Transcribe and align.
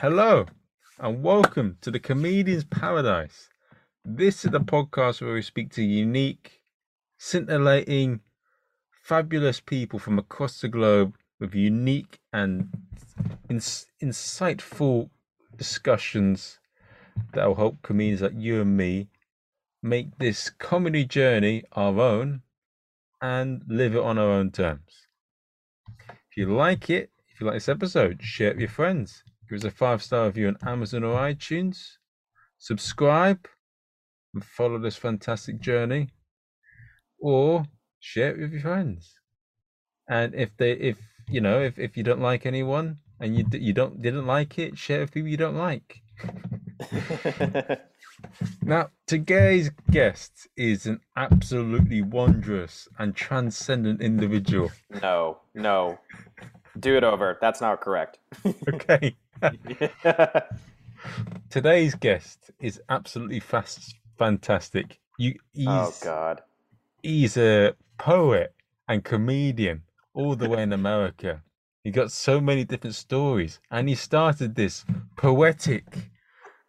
Hello, 0.00 0.44
and 0.98 1.22
welcome 1.22 1.78
to 1.80 1.90
the 1.90 1.98
Comedian's 1.98 2.64
Paradise. 2.64 3.48
This 4.04 4.44
is 4.44 4.50
the 4.50 4.60
podcast 4.60 5.22
where 5.22 5.32
we 5.32 5.40
speak 5.40 5.72
to 5.72 5.82
unique, 5.82 6.60
scintillating, 7.16 8.20
fabulous 9.02 9.58
people 9.58 9.98
from 9.98 10.18
across 10.18 10.60
the 10.60 10.68
globe 10.68 11.14
with 11.40 11.54
unique 11.54 12.18
and 12.30 12.68
ins- 13.48 13.86
insightful 14.02 15.08
discussions 15.56 16.58
that 17.32 17.46
will 17.46 17.54
help 17.54 17.80
comedians 17.80 18.20
like 18.20 18.34
you 18.36 18.60
and 18.60 18.76
me 18.76 19.08
make 19.82 20.18
this 20.18 20.50
comedy 20.50 21.06
journey 21.06 21.64
our 21.72 21.98
own 21.98 22.42
and 23.22 23.62
live 23.66 23.94
it 23.94 24.02
on 24.02 24.18
our 24.18 24.28
own 24.28 24.50
terms. 24.50 25.06
If 26.30 26.36
you 26.36 26.54
like 26.54 26.90
it, 26.90 27.10
if 27.32 27.40
you 27.40 27.46
like 27.46 27.56
this 27.56 27.70
episode, 27.70 28.22
share 28.22 28.48
it 28.48 28.56
with 28.56 28.60
your 28.60 28.68
friends. 28.68 29.22
Give 29.48 29.58
us 29.58 29.64
a 29.64 29.70
five 29.70 30.02
star 30.02 30.26
review 30.26 30.48
on 30.48 30.58
Amazon 30.66 31.04
or 31.04 31.18
iTunes. 31.18 31.78
Subscribe 32.58 33.46
and 34.34 34.44
follow 34.44 34.78
this 34.78 34.96
fantastic 34.96 35.60
journey. 35.60 36.08
Or 37.18 37.64
share 38.00 38.30
it 38.30 38.40
with 38.40 38.52
your 38.52 38.62
friends. 38.62 39.14
And 40.08 40.34
if 40.34 40.56
they, 40.56 40.72
if 40.72 40.98
you 41.28 41.40
know, 41.40 41.60
if, 41.60 41.78
if 41.78 41.96
you 41.96 42.02
don't 42.02 42.20
like 42.20 42.46
anyone 42.46 42.98
and 43.20 43.36
you 43.36 43.44
you 43.52 43.72
don't 43.72 44.02
didn't 44.02 44.26
like 44.26 44.58
it, 44.58 44.78
share 44.78 44.98
it 44.98 45.00
with 45.02 45.12
people 45.12 45.28
you 45.28 45.36
don't 45.36 45.56
like. 45.56 46.02
now, 48.62 48.90
today's 49.06 49.70
guest 49.90 50.48
is 50.56 50.86
an 50.86 51.00
absolutely 51.16 52.02
wondrous 52.02 52.88
and 52.98 53.14
transcendent 53.14 54.00
individual. 54.00 54.70
No, 55.02 55.38
no. 55.54 55.98
Do 56.78 56.96
it 56.96 57.04
over. 57.04 57.38
That's 57.40 57.60
not 57.60 57.80
correct. 57.80 58.18
Okay. 58.68 59.16
Today's 61.50 61.94
guest 61.94 62.50
is 62.60 62.80
absolutely 62.88 63.40
fast, 63.40 63.96
fantastic. 64.18 64.98
You, 65.18 65.34
oh, 65.38 65.42
he's, 65.52 65.68
oh 65.68 65.94
God. 66.02 66.42
he's 67.02 67.36
a 67.36 67.74
poet 67.98 68.54
and 68.88 69.04
comedian 69.04 69.82
all 70.14 70.34
the 70.36 70.48
way 70.48 70.62
in 70.62 70.72
America. 70.72 71.42
He 71.84 71.90
got 71.90 72.10
so 72.10 72.40
many 72.40 72.64
different 72.64 72.96
stories, 72.96 73.60
and 73.70 73.88
he 73.88 73.94
started 73.94 74.54
this 74.54 74.84
poetic 75.16 76.10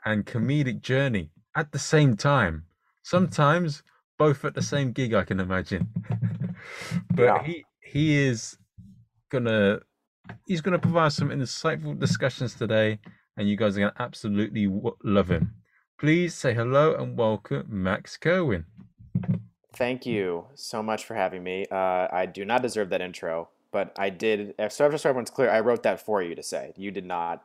and 0.05 0.25
comedic 0.25 0.81
journey 0.81 1.31
at 1.55 1.71
the 1.71 1.79
same 1.79 2.15
time. 2.15 2.65
Sometimes 3.01 3.83
both 4.17 4.45
at 4.45 4.53
the 4.53 4.61
same 4.61 4.91
gig, 4.91 5.13
I 5.13 5.23
can 5.23 5.39
imagine. 5.39 5.87
but 7.11 7.23
Yeah. 7.23 7.43
he 7.43 7.65
he 7.81 8.17
is 8.17 8.57
gonna 9.29 9.79
he's 10.45 10.61
gonna 10.61 10.79
provide 10.79 11.11
some 11.13 11.29
insightful 11.29 11.97
discussions 11.99 12.53
today, 12.55 12.99
and 13.37 13.47
you 13.49 13.55
guys 13.55 13.77
are 13.77 13.81
gonna 13.81 13.93
absolutely 13.99 14.65
w- 14.65 14.95
love 15.03 15.29
him. 15.29 15.53
Please 15.99 16.33
say 16.35 16.53
hello 16.53 16.95
and 16.95 17.17
welcome 17.17 17.65
Max 17.69 18.17
Kerwien. 18.17 18.65
Thank 19.75 20.05
you 20.05 20.45
so 20.55 20.81
much 20.81 21.05
for 21.05 21.13
having 21.15 21.43
me. 21.43 21.65
Uh, 21.71 22.07
I 22.11 22.25
do 22.25 22.45
not 22.45 22.61
deserve 22.61 22.89
that 22.89 23.01
intro, 23.01 23.49
but 23.71 23.93
I 23.97 24.09
did. 24.09 24.55
uh, 24.59 24.69
So 24.69 24.89
just 24.89 25.03
so 25.03 25.09
everyone's 25.09 25.29
clear, 25.29 25.49
I 25.49 25.59
wrote 25.59 25.83
that 25.83 26.01
for 26.01 26.21
you 26.23 26.33
to 26.35 26.43
say. 26.43 26.73
You 26.77 26.91
did 26.91 27.05
not. 27.05 27.43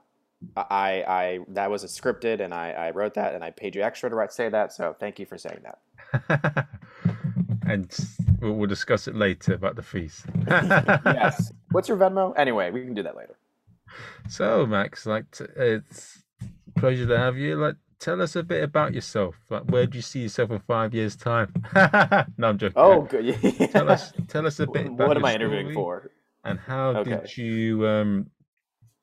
I, 0.57 1.05
I 1.07 1.39
that 1.49 1.71
was 1.71 1.85
a 1.85 1.87
scripted, 1.87 2.41
and 2.41 2.53
I, 2.53 2.71
I 2.73 2.91
wrote 2.91 3.15
that, 3.15 3.35
and 3.35 3.45
I 3.45 3.51
paid 3.51 3.75
you 3.77 3.83
extra 3.83 4.11
to 4.11 4.17
write, 4.17 4.33
say 4.33 4.49
that. 4.49 4.73
So 4.73 4.97
thank 4.99 5.19
you 5.19 5.27
for 5.27 5.39
saying 5.39 5.61
that. 5.63 6.67
and 7.73 7.97
we'll, 8.41 8.53
we'll 8.53 8.69
discuss 8.69 9.09
it 9.09 9.17
later 9.17 9.55
about 9.55 9.77
the 9.77 9.83
fees. 9.83 10.25
Yes. 10.47 11.53
What's 11.71 11.89
your 11.89 11.97
Venmo? 11.97 12.35
Anyway, 12.37 12.71
we 12.71 12.85
can 12.85 12.95
do 12.95 13.03
that 13.03 13.17
later. 13.17 13.37
So, 14.29 14.67
Max, 14.67 15.07
like, 15.07 15.31
t- 15.31 15.45
it's 15.57 16.23
a 16.43 16.81
pleasure 16.81 17.07
to 17.07 17.19
have 17.19 17.37
you. 17.39 17.57
Like, 17.57 17.77
tell 17.99 18.21
us 18.21 18.37
a 18.37 18.43
bit 18.43 18.63
about 18.63 18.93
yourself. 18.93 19.37
Like, 19.49 19.65
where 19.65 19.87
do 19.87 19.97
you 19.97 20.03
see 20.03 20.21
yourself 20.21 20.51
in 20.51 20.59
five 20.61 20.93
years' 20.93 21.17
time? 21.17 21.53
no, 22.37 22.49
I'm 22.49 22.59
joking. 22.59 22.75
Oh, 22.77 23.03
good. 23.03 23.35
tell 23.73 23.91
us, 23.91 24.13
tell 24.29 24.47
us 24.47 24.61
a 24.61 24.67
bit 24.67 24.87
about 24.89 25.09
what 25.09 25.17
am 25.17 25.25
I 25.25 25.35
interviewing 25.35 25.73
for? 25.73 26.11
and 26.45 26.59
how 26.59 26.89
Okay. 26.97 27.11
did 27.11 27.37
you, 27.37 27.87
um, 27.87 28.31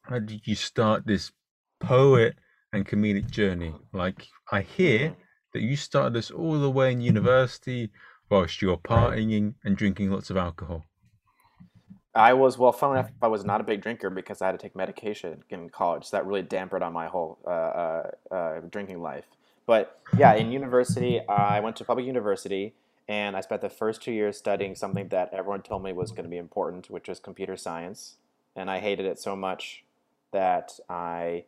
how 0.03 0.19
did 0.19 0.45
you 0.45 0.55
start 0.55 1.07
this 1.07 1.31
poet 1.79 2.35
and 2.73 2.85
comedic 2.85 3.31
journey? 3.31 3.73
Like, 3.93 4.27
I 4.51 4.61
hear 4.61 5.15
that 5.53 5.61
you 5.61 5.75
started 5.75 6.13
this 6.13 6.29
all 6.29 6.59
the 6.59 6.69
way 6.69 6.91
in 6.91 7.01
university 7.01 7.89
whilst 8.29 8.61
you 8.61 8.69
were 8.69 8.77
partying 8.77 9.53
and 9.63 9.77
drinking 9.77 10.11
lots 10.11 10.29
of 10.29 10.37
alcohol. 10.37 10.85
I 12.15 12.33
was 12.33 12.57
well. 12.57 12.71
Fun 12.71 12.91
enough, 12.91 13.11
I 13.21 13.27
was 13.27 13.45
not 13.45 13.61
a 13.61 13.63
big 13.63 13.81
drinker 13.81 14.09
because 14.09 14.41
I 14.41 14.47
had 14.47 14.51
to 14.53 14.57
take 14.57 14.75
medication 14.75 15.43
in 15.49 15.69
college. 15.69 16.05
So 16.05 16.17
that 16.17 16.25
really 16.25 16.41
dampened 16.41 16.83
on 16.83 16.91
my 16.91 17.07
whole 17.07 17.37
uh, 17.45 17.49
uh, 17.49 18.11
uh, 18.31 18.59
drinking 18.69 19.01
life. 19.01 19.25
But 19.67 19.99
yeah, 20.17 20.33
in 20.33 20.51
university, 20.51 21.21
I 21.27 21.59
went 21.59 21.75
to 21.77 21.85
public 21.85 22.05
university, 22.05 22.73
and 23.07 23.37
I 23.37 23.41
spent 23.41 23.61
the 23.61 23.69
first 23.69 24.01
two 24.01 24.11
years 24.11 24.37
studying 24.37 24.73
something 24.73 25.09
that 25.09 25.31
everyone 25.31 25.61
told 25.61 25.83
me 25.83 25.93
was 25.93 26.09
going 26.11 26.23
to 26.23 26.29
be 26.29 26.37
important, 26.37 26.89
which 26.89 27.07
was 27.07 27.19
computer 27.19 27.55
science. 27.55 28.15
And 28.55 28.71
I 28.71 28.79
hated 28.79 29.05
it 29.05 29.19
so 29.19 29.35
much 29.35 29.83
that 30.31 30.79
I 30.89 31.45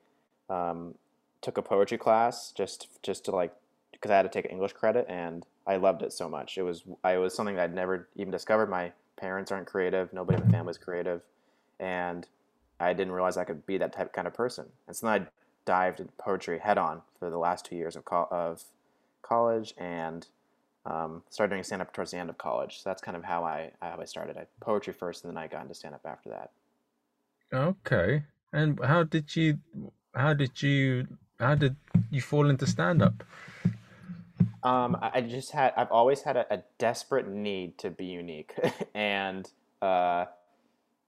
um, 0.49 0.95
took 1.41 1.57
a 1.57 1.63
poetry 1.63 1.97
class 1.97 2.51
just 2.51 2.87
just 3.01 3.25
to 3.25 3.31
like 3.31 3.53
because 3.91 4.11
I 4.11 4.17
had 4.17 4.23
to 4.23 4.29
take 4.29 4.45
an 4.45 4.51
English 4.51 4.73
credit, 4.73 5.07
and 5.09 5.45
I 5.67 5.75
loved 5.75 6.01
it 6.01 6.13
so 6.13 6.27
much. 6.27 6.57
It 6.57 6.63
was 6.63 6.83
I 7.03 7.17
was 7.17 7.33
something 7.33 7.59
I'd 7.59 7.73
never 7.73 8.07
even 8.15 8.31
discovered. 8.31 8.69
My 8.69 8.91
parents 9.17 9.51
aren't 9.51 9.67
creative. 9.67 10.11
Nobody 10.13 10.41
in 10.41 10.49
family 10.49 10.71
is 10.71 10.77
creative, 10.77 11.21
and 11.79 12.27
I 12.79 12.93
didn't 12.93 13.13
realize 13.13 13.37
I 13.37 13.43
could 13.43 13.65
be 13.65 13.77
that 13.77 13.93
type 13.93 14.13
kind 14.13 14.27
of 14.27 14.33
person. 14.33 14.65
And 14.87 14.95
so 14.95 15.07
then 15.07 15.21
I 15.21 15.27
dived 15.65 15.99
into 15.99 16.13
poetry 16.13 16.59
head 16.59 16.77
on 16.77 17.01
for 17.19 17.29
the 17.29 17.37
last 17.37 17.65
two 17.65 17.75
years 17.75 17.95
of, 17.95 18.05
co- 18.05 18.27
of 18.31 18.63
college, 19.21 19.73
and 19.77 20.27
um, 20.85 21.21
started 21.29 21.51
doing 21.53 21.63
stand 21.63 21.81
up 21.81 21.93
towards 21.93 22.11
the 22.11 22.17
end 22.17 22.29
of 22.29 22.37
college. 22.37 22.81
So 22.81 22.89
that's 22.89 23.01
kind 23.01 23.15
of 23.15 23.23
how 23.23 23.43
I 23.43 23.71
how 23.81 23.99
I 24.01 24.05
started. 24.05 24.37
I 24.37 24.47
poetry 24.59 24.93
first, 24.93 25.23
and 25.23 25.31
then 25.31 25.41
I 25.41 25.47
got 25.47 25.61
into 25.61 25.75
stand 25.75 25.93
up 25.93 26.05
after 26.05 26.29
that. 26.29 26.51
Okay. 27.53 28.23
And 28.53 28.79
how 28.83 29.03
did 29.03 29.35
you 29.35 29.59
how 30.15 30.33
did 30.33 30.61
you 30.61 31.07
how 31.39 31.55
did 31.55 31.75
you 32.09 32.21
fall 32.21 32.49
into 32.49 32.65
stand 32.65 33.01
up? 33.01 33.23
Um, 34.63 34.97
I 35.01 35.21
just 35.21 35.51
had 35.51 35.73
I've 35.75 35.91
always 35.91 36.21
had 36.21 36.37
a, 36.37 36.53
a 36.53 36.63
desperate 36.77 37.27
need 37.27 37.77
to 37.79 37.89
be 37.89 38.05
unique, 38.05 38.53
and 38.93 39.49
uh, 39.81 40.25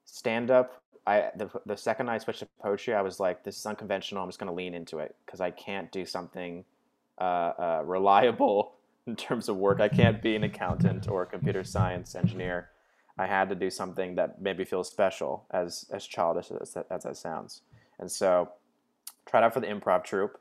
stand 0.05 0.49
up. 0.49 0.81
I 1.05 1.29
the, 1.35 1.49
the 1.65 1.77
second 1.77 2.09
I 2.09 2.17
switched 2.17 2.39
to 2.39 2.47
poetry, 2.61 2.93
I 2.95 3.01
was 3.01 3.19
like, 3.19 3.43
this 3.43 3.57
is 3.57 3.65
unconventional. 3.65 4.23
I'm 4.23 4.29
just 4.29 4.39
going 4.39 4.49
to 4.49 4.55
lean 4.55 4.73
into 4.73 4.99
it 4.99 5.15
because 5.25 5.41
I 5.41 5.51
can't 5.51 5.91
do 5.91 6.05
something 6.05 6.65
uh, 7.19 7.23
uh, 7.23 7.81
reliable 7.85 8.75
in 9.07 9.15
terms 9.15 9.49
of 9.49 9.57
work. 9.57 9.79
I 9.79 9.89
can't 9.89 10.21
be 10.21 10.35
an 10.35 10.43
accountant 10.43 11.07
or 11.07 11.23
a 11.23 11.25
computer 11.25 11.63
science 11.63 12.15
engineer. 12.15 12.69
I 13.17 13.27
had 13.27 13.49
to 13.49 13.55
do 13.55 13.69
something 13.69 14.15
that 14.15 14.41
made 14.41 14.57
me 14.57 14.65
feel 14.65 14.83
special, 14.83 15.45
as 15.51 15.85
as 15.91 16.07
childish 16.07 16.49
as 16.59 16.73
that, 16.73 16.87
as 16.89 17.03
that 17.03 17.17
sounds. 17.17 17.61
And 17.99 18.11
so, 18.11 18.49
tried 19.27 19.43
out 19.43 19.53
for 19.53 19.59
the 19.59 19.67
improv 19.67 20.03
troupe 20.03 20.39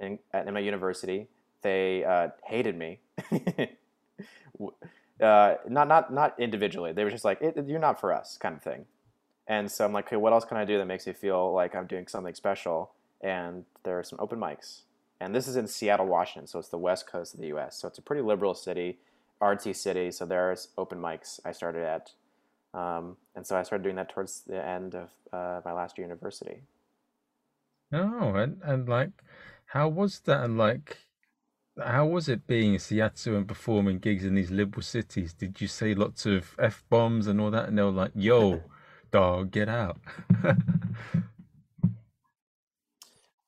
in 0.00 0.20
at 0.32 0.52
my 0.52 0.60
university 0.60 1.26
they 1.62 2.04
uh, 2.04 2.28
hated 2.44 2.76
me. 2.76 3.00
Uh, 5.20 5.56
not 5.68 5.88
not 5.88 6.12
not 6.12 6.38
individually. 6.38 6.92
They 6.92 7.02
were 7.02 7.10
just 7.10 7.24
like, 7.24 7.40
"You're 7.40 7.80
not 7.80 7.98
for 7.98 8.12
us," 8.12 8.36
kind 8.38 8.54
of 8.54 8.62
thing. 8.62 8.86
And 9.48 9.70
so 9.70 9.84
I'm 9.84 9.92
like, 9.92 10.06
"Okay, 10.06 10.16
what 10.16 10.32
else 10.32 10.44
can 10.44 10.56
I 10.56 10.64
do 10.64 10.78
that 10.78 10.86
makes 10.86 11.06
me 11.06 11.12
feel 11.12 11.52
like 11.52 11.74
I'm 11.74 11.86
doing 11.86 12.06
something 12.06 12.34
special?" 12.34 12.92
And 13.20 13.64
there 13.82 13.98
are 13.98 14.04
some 14.04 14.20
open 14.20 14.38
mics. 14.38 14.82
And 15.20 15.34
this 15.34 15.48
is 15.48 15.56
in 15.56 15.66
Seattle, 15.66 16.06
Washington, 16.06 16.46
so 16.46 16.60
it's 16.60 16.68
the 16.68 16.78
west 16.78 17.08
coast 17.08 17.34
of 17.34 17.40
the 17.40 17.48
U.S. 17.48 17.76
So 17.76 17.88
it's 17.88 17.98
a 17.98 18.02
pretty 18.02 18.22
liberal 18.22 18.54
city, 18.54 18.98
artsy 19.42 19.74
city. 19.74 20.12
So 20.12 20.24
there's 20.24 20.68
open 20.78 21.00
mics 21.00 21.40
I 21.44 21.50
started 21.50 21.82
at, 21.82 22.12
um, 22.72 23.16
and 23.34 23.44
so 23.44 23.56
I 23.56 23.64
started 23.64 23.82
doing 23.82 23.96
that 23.96 24.10
towards 24.10 24.42
the 24.42 24.64
end 24.64 24.94
of 24.94 25.10
uh, 25.32 25.60
my 25.64 25.72
last 25.72 25.98
year 25.98 26.06
university. 26.06 26.62
Oh, 27.92 28.34
and, 28.34 28.60
and 28.62 28.88
like 28.88 29.10
how 29.66 29.88
was 29.88 30.20
that 30.20 30.44
and 30.44 30.58
like 30.58 30.98
how 31.84 32.06
was 32.06 32.28
it 32.28 32.46
being 32.46 32.74
in 32.74 32.78
Seattle 32.80 33.36
and 33.36 33.46
performing 33.46 33.98
gigs 33.98 34.24
in 34.24 34.34
these 34.34 34.50
liberal 34.50 34.82
cities? 34.82 35.32
Did 35.32 35.60
you 35.60 35.68
say 35.68 35.94
lots 35.94 36.26
of 36.26 36.54
F 36.58 36.84
bombs 36.88 37.26
and 37.26 37.40
all 37.40 37.50
that? 37.50 37.68
And 37.68 37.78
they 37.78 37.82
were 37.82 37.90
like, 37.90 38.12
yo, 38.14 38.62
dog, 39.10 39.50
get 39.50 39.68
out. 39.68 39.98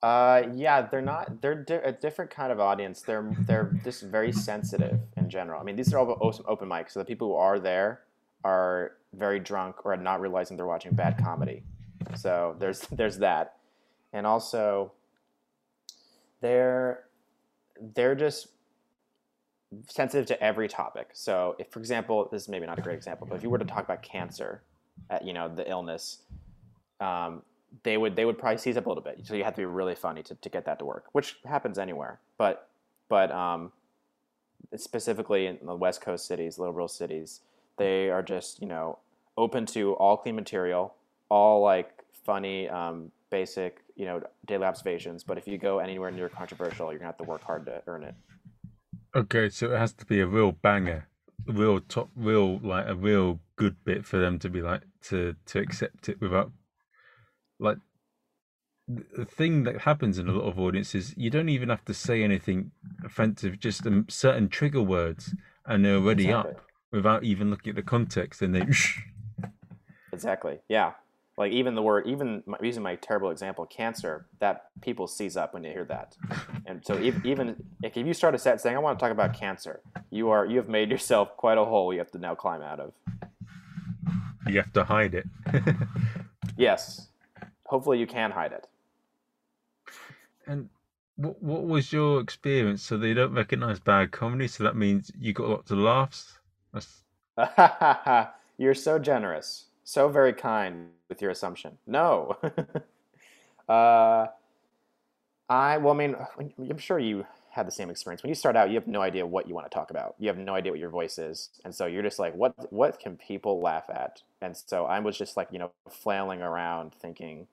Uh, 0.02 0.44
yeah, 0.54 0.80
they're 0.80 1.02
not. 1.02 1.42
They're 1.42 1.62
di- 1.62 1.74
a 1.74 1.92
different 1.92 2.30
kind 2.30 2.50
of 2.50 2.58
audience. 2.58 3.02
They're 3.02 3.36
they're 3.40 3.78
just 3.84 4.02
very 4.02 4.32
sensitive 4.32 4.98
in 5.18 5.28
general. 5.28 5.60
I 5.60 5.62
mean, 5.62 5.76
these 5.76 5.92
are 5.92 5.98
all 5.98 6.16
open, 6.22 6.44
open 6.48 6.68
mics, 6.68 6.92
so 6.92 7.00
the 7.00 7.04
people 7.04 7.28
who 7.28 7.34
are 7.34 7.58
there 7.58 8.00
are 8.42 8.92
very 9.12 9.38
drunk 9.40 9.84
or 9.84 9.94
not 9.98 10.22
realizing 10.22 10.56
they're 10.56 10.66
watching 10.66 10.92
bad 10.92 11.22
comedy. 11.22 11.64
So 12.16 12.56
there's 12.58 12.80
there's 12.90 13.18
that, 13.18 13.56
and 14.14 14.26
also 14.26 14.92
they're 16.40 17.04
they're 17.94 18.14
just 18.14 18.48
sensitive 19.88 20.26
to 20.26 20.42
every 20.42 20.68
topic. 20.68 21.10
So 21.12 21.56
if, 21.58 21.68
for 21.68 21.78
example, 21.78 22.28
this 22.30 22.42
is 22.42 22.48
maybe 22.48 22.66
not 22.66 22.78
a 22.78 22.82
great 22.82 22.96
example, 22.96 23.26
but 23.28 23.36
if 23.36 23.42
you 23.42 23.50
were 23.50 23.58
to 23.58 23.64
talk 23.64 23.84
about 23.84 24.02
cancer, 24.02 24.62
uh, 25.10 25.18
you 25.22 25.32
know, 25.32 25.48
the 25.48 25.68
illness, 25.68 26.18
um, 27.00 27.42
they 27.84 27.96
would 27.96 28.16
they 28.16 28.24
would 28.24 28.38
probably 28.38 28.58
seize 28.58 28.76
up 28.76 28.86
a 28.86 28.88
little 28.88 29.04
bit. 29.04 29.20
So 29.24 29.34
you 29.34 29.44
have 29.44 29.54
to 29.54 29.60
be 29.60 29.64
really 29.64 29.94
funny 29.94 30.22
to, 30.24 30.34
to 30.34 30.48
get 30.48 30.64
that 30.64 30.78
to 30.80 30.84
work, 30.84 31.04
which 31.12 31.36
happens 31.44 31.78
anywhere. 31.78 32.20
But 32.36 32.68
but 33.08 33.30
um, 33.30 33.72
specifically 34.76 35.46
in 35.46 35.58
the 35.64 35.76
West 35.76 36.00
Coast 36.00 36.26
cities, 36.26 36.58
liberal 36.58 36.88
cities, 36.88 37.40
they 37.76 38.10
are 38.10 38.22
just 38.22 38.60
you 38.60 38.66
know 38.66 38.98
open 39.36 39.66
to 39.66 39.92
all 39.94 40.16
clean 40.16 40.34
material, 40.34 40.94
all 41.28 41.62
like 41.62 41.92
funny, 42.24 42.68
um, 42.68 43.12
basic 43.30 43.82
you 44.00 44.06
know 44.06 44.22
daily 44.46 44.64
observations. 44.64 45.22
But 45.22 45.36
if 45.36 45.46
you 45.46 45.58
go 45.58 45.78
anywhere 45.78 46.10
near 46.10 46.30
controversial, 46.30 46.90
you're 46.90 46.98
gonna 46.98 47.08
have 47.08 47.18
to 47.18 47.24
work 47.24 47.44
hard 47.44 47.66
to 47.66 47.82
earn 47.86 48.02
it. 48.02 48.14
Okay, 49.14 49.50
so 49.50 49.72
it 49.72 49.78
has 49.78 49.92
to 49.92 50.06
be 50.06 50.20
a 50.20 50.26
real 50.26 50.52
banger, 50.52 51.06
a 51.46 51.52
real 51.52 51.80
top, 51.80 52.08
real 52.16 52.58
like 52.60 52.88
a 52.88 52.94
real 52.94 53.40
good 53.56 53.76
bit 53.84 54.06
for 54.06 54.18
them 54.18 54.38
to 54.38 54.48
be 54.48 54.62
like 54.62 54.84
to 55.02 55.36
to 55.46 55.58
accept 55.58 56.08
it 56.08 56.18
without 56.18 56.50
like 57.58 57.76
the 58.88 59.26
thing 59.26 59.64
that 59.64 59.82
happens 59.82 60.18
in 60.18 60.28
a 60.28 60.32
lot 60.32 60.48
of 60.48 60.58
audiences 60.58 61.14
you 61.16 61.30
don't 61.30 61.48
even 61.48 61.68
have 61.68 61.84
to 61.84 61.94
say 61.94 62.24
anything 62.24 62.72
offensive 63.04 63.60
just 63.60 63.86
um, 63.86 64.04
certain 64.08 64.48
trigger 64.48 64.82
words 64.82 65.32
and 65.66 65.84
they're 65.84 65.94
already 65.94 66.24
Exactly. 66.24 66.54
up 66.54 66.64
without 66.90 67.22
even 67.22 67.50
looking 67.50 67.70
at 67.70 67.76
the 67.76 67.82
context 67.82 68.42
and 68.42 68.52
they 68.52 68.66
Exactly. 70.12 70.58
Yeah. 70.68 70.92
Like 71.40 71.52
even 71.52 71.74
the 71.74 71.80
word, 71.80 72.06
even 72.06 72.42
my, 72.44 72.58
using 72.62 72.82
my 72.82 72.96
terrible 72.96 73.30
example, 73.30 73.64
cancer, 73.64 74.26
that 74.40 74.66
people 74.82 75.06
seize 75.06 75.38
up 75.38 75.54
when 75.54 75.62
they 75.62 75.72
hear 75.72 75.86
that. 75.86 76.14
And 76.66 76.84
so 76.84 77.00
even, 77.00 77.56
if 77.82 77.96
you 77.96 78.12
start 78.12 78.34
a 78.34 78.38
set 78.38 78.60
saying, 78.60 78.76
"I 78.76 78.78
want 78.78 78.98
to 78.98 79.02
talk 79.02 79.10
about 79.10 79.32
cancer," 79.32 79.80
you 80.10 80.28
are 80.28 80.44
you 80.44 80.58
have 80.58 80.68
made 80.68 80.90
yourself 80.90 81.34
quite 81.38 81.56
a 81.56 81.64
hole 81.64 81.94
you 81.94 81.98
have 81.98 82.10
to 82.12 82.18
now 82.18 82.34
climb 82.34 82.60
out 82.60 82.78
of. 82.78 82.92
you 84.46 84.58
have 84.58 84.72
to 84.74 84.84
hide 84.84 85.14
it 85.14 85.26
Yes. 86.58 87.08
Hopefully 87.64 87.98
you 87.98 88.06
can 88.06 88.30
hide 88.32 88.52
it. 88.52 88.68
and 90.46 90.68
what 91.16 91.42
what 91.42 91.64
was 91.64 91.90
your 91.90 92.20
experience 92.20 92.82
so 92.82 92.98
they 92.98 93.14
don't 93.14 93.34
recognize 93.34 93.80
bad 93.80 94.10
comedy 94.10 94.46
so 94.46 94.62
that 94.64 94.76
means 94.76 95.10
you 95.18 95.32
got 95.32 95.48
lots 95.48 95.70
of 95.70 95.78
laughs 95.78 96.38
You're 98.58 98.74
so 98.74 98.98
generous, 98.98 99.69
so 99.90 100.08
very 100.08 100.32
kind 100.32 100.86
with 101.08 101.20
your 101.20 101.32
assumption. 101.32 101.76
No. 101.84 102.36
uh, 103.68 104.26
I 105.48 105.78
well, 105.78 105.92
I 105.92 105.96
mean, 105.96 106.14
I'm 106.38 106.78
sure 106.78 107.00
you 107.00 107.26
had 107.50 107.66
the 107.66 107.72
same 107.72 107.90
experience. 107.90 108.22
When 108.22 108.28
you 108.28 108.36
start 108.36 108.54
out, 108.54 108.68
you 108.68 108.76
have 108.76 108.86
no 108.86 109.02
idea 109.02 109.26
what 109.26 109.48
you 109.48 109.54
want 109.56 109.68
to 109.68 109.74
talk 109.74 109.90
about. 109.90 110.14
You 110.20 110.28
have 110.28 110.38
no 110.38 110.54
idea 110.54 110.70
what 110.70 110.78
your 110.78 110.90
voice 110.90 111.18
is, 111.18 111.50
and 111.64 111.74
so 111.74 111.86
you're 111.86 112.04
just 112.04 112.20
like, 112.20 112.36
what 112.36 112.72
What 112.72 113.00
can 113.00 113.16
people 113.16 113.60
laugh 113.60 113.90
at? 113.90 114.22
And 114.40 114.56
so 114.56 114.84
I 114.84 115.00
was 115.00 115.18
just 115.18 115.36
like, 115.36 115.48
you 115.50 115.58
know, 115.58 115.72
flailing 115.88 116.40
around, 116.40 116.94
thinking, 116.94 117.48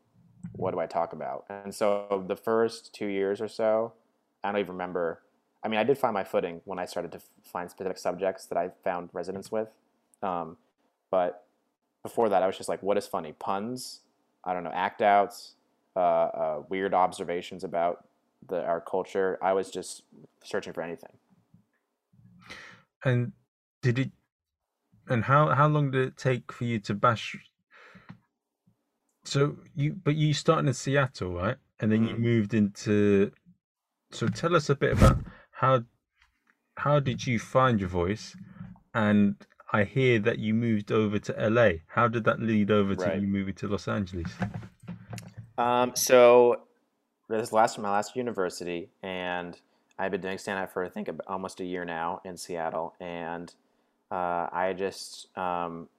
what 0.52 0.76
do 0.76 0.80
I 0.80 0.86
talk 0.86 1.14
about? 1.14 1.46
And 1.50 1.74
so 1.74 2.24
the 2.28 2.36
first 2.36 2.94
two 2.94 3.08
years 3.08 3.42
or 3.42 3.48
so, 3.48 3.94
I 4.44 4.52
don't 4.52 4.60
even 4.60 4.74
remember. 4.74 5.24
I 5.64 5.70
mean, 5.70 5.80
I 5.80 5.84
did 5.84 5.98
find 5.98 6.14
my 6.14 6.24
footing 6.24 6.62
when 6.66 6.78
I 6.78 6.86
started 6.86 7.12
to 7.14 7.20
find 7.44 7.72
specific 7.72 7.98
subjects 7.98 8.46
that 8.46 8.60
I 8.60 8.70
found 8.84 9.10
resonance 9.12 9.52
with. 9.52 9.70
Um, 10.22 10.58
but 11.10 11.47
before 12.04 12.30
that, 12.30 12.44
I 12.44 12.48
was 12.48 12.58
just 12.58 12.70
like, 12.70 12.82
what 12.84 12.98
is 12.98 13.08
funny? 13.08 13.34
Puns, 13.34 14.02
I 14.44 14.54
don't 14.54 14.64
know, 14.64 14.72
act 14.74 15.02
outs, 15.02 15.56
uh, 15.96 16.00
uh, 16.00 16.64
weird 16.70 16.94
observations 16.94 17.64
about 17.64 18.08
the, 18.48 18.64
our 18.64 18.82
culture. 18.82 19.38
I 19.42 19.54
was 19.54 19.70
just 19.72 20.04
searching 20.44 20.74
for 20.74 20.82
anything. 20.82 21.12
and 23.04 23.32
did 23.82 24.00
it 24.00 24.12
and 25.08 25.24
how 25.26 25.50
how 25.54 25.68
long 25.68 25.92
did 25.92 26.08
it 26.08 26.18
take 26.18 26.52
for 26.52 26.64
you 26.66 26.80
to 26.80 26.94
bash 26.96 27.38
so 29.24 29.58
you 29.76 29.94
but 29.94 30.16
you 30.16 30.34
started 30.34 30.68
in 30.68 30.74
seattle 30.74 31.34
right 31.34 31.58
and 31.80 31.92
then 31.92 32.04
you 32.04 32.16
Mhm. 32.16 32.20
moved 32.20 32.54
into 32.54 33.32
so 34.12 34.28
tell 34.28 34.56
us 34.56 34.70
a 34.70 34.76
bit 34.76 34.94
about 34.98 35.20
how 35.52 35.84
how 36.78 37.00
did 37.00 37.26
you 37.28 37.38
find 37.40 37.80
your 37.80 37.90
voice 37.90 38.36
and 38.94 39.36
i 39.74 39.84
hear 39.84 40.20
that 40.20 40.40
you 40.40 40.54
moved 40.54 40.92
over 40.92 41.20
to 41.20 41.34
la 41.50 41.72
how 41.88 42.08
did 42.08 42.24
that 42.24 42.40
lead 42.40 42.72
over 42.72 42.96
to 42.96 43.06
Right. 43.06 43.22
you 43.22 43.28
moving 43.28 43.54
to 43.56 43.68
los 43.68 43.88
angeles 43.88 44.32
Um, 45.58 45.96
so 45.96 46.62
this 47.30 47.52
last 47.52 47.80
my 47.80 47.90
last 47.90 48.16
university, 48.16 48.90
and 49.02 49.60
I've 49.98 50.12
been 50.12 50.22
doing 50.22 50.38
stand 50.38 50.60
up 50.60 50.72
for 50.72 50.86
I 50.86 50.90
think 50.90 51.10
almost 51.28 51.60
a 51.60 51.66
year 51.66 51.84
now 51.84 52.22
in 52.24 52.38
Seattle, 52.38 52.94
and 53.00 53.52
uh, 54.12 54.48
I 54.52 54.76
just 54.78 55.36
um, 55.36 55.90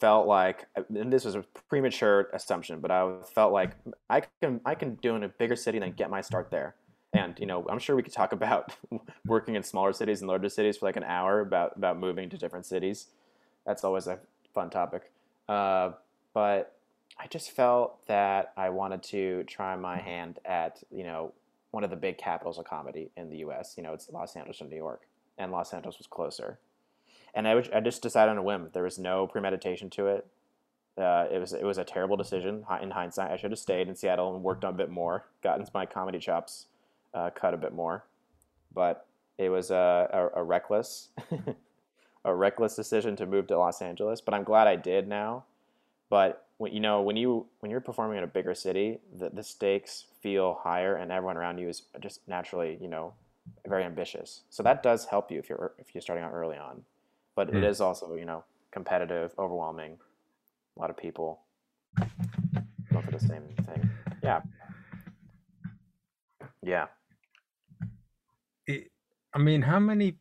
felt 0.00 0.26
like, 0.28 0.66
and 0.76 1.12
this 1.12 1.24
was 1.24 1.34
a 1.34 1.42
premature 1.68 2.28
assumption, 2.32 2.78
but 2.80 2.90
I 2.92 3.16
felt 3.34 3.52
like 3.52 3.72
I 4.08 4.22
can 4.40 4.60
I 4.64 4.74
can 4.76 4.94
do 4.96 5.16
in 5.16 5.24
a 5.24 5.28
bigger 5.28 5.56
city 5.56 5.78
than 5.80 5.92
get 5.92 6.08
my 6.08 6.20
start 6.20 6.50
there. 6.50 6.76
And 7.12 7.38
you 7.38 7.46
know, 7.46 7.66
I'm 7.68 7.78
sure 7.78 7.94
we 7.94 8.02
could 8.02 8.12
talk 8.12 8.32
about 8.32 8.74
working 9.26 9.54
in 9.54 9.62
smaller 9.62 9.92
cities 9.92 10.20
and 10.20 10.28
larger 10.28 10.48
cities 10.48 10.78
for 10.78 10.86
like 10.86 10.96
an 10.96 11.04
hour 11.04 11.40
about 11.40 11.76
about 11.76 11.98
moving 11.98 12.30
to 12.30 12.38
different 12.38 12.66
cities. 12.66 13.06
That's 13.66 13.84
always 13.84 14.06
a 14.06 14.18
fun 14.54 14.70
topic. 14.70 15.10
Uh, 15.48 15.92
but 16.32 16.76
I 17.18 17.26
just 17.26 17.50
felt 17.50 18.06
that 18.06 18.52
I 18.56 18.70
wanted 18.70 19.02
to 19.04 19.44
try 19.44 19.76
my 19.76 19.98
hand 19.98 20.38
at 20.44 20.82
you 20.90 21.04
know 21.04 21.32
one 21.70 21.84
of 21.84 21.90
the 21.90 21.96
big 21.96 22.18
capitals 22.18 22.58
of 22.58 22.64
comedy 22.64 23.10
in 23.16 23.30
the 23.30 23.38
U.S. 23.38 23.74
You 23.76 23.82
know, 23.82 23.92
it's 23.92 24.08
Los 24.10 24.34
Angeles 24.36 24.60
and 24.60 24.70
New 24.70 24.76
York, 24.76 25.02
and 25.36 25.52
Los 25.52 25.72
Angeles 25.74 25.98
was 25.98 26.06
closer. 26.06 26.58
And 27.34 27.48
I, 27.48 27.62
I 27.74 27.80
just 27.80 28.02
decided 28.02 28.30
on 28.30 28.38
a 28.38 28.42
whim. 28.42 28.68
There 28.72 28.82
was 28.82 28.98
no 28.98 29.26
premeditation 29.26 29.88
to 29.90 30.06
it. 30.08 30.26
Uh, 30.98 31.26
it 31.30 31.38
was 31.38 31.52
it 31.52 31.64
was 31.64 31.78
a 31.78 31.84
terrible 31.84 32.16
decision. 32.16 32.64
In 32.82 32.90
hindsight, 32.90 33.30
I 33.30 33.36
should 33.36 33.50
have 33.50 33.58
stayed 33.58 33.88
in 33.88 33.96
Seattle 33.96 34.34
and 34.34 34.42
worked 34.42 34.64
on 34.64 34.74
a 34.74 34.76
bit 34.76 34.90
more, 34.90 35.26
gotten 35.42 35.66
my 35.74 35.84
comedy 35.84 36.18
chops 36.18 36.66
uh, 37.14 37.30
cut 37.30 37.54
a 37.54 37.56
bit 37.56 37.72
more. 37.74 38.04
But 38.74 39.06
it 39.38 39.48
was 39.48 39.70
a, 39.70 40.08
a, 40.34 40.40
a 40.40 40.42
reckless, 40.42 41.08
a 42.24 42.34
reckless 42.34 42.74
decision 42.76 43.16
to 43.16 43.26
move 43.26 43.46
to 43.48 43.58
Los 43.58 43.82
Angeles. 43.82 44.20
But 44.20 44.34
I'm 44.34 44.44
glad 44.44 44.66
I 44.68 44.76
did 44.76 45.08
now. 45.08 45.44
But 46.10 46.46
when, 46.58 46.72
you 46.72 46.80
know, 46.80 47.00
when 47.02 47.16
you 47.16 47.46
when 47.60 47.70
you're 47.70 47.80
performing 47.80 48.18
in 48.18 48.24
a 48.24 48.28
bigger 48.28 48.54
city, 48.54 48.98
the, 49.18 49.30
the 49.30 49.42
stakes 49.42 50.04
feel 50.20 50.58
higher, 50.62 50.94
and 50.96 51.10
everyone 51.10 51.36
around 51.36 51.58
you 51.58 51.68
is 51.68 51.82
just 52.00 52.20
naturally, 52.28 52.78
you 52.80 52.88
know, 52.88 53.14
very 53.66 53.84
ambitious. 53.84 54.42
So 54.50 54.62
that 54.62 54.82
does 54.82 55.06
help 55.06 55.30
you 55.30 55.38
if 55.38 55.48
you're 55.48 55.72
if 55.78 55.94
you're 55.94 56.02
starting 56.02 56.24
out 56.24 56.32
early 56.32 56.56
on. 56.58 56.82
But 57.34 57.48
it 57.48 57.54
Mm. 57.56 57.64
is 57.70 57.80
also, 57.80 58.14
you 58.14 58.26
know, 58.26 58.44
competitive, 58.70 59.32
overwhelming. 59.38 59.98
A 60.76 60.80
lot 60.80 60.90
of 60.90 60.96
people 60.96 61.40
going 62.92 63.04
for 63.04 63.10
the 63.10 63.18
same 63.18 63.42
thing. 63.66 63.88
Yeah. 64.22 64.40
Yeah. 66.62 66.86
I 69.34 69.38
mean, 69.38 69.62
how 69.62 69.78
many, 69.78 70.16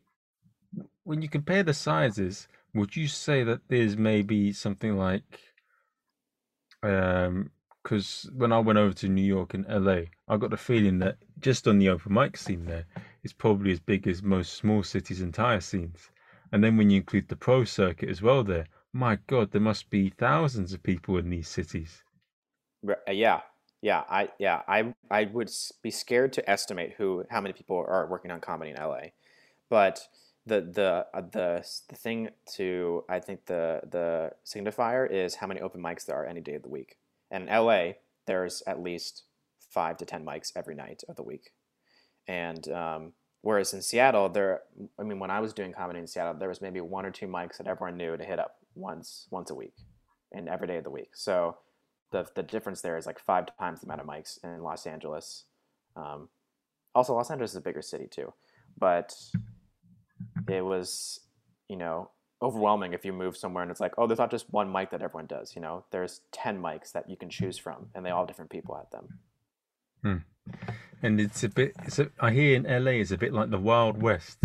when 1.04 1.22
you 1.22 1.30
compare 1.30 1.64
the 1.64 1.74
sizes, 1.74 2.48
would 2.74 2.96
you 2.96 3.08
say 3.08 3.44
that 3.44 3.62
there's 3.68 3.98
maybe 3.98 4.54
something 4.54 4.98
like, 4.98 5.40
um, 6.84 7.52
because 7.84 8.30
when 8.36 8.52
I 8.54 8.60
went 8.60 8.78
over 8.78 8.94
to 8.94 9.10
New 9.10 9.24
York 9.24 9.54
and 9.54 9.66
LA, 9.68 10.04
I 10.28 10.38
got 10.38 10.52
the 10.52 10.58
feeling 10.58 11.00
that 11.00 11.18
just 11.40 11.68
on 11.68 11.80
the 11.80 11.90
open 11.90 12.14
mic 12.14 12.38
scene 12.38 12.66
there, 12.66 12.86
it's 13.24 13.34
probably 13.34 13.72
as 13.72 13.80
big 13.80 14.08
as 14.08 14.22
most 14.22 14.54
small 14.54 14.84
cities' 14.84 15.22
entire 15.22 15.62
scenes. 15.62 16.10
And 16.52 16.64
then 16.64 16.78
when 16.78 16.90
you 16.90 16.98
include 16.98 17.28
the 17.28 17.36
pro 17.36 17.64
circuit 17.64 18.10
as 18.10 18.22
well 18.22 18.44
there, 18.44 18.68
my 18.94 19.18
God, 19.28 19.52
there 19.52 19.62
must 19.62 19.90
be 19.90 20.10
thousands 20.10 20.74
of 20.74 20.84
people 20.84 21.18
in 21.18 21.30
these 21.30 21.48
cities. 21.48 22.04
Uh, 22.88 23.12
Yeah, 23.12 23.42
yeah, 23.82 24.04
I 24.10 24.30
yeah, 24.38 24.62
I 24.68 24.94
I 25.10 25.26
would 25.26 25.52
be 25.82 25.92
scared 25.92 26.34
to 26.34 26.50
estimate 26.50 26.94
who 26.98 27.26
how 27.30 27.42
many 27.42 27.54
people 27.54 27.78
are 27.78 28.08
working 28.08 28.30
on 28.32 28.40
comedy 28.40 28.72
in 28.72 28.78
LA, 28.78 29.10
but 29.70 30.08
the 30.46 30.62
the 30.62 31.06
uh, 31.14 31.22
the 31.22 31.68
the 31.90 31.96
thing 31.96 32.30
to 32.54 33.04
I 33.10 33.20
think 33.20 33.46
the 33.46 33.82
the 33.90 34.32
signifier 34.46 35.10
is 35.10 35.36
how 35.36 35.48
many 35.48 35.62
open 35.62 35.82
mics 35.82 36.06
there 36.06 36.16
are 36.16 36.26
any 36.26 36.42
day 36.42 36.54
of 36.56 36.64
the 36.64 36.70
week. 36.70 36.98
And 37.32 37.50
in 37.50 37.56
LA, 37.56 37.94
there's 38.28 38.62
at 38.68 38.82
least 38.82 39.24
five 39.70 39.98
to 39.98 40.06
ten 40.06 40.26
mics 40.26 40.52
every 40.56 40.76
night 40.76 41.04
of 41.10 41.16
the 41.16 41.24
week, 41.24 41.52
and 42.28 42.68
um, 42.70 43.14
whereas 43.42 43.74
in 43.74 43.82
Seattle, 43.82 44.30
there 44.30 44.62
I 45.00 45.04
mean, 45.04 45.18
when 45.18 45.32
I 45.32 45.40
was 45.40 45.54
doing 45.54 45.74
comedy 45.74 46.00
in 46.00 46.08
Seattle, 46.08 46.36
there 46.36 46.50
was 46.50 46.62
maybe 46.62 46.82
one 46.82 47.06
or 47.06 47.12
two 47.12 47.28
mics 47.28 47.58
that 47.58 47.68
everyone 47.68 47.98
knew 47.98 48.16
to 48.16 48.24
hit 48.24 48.38
up 48.38 48.58
once 48.76 49.28
once 49.32 49.50
a 49.50 49.56
week, 49.56 49.74
and 50.32 50.48
every 50.48 50.68
day 50.68 50.78
of 50.78 50.84
the 50.84 50.92
week. 50.92 51.16
So 51.16 51.58
the 52.12 52.28
the 52.36 52.44
difference 52.44 52.82
there 52.82 52.98
is 52.98 53.06
like 53.06 53.20
five 53.20 53.46
times 53.58 53.82
the 53.82 53.88
amount 53.88 54.02
of 54.02 54.08
mics 54.08 54.44
in 54.44 54.62
Los 54.64 54.86
Angeles. 54.86 55.46
Um, 55.96 56.30
also, 56.94 57.16
Los 57.16 57.32
Angeles 57.32 57.52
is 57.52 57.58
a 57.58 57.62
bigger 57.62 57.82
city 57.82 58.08
too, 58.10 58.34
but 58.78 59.16
it 60.48 60.64
was 60.64 61.22
you 61.68 61.78
know 61.78 62.10
overwhelming 62.42 62.94
if 62.94 63.06
you 63.06 63.14
move 63.14 63.38
somewhere 63.38 63.62
and 63.62 63.70
it's 63.70 63.80
like 63.80 63.94
oh 64.00 64.08
there's 64.08 64.18
not 64.18 64.32
just 64.32 64.52
one 64.52 64.72
mic 64.72 64.90
that 64.90 65.02
everyone 65.02 65.28
does 65.28 65.56
you 65.56 65.62
know? 65.62 65.86
There's 65.92 66.22
10 66.32 66.60
mics 66.60 66.92
that 66.94 67.10
you 67.10 67.16
can 67.16 67.30
choose 67.30 67.58
from 67.58 67.88
and 67.94 68.06
they 68.06 68.10
all 68.10 68.22
have 68.22 68.28
different 68.28 68.50
people 68.50 68.76
at 68.78 68.90
them. 68.92 69.20
And 71.04 71.22
it's 71.22 71.44
a 71.44 71.50
bit, 71.50 71.74
it's 71.84 72.00
a, 72.00 72.10
I 72.20 72.32
hear 72.32 72.56
in 72.56 72.64
LA 72.64 72.92
is 72.92 73.12
a 73.12 73.18
bit 73.18 73.34
like 73.34 73.50
the 73.50 73.60
Wild 73.60 74.02
West 74.02 74.40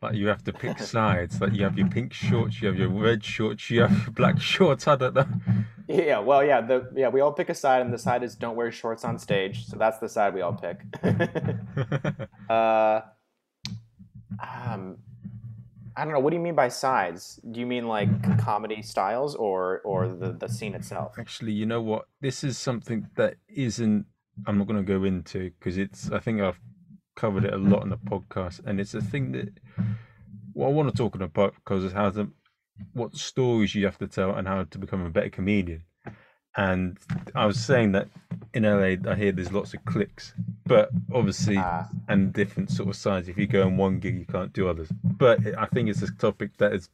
Like 0.00 0.14
you 0.14 0.28
have 0.28 0.44
to 0.44 0.52
pick 0.52 0.78
sides. 0.78 1.40
Like 1.40 1.52
you 1.54 1.64
have 1.64 1.76
your 1.76 1.88
pink 1.88 2.12
shorts, 2.12 2.60
you 2.60 2.68
have 2.68 2.78
your 2.78 2.88
red 2.88 3.24
shorts, 3.24 3.68
you 3.70 3.82
have 3.82 3.92
your 3.92 4.10
black 4.10 4.40
shorts. 4.40 4.86
I 4.86 4.96
don't 4.96 5.14
know. 5.14 5.26
Yeah, 5.88 6.18
well, 6.18 6.44
yeah, 6.44 6.60
the 6.60 6.90
yeah, 6.94 7.08
we 7.08 7.20
all 7.20 7.32
pick 7.32 7.48
a 7.48 7.54
side, 7.54 7.80
and 7.80 7.92
the 7.92 7.98
side 7.98 8.22
is 8.22 8.36
don't 8.36 8.56
wear 8.56 8.70
shorts 8.70 9.04
on 9.04 9.18
stage. 9.18 9.66
So 9.66 9.76
that's 9.78 9.98
the 9.98 10.08
side 10.08 10.34
we 10.34 10.42
all 10.42 10.52
pick. 10.52 10.82
uh, 12.50 13.00
um, 14.38 14.98
I 15.96 16.04
don't 16.04 16.12
know. 16.12 16.20
What 16.20 16.30
do 16.30 16.36
you 16.36 16.42
mean 16.42 16.54
by 16.54 16.68
sides? 16.68 17.40
Do 17.50 17.58
you 17.58 17.66
mean 17.66 17.88
like 17.88 18.38
comedy 18.38 18.82
styles 18.82 19.34
or 19.34 19.80
or 19.80 20.08
the 20.08 20.32
the 20.32 20.48
scene 20.48 20.74
itself? 20.74 21.18
Actually, 21.18 21.52
you 21.52 21.66
know 21.66 21.80
what? 21.80 22.06
This 22.20 22.44
is 22.44 22.58
something 22.58 23.08
that 23.16 23.36
isn't. 23.48 24.06
I'm 24.46 24.58
not 24.58 24.68
going 24.68 24.76
to 24.76 24.86
go 24.86 25.02
into 25.04 25.50
because 25.58 25.78
it's. 25.78 26.12
I 26.12 26.20
think 26.20 26.40
I've 26.40 26.60
covered 27.22 27.44
it 27.44 27.52
a 27.52 27.58
lot 27.72 27.82
in 27.82 27.90
the 27.90 27.96
podcast, 28.12 28.56
and 28.66 28.80
it's 28.80 28.94
a 28.94 29.02
thing 29.02 29.32
that 29.32 29.48
what 30.52 30.68
I 30.68 30.70
want 30.78 30.88
to 30.90 30.96
talk 30.96 31.14
about 31.14 31.54
because 31.56 31.82
is 31.84 31.92
how 31.92 32.10
to 32.10 32.30
what 32.92 33.16
stories 33.16 33.74
you 33.74 33.84
have 33.86 33.98
to 33.98 34.06
tell 34.06 34.30
and 34.36 34.46
how 34.46 34.64
to 34.72 34.78
become 34.78 35.02
a 35.04 35.10
better 35.10 35.30
comedian. 35.30 35.82
And 36.56 36.96
I 37.34 37.44
was 37.46 37.58
saying 37.70 37.92
that 37.92 38.08
in 38.54 38.62
LA, 38.64 38.92
I 39.12 39.14
hear 39.14 39.32
there's 39.32 39.52
lots 39.52 39.74
of 39.74 39.84
clicks, 39.84 40.32
but 40.66 40.88
obviously, 41.12 41.56
Ah. 41.58 41.88
and 42.08 42.32
different 42.32 42.70
sort 42.70 42.88
of 42.88 42.96
sides. 42.96 43.28
If 43.28 43.36
you 43.38 43.46
go 43.46 43.62
in 43.68 43.76
one 43.76 43.98
gig, 44.00 44.16
you 44.18 44.24
can't 44.26 44.52
do 44.52 44.68
others. 44.68 44.88
But 45.24 45.38
I 45.64 45.66
think 45.66 45.88
it's 45.88 46.02
a 46.02 46.10
topic 46.26 46.56
that 46.58 46.72
is 46.72 46.88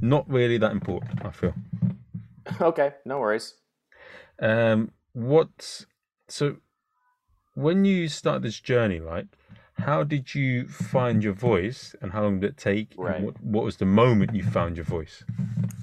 not 0.00 0.24
really 0.28 0.58
that 0.58 0.72
important. 0.72 1.24
I 1.24 1.30
feel. 1.30 1.54
okay, 2.60 2.90
no 3.04 3.18
worries. 3.20 3.54
Um, 4.40 4.90
what? 5.12 5.84
So, 6.28 6.56
when 7.54 7.84
you 7.84 8.08
start 8.08 8.42
this 8.42 8.60
journey, 8.60 9.00
right? 9.00 9.26
How 9.78 10.04
did 10.04 10.34
you 10.34 10.68
find 10.68 11.24
your 11.24 11.32
voice, 11.32 11.96
and 12.00 12.12
how 12.12 12.22
long 12.22 12.40
did 12.40 12.50
it 12.50 12.56
take? 12.56 12.94
and 12.98 13.26
what, 13.26 13.42
what 13.42 13.64
was 13.64 13.78
the 13.78 13.86
moment 13.86 14.34
you 14.34 14.42
found 14.42 14.76
your 14.76 14.84
voice? 14.84 15.24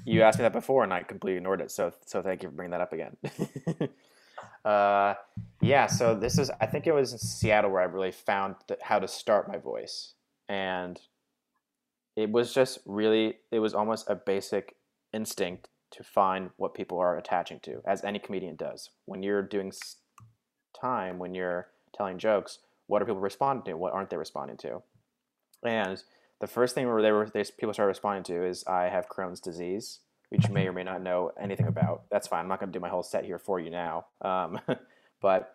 You 0.05 0.21
asked 0.21 0.39
me 0.39 0.43
that 0.43 0.53
before, 0.53 0.83
and 0.83 0.93
I 0.93 1.03
completely 1.03 1.37
ignored 1.37 1.61
it. 1.61 1.71
So 1.71 1.91
so 2.05 2.21
thank 2.21 2.43
you 2.43 2.49
for 2.49 2.55
bringing 2.55 2.71
that 2.71 2.81
up 2.81 2.93
again. 2.93 3.17
uh, 4.65 5.15
yeah. 5.61 5.87
So 5.87 6.15
this 6.15 6.37
is 6.37 6.51
I 6.61 6.65
think 6.67 6.87
it 6.87 6.93
was 6.93 7.13
in 7.13 7.17
Seattle 7.17 7.71
where 7.71 7.81
I 7.81 7.85
really 7.85 8.11
found 8.11 8.55
how 8.81 8.99
to 8.99 9.07
start 9.07 9.47
my 9.47 9.57
voice, 9.57 10.13
and 10.47 10.99
it 12.15 12.31
was 12.31 12.53
just 12.53 12.79
really 12.85 13.37
it 13.51 13.59
was 13.59 13.73
almost 13.73 14.09
a 14.09 14.15
basic 14.15 14.75
instinct 15.13 15.67
to 15.91 16.03
find 16.03 16.51
what 16.57 16.75
people 16.75 16.99
are 16.99 17.17
attaching 17.17 17.59
to, 17.61 17.81
as 17.85 18.03
any 18.03 18.19
comedian 18.19 18.55
does. 18.55 18.91
When 19.05 19.23
you're 19.23 19.41
doing 19.41 19.71
time, 20.79 21.19
when 21.19 21.33
you're 21.33 21.67
telling 21.95 22.17
jokes, 22.17 22.59
what 22.87 23.01
are 23.01 23.05
people 23.05 23.21
responding 23.21 23.65
to? 23.65 23.77
What 23.77 23.93
aren't 23.93 24.09
they 24.09 24.17
responding 24.17 24.57
to? 24.57 24.81
And 25.63 26.01
the 26.39 26.47
first 26.47 26.73
thing 26.73 26.87
where 26.87 27.01
they 27.01 27.11
were 27.11 27.29
they, 27.29 27.43
people 27.43 27.73
started 27.73 27.89
responding 27.89 28.23
to 28.23 28.45
is 28.45 28.63
I 28.65 28.83
have 28.83 29.09
Crohn's 29.09 29.39
disease, 29.39 29.99
which 30.29 30.47
you 30.47 30.53
may 30.53 30.67
or 30.67 30.73
may 30.73 30.83
not 30.83 31.01
know 31.01 31.31
anything 31.39 31.67
about. 31.67 32.03
That's 32.09 32.27
fine. 32.27 32.41
I'm 32.41 32.47
not 32.47 32.59
going 32.59 32.71
to 32.71 32.77
do 32.77 32.81
my 32.81 32.89
whole 32.89 33.03
set 33.03 33.25
here 33.25 33.39
for 33.39 33.59
you 33.59 33.69
now. 33.69 34.05
Um, 34.21 34.59
but 35.21 35.53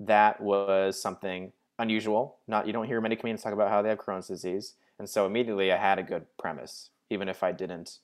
that 0.00 0.40
was 0.40 1.00
something 1.00 1.52
unusual. 1.78 2.38
Not 2.46 2.66
you 2.66 2.72
don't 2.72 2.86
hear 2.86 3.00
many 3.00 3.16
comedians 3.16 3.42
talk 3.42 3.52
about 3.52 3.70
how 3.70 3.82
they 3.82 3.88
have 3.88 3.98
Crohn's 3.98 4.28
disease, 4.28 4.74
and 4.98 5.08
so 5.08 5.26
immediately 5.26 5.72
I 5.72 5.76
had 5.76 5.98
a 5.98 6.02
good 6.02 6.26
premise, 6.38 6.90
even 7.10 7.28
if 7.28 7.42
I 7.42 7.52
didn't 7.52 7.98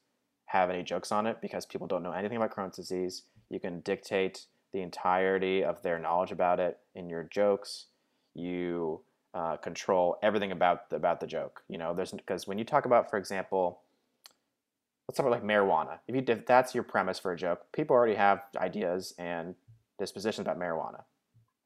have 0.46 0.70
any 0.70 0.82
jokes 0.82 1.12
on 1.12 1.26
it, 1.26 1.38
because 1.40 1.66
people 1.66 1.86
don't 1.86 2.02
know 2.02 2.12
anything 2.12 2.36
about 2.36 2.54
Crohn's 2.54 2.76
disease. 2.76 3.22
You 3.48 3.60
can 3.60 3.80
dictate 3.80 4.46
the 4.72 4.80
entirety 4.80 5.64
of 5.64 5.82
their 5.82 5.98
knowledge 5.98 6.32
about 6.32 6.60
it 6.60 6.78
in 6.94 7.08
your 7.08 7.24
jokes. 7.24 7.86
You 8.34 9.00
uh, 9.34 9.56
control 9.56 10.18
everything 10.22 10.52
about 10.52 10.90
the, 10.90 10.96
about 10.96 11.20
the 11.20 11.26
joke. 11.26 11.62
You 11.68 11.78
know, 11.78 11.94
there's 11.94 12.12
because 12.12 12.46
when 12.46 12.58
you 12.58 12.64
talk 12.64 12.84
about, 12.84 13.10
for 13.10 13.18
example, 13.18 13.80
let's 15.08 15.16
talk 15.16 15.26
about 15.26 15.42
like 15.42 15.44
marijuana. 15.44 15.98
If 16.06 16.14
you 16.14 16.24
if 16.26 16.46
that's 16.46 16.74
your 16.74 16.84
premise 16.84 17.18
for 17.18 17.32
a 17.32 17.36
joke, 17.36 17.60
people 17.72 17.94
already 17.94 18.14
have 18.14 18.42
ideas 18.56 19.14
and 19.18 19.54
dispositions 19.98 20.46
about 20.46 20.58
marijuana, 20.58 21.02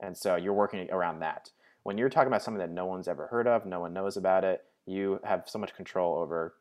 and 0.01 0.17
so 0.17 0.37
you're 0.37 0.53
working 0.53 0.89
around 0.91 1.21
that. 1.21 1.51
When 1.83 1.99
you're 1.99 2.09
talking 2.09 2.29
about 2.29 2.43
something 2.43 2.59
that 2.59 2.71
no 2.71 2.87
one's 2.87 3.07
ever 3.07 3.29
heard 3.29 3.47
of, 3.47 3.65
no 3.65 3.79
one 3.81 3.93
knows 3.93 4.17
about 4.17 4.43
it, 4.43 4.65
you 4.87 5.21
have 5.23 5.45
so 5.47 5.59
much 5.59 5.75
control 5.75 6.19
over 6.19 6.55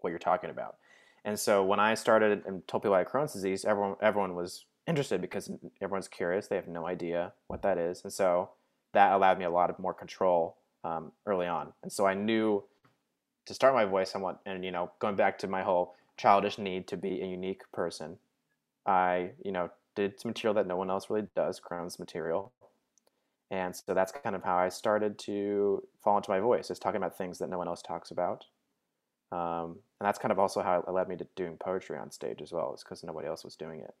what 0.00 0.10
you're 0.10 0.18
talking 0.18 0.50
about. 0.50 0.76
And 1.24 1.38
so 1.38 1.64
when 1.64 1.78
I 1.78 1.94
started 1.94 2.42
and 2.46 2.66
told 2.66 2.82
people 2.82 2.94
I 2.94 2.98
had 2.98 3.08
Crohn's 3.08 3.32
disease, 3.32 3.64
everyone 3.64 3.96
everyone 4.00 4.34
was 4.34 4.64
interested 4.90 5.20
because 5.20 5.50
everyone's 5.80 6.08
curious. 6.08 6.48
They 6.48 6.56
have 6.56 6.68
no 6.68 6.86
idea 6.86 7.32
what 7.46 7.62
that 7.62 7.78
is, 7.78 8.02
and 8.04 8.12
so 8.12 8.50
that 8.92 9.12
allowed 9.12 9.38
me 9.38 9.44
a 9.44 9.50
lot 9.50 9.70
of 9.70 9.78
more 9.78 9.94
control 9.94 10.58
um, 10.84 11.12
early 11.26 11.46
on. 11.46 11.72
And 11.82 11.92
so 11.92 12.06
I 12.06 12.14
knew 12.14 12.64
to 13.46 13.54
start 13.54 13.74
my 13.74 13.84
voice 13.84 14.10
somewhat, 14.10 14.40
and 14.44 14.64
you 14.64 14.70
know, 14.70 14.90
going 14.98 15.16
back 15.16 15.38
to 15.38 15.48
my 15.48 15.62
whole 15.62 15.94
childish 16.18 16.58
need 16.58 16.86
to 16.88 16.96
be 16.96 17.22
a 17.22 17.26
unique 17.26 17.62
person, 17.72 18.18
I 18.86 19.30
you 19.44 19.52
know 19.52 19.70
did 19.96 20.20
some 20.20 20.30
material 20.30 20.54
that 20.54 20.66
no 20.66 20.76
one 20.76 20.90
else 20.90 21.08
really 21.08 21.28
does, 21.34 21.60
Crohn's 21.60 21.98
material, 21.98 22.52
and 23.50 23.74
so 23.74 23.94
that's 23.94 24.12
kind 24.12 24.36
of 24.36 24.44
how 24.44 24.56
I 24.56 24.68
started 24.68 25.18
to 25.20 25.82
fall 26.02 26.16
into 26.16 26.30
my 26.30 26.40
voice, 26.40 26.70
is 26.70 26.78
talking 26.78 26.98
about 26.98 27.16
things 27.16 27.38
that 27.38 27.50
no 27.50 27.58
one 27.58 27.68
else 27.68 27.82
talks 27.82 28.10
about. 28.10 28.46
Um, 29.32 29.78
and 30.00 30.06
that's 30.06 30.18
kind 30.18 30.32
of 30.32 30.38
also 30.38 30.62
how 30.62 30.84
it 30.86 30.90
led 30.90 31.08
me 31.08 31.16
to 31.16 31.26
doing 31.36 31.56
poetry 31.56 31.96
on 31.96 32.10
stage 32.10 32.42
as 32.42 32.52
well, 32.52 32.74
is 32.74 32.82
because 32.82 33.04
nobody 33.04 33.28
else 33.28 33.44
was 33.44 33.56
doing 33.56 33.80
it. 33.80 33.94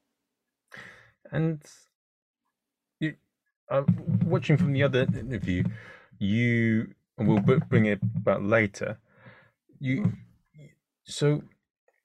And 1.30 1.62
you, 2.98 3.14
uh, 3.68 3.82
watching 4.24 4.56
from 4.56 4.72
the 4.72 4.82
other 4.82 5.02
interview, 5.02 5.64
you 6.18 6.94
and 7.18 7.28
we'll 7.28 7.40
bring 7.40 7.86
it 7.86 8.00
back 8.24 8.38
later. 8.40 8.98
You, 9.78 10.12
so 11.04 11.42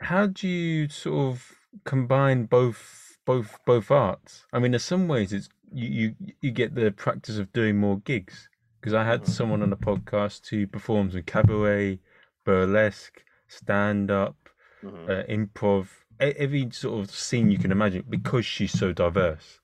how 0.02 0.28
do 0.28 0.48
you 0.48 0.90
sort 0.90 1.34
of 1.34 1.56
combine 1.84 2.46
both 2.46 3.18
both 3.26 3.60
both 3.66 3.92
arts? 3.92 4.46
I 4.54 4.60
mean, 4.60 4.74
in 4.74 4.80
some 4.80 5.08
ways, 5.08 5.34
it's 5.34 5.50
you 5.74 5.88
you, 6.20 6.34
you 6.42 6.52
get 6.52 6.76
the 6.76 6.92
practice 6.92 7.38
of 7.38 7.52
doing 7.54 7.78
more 7.78 8.00
gigs 8.00 8.50
because 8.80 8.94
I 8.94 9.04
had 9.06 9.22
Mhm. 9.22 9.30
someone 9.30 9.62
on 9.64 9.70
the 9.70 9.78
podcast 9.78 10.48
who 10.50 10.68
performs 10.68 11.16
in 11.16 11.24
cabaret, 11.24 12.00
burlesque, 12.44 13.24
stand 13.48 14.12
up, 14.12 14.50
Mhm. 14.84 15.10
uh, 15.10 15.24
improv, 15.30 15.88
every 16.20 16.70
sort 16.72 17.00
of 17.04 17.12
scene 17.16 17.52
you 17.52 17.58
can 17.58 17.72
imagine 17.72 18.06
because 18.10 18.46
she's 18.46 18.72
so 18.72 18.94
diverse. 18.94 19.60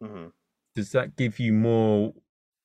hmm 0.00 0.28
Does 0.74 0.90
that 0.90 1.14
give 1.14 1.38
you 1.38 1.52
more 1.52 2.12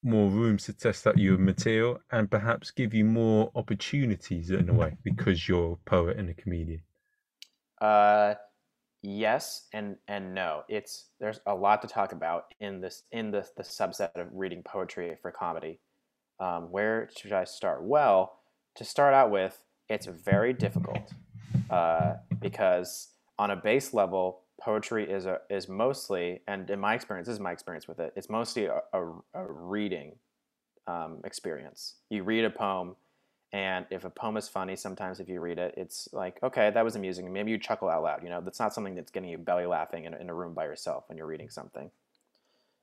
more 0.01 0.31
rooms 0.31 0.63
to 0.65 0.73
test 0.73 1.05
out 1.05 1.19
your 1.19 1.37
material 1.37 2.01
and 2.09 2.31
perhaps 2.31 2.71
give 2.71 2.95
you 2.95 3.05
more 3.05 3.51
opportunities 3.53 4.49
in 4.49 4.69
a 4.69 4.73
way 4.73 4.97
because 5.03 5.47
you're 5.47 5.73
a 5.73 5.89
poet 5.89 6.17
and 6.17 6.27
a 6.27 6.33
comedian? 6.33 6.81
Uh, 7.81 8.35
yes 9.01 9.67
and 9.73 9.97
and 10.07 10.33
no. 10.33 10.63
It's 10.69 11.09
there's 11.19 11.39
a 11.45 11.55
lot 11.55 11.81
to 11.83 11.87
talk 11.87 12.11
about 12.11 12.45
in 12.59 12.81
this 12.81 13.03
in 13.11 13.31
the 13.31 13.47
the 13.57 13.63
subset 13.63 14.11
of 14.15 14.29
reading 14.33 14.63
poetry 14.63 15.17
for 15.21 15.31
comedy. 15.31 15.81
Um, 16.39 16.71
where 16.71 17.09
should 17.17 17.33
I 17.33 17.45
start? 17.45 17.83
Well, 17.83 18.39
to 18.75 18.85
start 18.85 19.13
out 19.13 19.31
with, 19.31 19.63
it's 19.89 20.07
very 20.07 20.53
difficult 20.53 21.13
uh, 21.69 22.15
because 22.41 23.09
on 23.37 23.51
a 23.51 23.55
base 23.55 23.93
level, 23.93 24.41
poetry 24.59 25.09
is 25.09 25.25
a 25.25 25.39
is 25.49 25.67
mostly, 25.67 26.41
and 26.47 26.69
in 26.69 26.79
my 26.79 26.95
experience, 26.95 27.27
this 27.27 27.33
is 27.33 27.39
my 27.39 27.51
experience 27.51 27.87
with 27.87 27.99
it. 27.99 28.13
It's 28.15 28.29
mostly 28.29 28.65
a, 28.65 28.81
a, 28.93 29.03
a 29.33 29.45
reading 29.47 30.13
um, 30.87 31.19
experience. 31.23 31.95
You 32.09 32.23
read 32.23 32.45
a 32.45 32.49
poem, 32.49 32.95
and 33.51 33.85
if 33.89 34.05
a 34.05 34.09
poem 34.09 34.37
is 34.37 34.47
funny, 34.47 34.75
sometimes 34.75 35.19
if 35.19 35.29
you 35.29 35.39
read 35.39 35.57
it, 35.57 35.73
it's 35.77 36.09
like, 36.13 36.41
okay, 36.43 36.71
that 36.71 36.83
was 36.83 36.95
amusing. 36.95 37.31
Maybe 37.31 37.51
you 37.51 37.57
chuckle 37.57 37.89
out 37.89 38.03
loud. 38.03 38.23
You 38.23 38.29
know, 38.29 38.41
that's 38.41 38.59
not 38.59 38.73
something 38.73 38.95
that's 38.95 39.11
getting 39.11 39.29
you 39.29 39.37
belly 39.37 39.65
laughing 39.65 40.05
in, 40.05 40.13
in 40.13 40.29
a 40.29 40.33
room 40.33 40.53
by 40.53 40.65
yourself 40.65 41.05
when 41.07 41.17
you're 41.17 41.27
reading 41.27 41.49
something. 41.49 41.89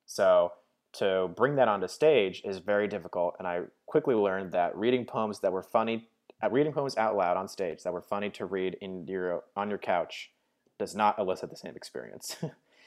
So 0.06 0.52
to 0.94 1.30
bring 1.36 1.56
that 1.56 1.68
onto 1.68 1.88
stage 1.88 2.42
is 2.44 2.58
very 2.58 2.86
difficult, 2.86 3.36
and 3.38 3.48
I 3.48 3.62
quickly 3.86 4.14
learned 4.14 4.52
that 4.52 4.76
reading 4.76 5.04
poems 5.04 5.40
that 5.40 5.52
were 5.52 5.62
funny, 5.62 6.08
reading 6.50 6.72
poems 6.72 6.96
out 6.96 7.16
loud 7.16 7.36
on 7.36 7.48
stage 7.48 7.82
that 7.82 7.92
were 7.92 8.02
funny 8.02 8.30
to 8.30 8.46
read 8.46 8.76
in 8.80 9.06
your 9.06 9.44
on 9.56 9.68
your 9.68 9.78
couch, 9.78 10.30
does 10.78 10.94
not 10.94 11.18
elicit 11.18 11.50
the 11.50 11.56
same 11.56 11.76
experience. 11.76 12.36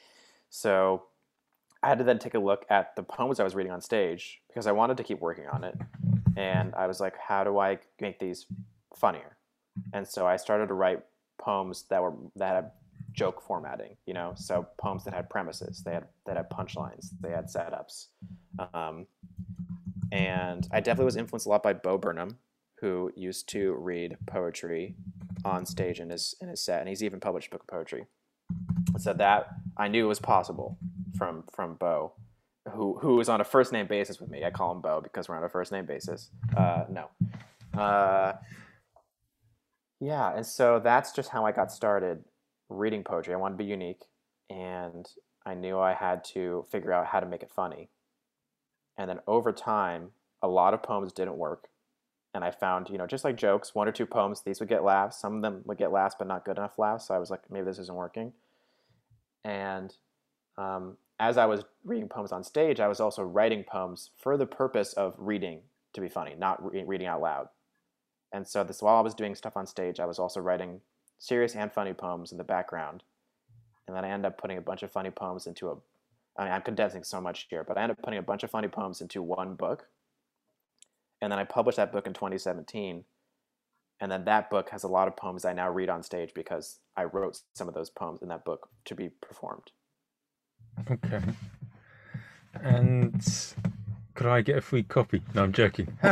so 0.50 1.04
I 1.82 1.88
had 1.88 1.98
to 1.98 2.04
then 2.04 2.18
take 2.18 2.34
a 2.34 2.38
look 2.38 2.66
at 2.68 2.96
the 2.96 3.02
poems 3.02 3.40
I 3.40 3.44
was 3.44 3.54
reading 3.54 3.72
on 3.72 3.80
stage 3.80 4.40
because 4.48 4.66
I 4.66 4.72
wanted 4.72 4.96
to 4.98 5.04
keep 5.04 5.20
working 5.20 5.46
on 5.46 5.64
it. 5.64 5.76
And 6.36 6.74
I 6.74 6.86
was 6.86 7.00
like, 7.00 7.14
how 7.16 7.44
do 7.44 7.58
I 7.58 7.78
make 8.00 8.18
these 8.18 8.46
funnier? 8.94 9.36
And 9.92 10.06
so 10.06 10.26
I 10.26 10.36
started 10.36 10.68
to 10.68 10.74
write 10.74 11.02
poems 11.38 11.84
that 11.90 12.02
were 12.02 12.14
that 12.36 12.54
had 12.54 12.70
joke 13.12 13.40
formatting, 13.40 13.96
you 14.06 14.14
know, 14.14 14.32
so 14.36 14.66
poems 14.78 15.04
that 15.04 15.14
had 15.14 15.30
premises, 15.30 15.82
they 15.82 15.92
had 15.92 16.04
that 16.26 16.36
had 16.36 16.50
punchlines, 16.50 17.10
they 17.20 17.30
had 17.30 17.46
setups. 17.46 18.06
Um, 18.74 19.06
and 20.12 20.68
I 20.70 20.80
definitely 20.80 21.06
was 21.06 21.16
influenced 21.16 21.46
a 21.46 21.48
lot 21.48 21.62
by 21.62 21.72
Bo 21.72 21.98
Burnham, 21.98 22.38
who 22.80 23.10
used 23.16 23.48
to 23.50 23.74
read 23.74 24.16
poetry 24.26 24.94
on 25.44 25.66
stage 25.66 26.00
in 26.00 26.10
his 26.10 26.34
in 26.40 26.48
his 26.48 26.62
set, 26.62 26.80
and 26.80 26.88
he's 26.88 27.02
even 27.02 27.20
published 27.20 27.48
a 27.48 27.50
book 27.50 27.62
of 27.62 27.68
poetry. 27.68 28.06
So 28.98 29.12
that 29.14 29.48
I 29.76 29.88
knew 29.88 30.08
was 30.08 30.20
possible 30.20 30.78
from 31.16 31.44
from 31.54 31.74
Bo, 31.74 32.12
who 32.72 32.98
who 33.00 33.20
is 33.20 33.28
on 33.28 33.40
a 33.40 33.44
first 33.44 33.72
name 33.72 33.86
basis 33.86 34.20
with 34.20 34.30
me. 34.30 34.44
I 34.44 34.50
call 34.50 34.72
him 34.72 34.80
Bo 34.80 35.00
because 35.00 35.28
we're 35.28 35.36
on 35.36 35.44
a 35.44 35.48
first 35.48 35.72
name 35.72 35.86
basis. 35.86 36.30
Uh, 36.56 36.84
no, 36.90 37.10
Uh, 37.76 38.32
yeah, 40.00 40.34
and 40.34 40.46
so 40.46 40.80
that's 40.82 41.12
just 41.12 41.30
how 41.30 41.44
I 41.46 41.52
got 41.52 41.72
started 41.72 42.24
reading 42.68 43.02
poetry. 43.04 43.34
I 43.34 43.36
wanted 43.36 43.54
to 43.54 43.64
be 43.64 43.70
unique, 43.70 44.02
and 44.50 45.06
I 45.44 45.54
knew 45.54 45.78
I 45.78 45.94
had 45.94 46.24
to 46.24 46.64
figure 46.70 46.92
out 46.92 47.06
how 47.06 47.20
to 47.20 47.26
make 47.26 47.42
it 47.42 47.50
funny. 47.50 47.90
And 48.98 49.08
then 49.08 49.20
over 49.26 49.52
time, 49.52 50.10
a 50.42 50.48
lot 50.48 50.74
of 50.74 50.82
poems 50.82 51.12
didn't 51.12 51.36
work. 51.36 51.68
And 52.36 52.44
I 52.44 52.50
found, 52.50 52.90
you 52.90 52.98
know, 52.98 53.06
just 53.06 53.24
like 53.24 53.36
jokes, 53.36 53.74
one 53.74 53.88
or 53.88 53.92
two 53.92 54.04
poems, 54.04 54.42
these 54.42 54.60
would 54.60 54.68
get 54.68 54.84
laughs. 54.84 55.18
Some 55.18 55.36
of 55.36 55.42
them 55.42 55.62
would 55.64 55.78
get 55.78 55.90
laughs, 55.90 56.14
but 56.18 56.28
not 56.28 56.44
good 56.44 56.58
enough 56.58 56.78
laughs. 56.78 57.08
So 57.08 57.14
I 57.14 57.18
was 57.18 57.30
like, 57.30 57.50
maybe 57.50 57.64
this 57.64 57.78
isn't 57.78 57.96
working. 57.96 58.34
And 59.42 59.94
um, 60.58 60.98
as 61.18 61.38
I 61.38 61.46
was 61.46 61.64
reading 61.82 62.08
poems 62.08 62.32
on 62.32 62.44
stage, 62.44 62.78
I 62.78 62.88
was 62.88 63.00
also 63.00 63.22
writing 63.22 63.64
poems 63.64 64.10
for 64.18 64.36
the 64.36 64.44
purpose 64.44 64.92
of 64.92 65.14
reading 65.16 65.60
to 65.94 66.02
be 66.02 66.10
funny, 66.10 66.34
not 66.38 66.62
re- 66.62 66.84
reading 66.84 67.06
out 67.06 67.22
loud. 67.22 67.48
And 68.32 68.46
so 68.46 68.62
this 68.62 68.82
while 68.82 68.96
I 68.96 69.00
was 69.00 69.14
doing 69.14 69.34
stuff 69.34 69.56
on 69.56 69.66
stage, 69.66 69.98
I 69.98 70.04
was 70.04 70.18
also 70.18 70.40
writing 70.40 70.82
serious 71.18 71.56
and 71.56 71.72
funny 71.72 71.94
poems 71.94 72.32
in 72.32 72.38
the 72.38 72.44
background. 72.44 73.02
And 73.88 73.96
then 73.96 74.04
I 74.04 74.10
end 74.10 74.26
up 74.26 74.36
putting 74.36 74.58
a 74.58 74.62
bunch 74.62 74.82
of 74.82 74.92
funny 74.92 75.10
poems 75.10 75.46
into 75.46 75.70
a 75.70 75.76
I 76.38 76.44
mean, 76.44 76.52
I'm 76.52 76.60
condensing 76.60 77.02
so 77.02 77.18
much 77.18 77.46
here, 77.48 77.64
but 77.64 77.78
I 77.78 77.82
end 77.82 77.92
up 77.92 78.02
putting 78.02 78.18
a 78.18 78.22
bunch 78.22 78.42
of 78.42 78.50
funny 78.50 78.68
poems 78.68 79.00
into 79.00 79.22
one 79.22 79.54
book. 79.54 79.86
And 81.26 81.32
then 81.32 81.40
I 81.40 81.44
published 81.44 81.74
that 81.78 81.90
book 81.90 82.06
in 82.06 82.12
2017. 82.12 83.02
And 83.98 84.12
then 84.12 84.26
that 84.26 84.48
book 84.48 84.70
has 84.70 84.84
a 84.84 84.88
lot 84.88 85.08
of 85.08 85.16
poems 85.16 85.44
I 85.44 85.52
now 85.54 85.68
read 85.68 85.90
on 85.90 86.04
stage 86.04 86.30
because 86.32 86.78
I 86.96 87.02
wrote 87.02 87.40
some 87.52 87.66
of 87.66 87.74
those 87.74 87.90
poems 87.90 88.22
in 88.22 88.28
that 88.28 88.44
book 88.44 88.68
to 88.84 88.94
be 88.94 89.08
performed. 89.08 89.72
Okay. 90.88 91.20
And 92.62 93.20
could 94.14 94.28
I 94.28 94.40
get 94.40 94.56
a 94.56 94.60
free 94.60 94.84
copy? 94.84 95.20
No, 95.34 95.42
I'm 95.42 95.52
joking. 95.52 95.88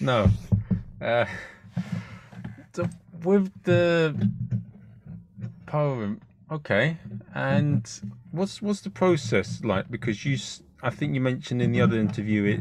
no. 0.00 0.30
Uh, 1.00 1.24
so 2.72 2.88
with 3.24 3.50
the 3.64 4.30
poem, 5.66 6.20
okay. 6.52 6.98
And 7.34 7.84
what's 8.30 8.62
what's 8.62 8.82
the 8.82 8.90
process 8.90 9.64
like? 9.64 9.90
Because 9.90 10.24
you, 10.24 10.38
I 10.86 10.90
think 10.90 11.14
you 11.14 11.20
mentioned 11.20 11.60
in 11.60 11.72
the 11.72 11.80
other 11.80 11.98
interview, 11.98 12.44
it 12.44 12.60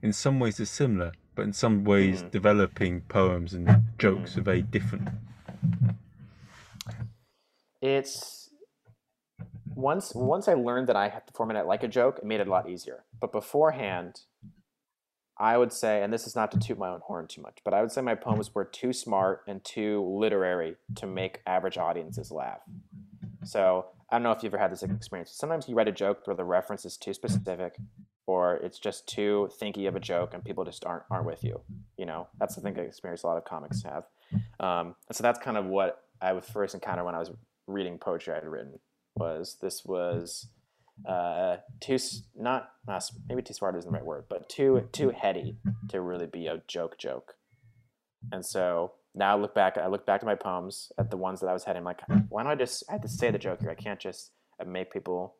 in 0.00 0.10
some 0.14 0.40
ways 0.40 0.58
is 0.58 0.70
similar, 0.70 1.12
but 1.34 1.42
in 1.42 1.52
some 1.52 1.84
ways, 1.84 2.22
mm. 2.22 2.30
developing 2.30 3.02
poems 3.02 3.52
and 3.52 3.68
jokes 3.98 4.38
are 4.38 4.40
very 4.40 4.62
different. 4.62 5.06
It's 7.82 8.48
once 9.74 10.14
once 10.14 10.48
I 10.48 10.54
learned 10.54 10.88
that 10.88 10.96
I 10.96 11.10
had 11.10 11.26
to 11.26 11.32
format 11.34 11.56
it 11.56 11.66
like 11.66 11.82
a 11.82 11.88
joke, 11.88 12.20
it 12.20 12.24
made 12.24 12.40
it 12.40 12.48
a 12.48 12.50
lot 12.50 12.70
easier. 12.70 13.04
But 13.20 13.32
beforehand, 13.32 14.22
I 15.36 15.58
would 15.58 15.74
say, 15.74 16.02
and 16.02 16.10
this 16.10 16.26
is 16.26 16.34
not 16.34 16.50
to 16.52 16.58
toot 16.58 16.78
my 16.78 16.88
own 16.88 17.00
horn 17.04 17.26
too 17.26 17.42
much, 17.42 17.58
but 17.66 17.74
I 17.74 17.82
would 17.82 17.92
say 17.92 18.00
my 18.00 18.14
poems 18.14 18.54
were 18.54 18.64
too 18.64 18.94
smart 18.94 19.42
and 19.46 19.62
too 19.62 20.02
literary 20.18 20.76
to 20.94 21.06
make 21.06 21.42
average 21.46 21.76
audiences 21.76 22.30
laugh. 22.30 22.60
So 23.44 23.88
I 24.10 24.16
don't 24.16 24.22
know 24.24 24.32
if 24.32 24.42
you've 24.42 24.52
ever 24.52 24.60
had 24.60 24.72
this 24.72 24.82
experience. 24.82 25.32
Sometimes 25.32 25.68
you 25.68 25.74
write 25.74 25.88
a 25.88 25.92
joke 25.92 26.26
where 26.26 26.36
the 26.36 26.44
reference 26.44 26.84
is 26.84 26.96
too 26.96 27.14
specific, 27.14 27.76
or 28.26 28.56
it's 28.56 28.78
just 28.78 29.06
too 29.06 29.48
thinky 29.60 29.86
of 29.86 29.94
a 29.94 30.00
joke, 30.00 30.34
and 30.34 30.44
people 30.44 30.64
just 30.64 30.84
aren't 30.84 31.04
aren't 31.10 31.26
with 31.26 31.44
you. 31.44 31.60
You 31.96 32.06
know, 32.06 32.28
that's 32.38 32.56
the 32.56 32.60
thing 32.60 32.78
I 32.78 32.82
experience 32.82 33.22
a 33.22 33.26
lot 33.26 33.36
of 33.36 33.44
comics 33.44 33.82
have. 33.84 34.04
Um, 34.58 34.94
and 35.08 35.16
so 35.16 35.22
that's 35.22 35.38
kind 35.38 35.56
of 35.56 35.66
what 35.66 36.02
I 36.20 36.32
would 36.32 36.44
first 36.44 36.74
encounter 36.74 37.04
when 37.04 37.14
I 37.14 37.18
was 37.18 37.30
reading 37.66 37.98
poetry 37.98 38.32
I 38.32 38.36
had 38.36 38.46
written. 38.46 38.80
Was 39.16 39.56
this 39.60 39.84
was 39.84 40.48
uh, 41.08 41.56
too 41.80 41.98
not, 42.36 42.70
not 42.86 43.08
maybe 43.28 43.42
too 43.42 43.54
smart 43.54 43.76
isn't 43.76 43.90
the 43.90 43.96
right 43.96 44.04
word, 44.04 44.24
but 44.28 44.48
too 44.48 44.88
too 44.92 45.10
heady 45.10 45.56
to 45.88 46.00
really 46.00 46.26
be 46.26 46.46
a 46.46 46.62
joke 46.66 46.98
joke. 46.98 47.34
And 48.32 48.44
so 48.44 48.92
now 49.14 49.36
I 49.36 49.40
look 49.40 49.54
back, 49.54 49.76
I 49.76 49.86
look 49.88 50.06
back 50.06 50.22
at 50.22 50.26
my 50.26 50.34
poems, 50.34 50.92
at 50.98 51.10
the 51.10 51.16
ones 51.16 51.40
that 51.40 51.48
I 51.48 51.52
was 51.52 51.64
heading. 51.64 51.84
like, 51.84 52.00
why 52.28 52.42
don't 52.42 52.52
I 52.52 52.54
just 52.54 52.84
I 52.88 52.92
have 52.92 53.02
to 53.02 53.08
say 53.08 53.30
the 53.30 53.38
joke 53.38 53.60
here? 53.60 53.70
I 53.70 53.74
can't 53.74 53.98
just 53.98 54.32
uh, 54.60 54.64
make 54.64 54.92
people 54.92 55.36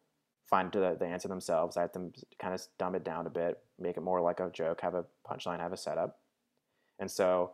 find 0.49 0.71
the, 0.73 0.97
the 0.99 1.07
answer 1.07 1.29
themselves. 1.29 1.77
I 1.77 1.83
have 1.83 1.93
to 1.93 2.11
kind 2.41 2.55
of 2.55 2.61
dumb 2.79 2.95
it 2.95 3.05
down 3.05 3.27
a 3.27 3.31
bit, 3.31 3.59
make 3.79 3.97
it 3.97 4.03
more 4.03 4.21
like 4.21 4.41
a 4.41 4.51
joke, 4.51 4.81
have 4.81 4.95
a 4.95 5.05
punchline, 5.29 5.61
have 5.61 5.73
a 5.73 5.77
setup. 5.77 6.19
And 6.99 7.11
so 7.11 7.53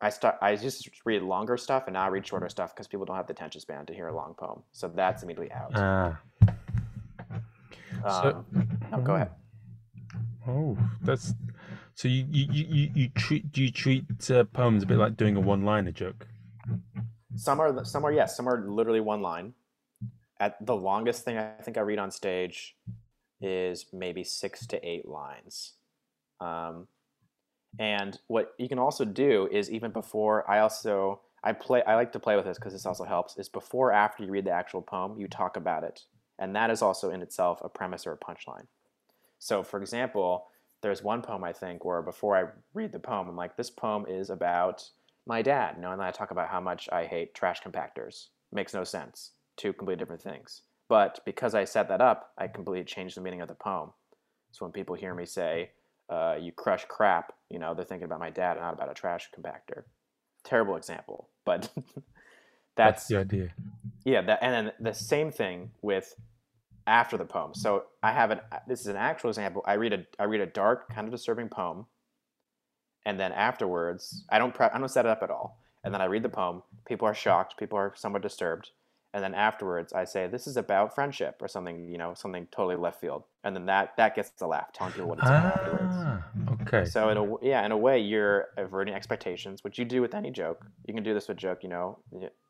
I 0.00 0.10
start. 0.10 0.36
I 0.40 0.56
just 0.56 0.88
read 1.04 1.22
longer 1.22 1.56
stuff, 1.56 1.84
and 1.86 1.94
now 1.94 2.04
I 2.04 2.08
read 2.08 2.26
shorter 2.26 2.48
stuff 2.48 2.74
because 2.74 2.86
people 2.86 3.04
don't 3.04 3.16
have 3.16 3.26
the 3.26 3.32
attention 3.32 3.60
span 3.60 3.86
to 3.86 3.94
hear 3.94 4.08
a 4.08 4.14
long 4.14 4.34
poem. 4.34 4.62
So 4.72 4.88
that's 4.88 5.22
immediately 5.22 5.52
out. 5.52 5.72
Ah. 5.74 6.20
Um, 8.04 8.44
no, 8.90 9.00
go 9.00 9.14
ahead. 9.14 9.30
Oh, 10.48 10.76
that's 11.02 11.34
so 12.02 12.08
you 12.08 12.26
you 12.28 12.46
you, 12.50 12.90
you 12.96 13.08
treat 13.10 13.52
do 13.52 13.62
you 13.62 13.70
treat 13.70 14.28
uh, 14.28 14.42
poems 14.42 14.82
a 14.82 14.86
bit 14.86 14.98
like 14.98 15.16
doing 15.16 15.36
a 15.36 15.40
one 15.40 15.64
liner 15.64 15.92
joke? 15.92 16.26
Some 17.36 17.60
are 17.60 17.84
some 17.84 18.04
are 18.04 18.10
yes, 18.10 18.36
some 18.36 18.48
are 18.48 18.68
literally 18.68 18.98
one 18.98 19.22
line. 19.22 19.54
At 20.40 20.66
the 20.66 20.74
longest 20.74 21.24
thing 21.24 21.38
I 21.38 21.52
think 21.62 21.78
I 21.78 21.82
read 21.82 22.00
on 22.00 22.10
stage 22.10 22.74
is 23.40 23.86
maybe 23.92 24.24
six 24.24 24.66
to 24.66 24.84
eight 24.84 25.06
lines. 25.06 25.74
Um, 26.40 26.88
and 27.78 28.18
what 28.26 28.54
you 28.58 28.68
can 28.68 28.80
also 28.80 29.04
do 29.04 29.48
is 29.52 29.70
even 29.70 29.92
before 29.92 30.50
I 30.50 30.58
also 30.58 31.20
I 31.44 31.52
play 31.52 31.84
I 31.84 31.94
like 31.94 32.10
to 32.14 32.18
play 32.18 32.34
with 32.34 32.46
this 32.46 32.58
because 32.58 32.72
this 32.72 32.84
also 32.84 33.04
helps 33.04 33.38
is 33.38 33.48
before 33.48 33.92
after 33.92 34.24
you 34.24 34.32
read 34.32 34.46
the 34.46 34.50
actual 34.50 34.82
poem 34.82 35.20
you 35.20 35.28
talk 35.28 35.56
about 35.56 35.84
it 35.84 36.02
and 36.36 36.56
that 36.56 36.68
is 36.68 36.82
also 36.82 37.10
in 37.10 37.22
itself 37.22 37.60
a 37.62 37.68
premise 37.68 38.08
or 38.08 38.12
a 38.12 38.18
punchline. 38.18 38.66
So, 39.38 39.62
for 39.62 39.80
example, 39.80 40.48
there's 40.82 41.02
one 41.02 41.22
poem 41.22 41.44
I 41.44 41.52
think 41.52 41.84
where 41.84 42.02
before 42.02 42.36
I 42.36 42.50
read 42.74 42.92
the 42.92 42.98
poem, 42.98 43.28
I'm 43.28 43.36
like, 43.36 43.56
this 43.56 43.70
poem 43.70 44.04
is 44.08 44.30
about 44.30 44.88
my 45.26 45.40
dad. 45.40 45.76
You 45.76 45.82
know, 45.82 45.92
and 45.92 46.00
then 46.00 46.06
I 46.06 46.10
talk 46.10 46.32
about 46.32 46.48
how 46.48 46.60
much 46.60 46.88
I 46.92 47.04
hate 47.04 47.34
trash 47.34 47.62
compactors. 47.62 48.26
Makes 48.50 48.74
no 48.74 48.84
sense. 48.84 49.30
Two 49.56 49.72
completely 49.72 50.00
different 50.00 50.22
things. 50.22 50.62
But 50.88 51.20
because 51.24 51.54
I 51.54 51.64
set 51.64 51.88
that 51.88 52.00
up, 52.00 52.32
I 52.36 52.48
completely 52.48 52.84
changed 52.84 53.16
the 53.16 53.20
meaning 53.20 53.40
of 53.40 53.48
the 53.48 53.54
poem. 53.54 53.90
So 54.50 54.64
when 54.64 54.72
people 54.72 54.94
hear 54.94 55.14
me 55.14 55.24
say, 55.24 55.70
uh, 56.10 56.36
you 56.38 56.52
crush 56.52 56.84
crap, 56.86 57.32
you 57.48 57.58
know, 57.58 57.74
they're 57.74 57.84
thinking 57.84 58.04
about 58.04 58.20
my 58.20 58.30
dad, 58.30 58.58
not 58.58 58.74
about 58.74 58.90
a 58.90 58.94
trash 58.94 59.30
compactor. 59.34 59.84
Terrible 60.44 60.76
example, 60.76 61.28
but 61.46 61.70
that's, 62.76 63.06
that's 63.06 63.06
the 63.06 63.18
idea. 63.18 63.54
Yeah, 64.04 64.20
that, 64.22 64.40
and 64.42 64.66
then 64.66 64.72
the 64.80 64.92
same 64.92 65.30
thing 65.30 65.70
with 65.80 66.14
after 66.86 67.16
the 67.16 67.24
poem. 67.24 67.54
So 67.54 67.84
I 68.02 68.12
have 68.12 68.30
an 68.30 68.40
this 68.66 68.80
is 68.80 68.86
an 68.86 68.96
actual 68.96 69.30
example. 69.30 69.62
I 69.66 69.74
read 69.74 69.92
a 69.92 70.04
I 70.18 70.24
read 70.24 70.40
a 70.40 70.46
dark, 70.46 70.92
kind 70.92 71.06
of 71.06 71.12
disturbing 71.12 71.48
poem, 71.48 71.86
and 73.04 73.18
then 73.18 73.32
afterwards, 73.32 74.24
I 74.30 74.38
don't 74.38 74.54
pre- 74.54 74.66
I 74.66 74.78
don't 74.78 74.88
set 74.88 75.06
it 75.06 75.10
up 75.10 75.22
at 75.22 75.30
all. 75.30 75.58
And 75.84 75.92
then 75.92 76.00
I 76.00 76.04
read 76.04 76.22
the 76.22 76.28
poem. 76.28 76.62
People 76.86 77.08
are 77.08 77.14
shocked. 77.14 77.58
People 77.58 77.76
are 77.78 77.92
somewhat 77.96 78.22
disturbed. 78.22 78.70
And 79.14 79.22
then 79.22 79.34
afterwards, 79.34 79.92
I 79.92 80.04
say 80.04 80.26
this 80.26 80.46
is 80.46 80.56
about 80.56 80.94
friendship 80.94 81.36
or 81.42 81.48
something, 81.48 81.86
you 81.90 81.98
know, 81.98 82.14
something 82.14 82.46
totally 82.50 82.76
left 82.76 82.98
field. 82.98 83.24
And 83.44 83.54
then 83.54 83.66
that 83.66 83.94
that 83.98 84.14
gets 84.14 84.30
the 84.30 84.46
laugh, 84.46 84.72
telling 84.72 84.94
people 84.94 85.08
what 85.08 85.18
it's 85.18 85.28
about 85.28 85.58
afterwards. 85.58 85.82
Ah, 85.86 86.24
okay. 86.62 86.84
So 86.86 87.10
in 87.10 87.18
a 87.18 87.34
yeah, 87.42 87.66
in 87.66 87.72
a 87.72 87.76
way, 87.76 87.98
you're 87.98 88.48
averting 88.56 88.94
expectations, 88.94 89.62
which 89.64 89.78
you 89.78 89.84
do 89.84 90.00
with 90.00 90.14
any 90.14 90.30
joke. 90.30 90.64
You 90.86 90.94
can 90.94 91.02
do 91.02 91.12
this 91.12 91.28
with 91.28 91.36
joke, 91.36 91.62
you 91.62 91.68
know. 91.68 91.98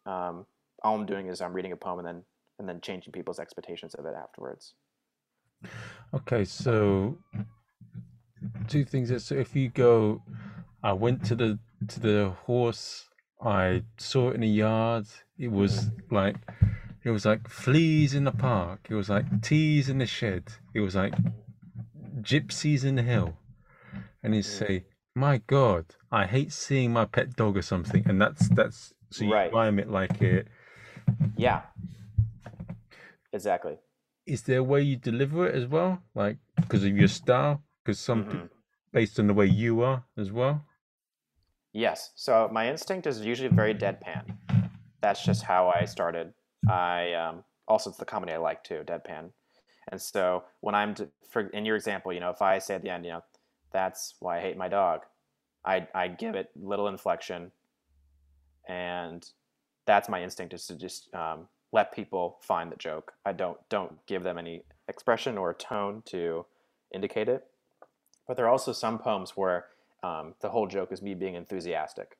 Um, 0.06 0.46
all 0.84 0.94
I'm 0.94 1.06
doing 1.06 1.28
is 1.28 1.40
I'm 1.40 1.52
reading 1.52 1.72
a 1.72 1.76
poem 1.76 1.98
and 1.98 2.06
then 2.06 2.22
and 2.62 2.68
then 2.68 2.80
changing 2.80 3.12
people's 3.12 3.40
expectations 3.40 3.94
of 3.96 4.06
it 4.06 4.14
afterwards. 4.16 4.74
Okay, 6.14 6.44
so 6.44 7.18
two 8.68 8.84
things. 8.84 9.24
So 9.24 9.34
if 9.34 9.56
you 9.56 9.68
go, 9.68 10.22
I 10.82 10.92
went 10.92 11.24
to 11.26 11.34
the 11.34 11.58
to 11.88 12.00
the 12.00 12.30
horse. 12.46 13.08
I 13.44 13.82
saw 13.98 14.30
it 14.30 14.36
in 14.36 14.44
a 14.44 14.46
yard. 14.46 15.06
It 15.36 15.50
was 15.50 15.90
like 16.10 16.36
it 17.02 17.10
was 17.10 17.26
like 17.26 17.48
fleas 17.48 18.14
in 18.14 18.24
the 18.24 18.32
park. 18.32 18.86
It 18.88 18.94
was 18.94 19.10
like 19.10 19.42
teas 19.42 19.88
in 19.88 19.98
the 19.98 20.06
shed. 20.06 20.44
It 20.72 20.80
was 20.80 20.94
like 20.94 21.14
gypsies 22.20 22.84
in 22.84 22.94
the 22.94 23.02
hill. 23.02 23.36
And 24.22 24.36
you 24.36 24.42
say, 24.42 24.84
"My 25.16 25.42
God, 25.48 25.86
I 26.12 26.26
hate 26.26 26.52
seeing 26.52 26.92
my 26.92 27.06
pet 27.06 27.34
dog 27.34 27.56
or 27.56 27.62
something." 27.62 28.04
And 28.08 28.22
that's 28.22 28.48
that's 28.50 28.94
so 29.10 29.24
you 29.24 29.32
right. 29.32 29.52
rhyme 29.52 29.80
it 29.80 29.90
like 29.90 30.22
it. 30.22 30.46
Yeah, 31.36 31.62
Exactly. 33.32 33.78
Is 34.26 34.42
there 34.42 34.58
a 34.58 34.62
way 34.62 34.82
you 34.82 34.96
deliver 34.96 35.48
it 35.48 35.54
as 35.54 35.66
well, 35.66 36.00
like 36.14 36.38
because 36.56 36.84
of 36.84 36.96
your 36.96 37.08
style? 37.08 37.62
Because 37.84 37.98
some, 37.98 38.24
mm-hmm. 38.24 38.46
based 38.92 39.18
on 39.18 39.26
the 39.26 39.34
way 39.34 39.46
you 39.46 39.82
are 39.82 40.04
as 40.16 40.30
well. 40.30 40.64
Yes. 41.72 42.12
So 42.14 42.48
my 42.52 42.68
instinct 42.68 43.06
is 43.06 43.20
usually 43.20 43.48
very 43.48 43.74
deadpan. 43.74 44.36
That's 45.00 45.24
just 45.24 45.42
how 45.42 45.68
I 45.68 45.86
started. 45.86 46.32
I 46.68 47.14
um, 47.14 47.44
also 47.66 47.90
it's 47.90 47.98
the 47.98 48.04
comedy 48.04 48.32
I 48.32 48.36
like 48.36 48.62
too, 48.62 48.82
deadpan. 48.86 49.30
And 49.90 50.00
so 50.00 50.44
when 50.60 50.74
I'm 50.74 50.94
to, 50.94 51.08
for 51.28 51.40
in 51.48 51.64
your 51.64 51.76
example, 51.76 52.12
you 52.12 52.20
know, 52.20 52.30
if 52.30 52.42
I 52.42 52.58
say 52.58 52.74
at 52.74 52.82
the 52.82 52.90
end, 52.90 53.04
you 53.04 53.12
know, 53.12 53.24
that's 53.72 54.14
why 54.20 54.38
I 54.38 54.40
hate 54.40 54.56
my 54.56 54.68
dog, 54.68 55.00
I 55.64 55.88
I 55.94 56.08
give 56.08 56.34
it 56.34 56.50
little 56.54 56.88
inflection, 56.88 57.50
and 58.68 59.26
that's 59.86 60.08
my 60.08 60.22
instinct 60.22 60.54
is 60.54 60.66
to 60.66 60.76
just 60.76 61.12
um, 61.14 61.48
let 61.72 61.92
people 61.94 62.38
find 62.42 62.70
the 62.70 62.76
joke. 62.76 63.12
I 63.24 63.32
don't 63.32 63.58
don't 63.68 64.04
give 64.06 64.22
them 64.22 64.38
any 64.38 64.64
expression 64.88 65.38
or 65.38 65.54
tone 65.54 66.02
to 66.06 66.46
indicate 66.94 67.28
it. 67.28 67.46
but 68.26 68.36
there 68.36 68.46
are 68.46 68.50
also 68.50 68.72
some 68.72 68.98
poems 68.98 69.36
where 69.36 69.66
um, 70.02 70.34
the 70.40 70.50
whole 70.50 70.66
joke 70.66 70.92
is 70.92 71.02
me 71.02 71.14
being 71.14 71.34
enthusiastic. 71.34 72.18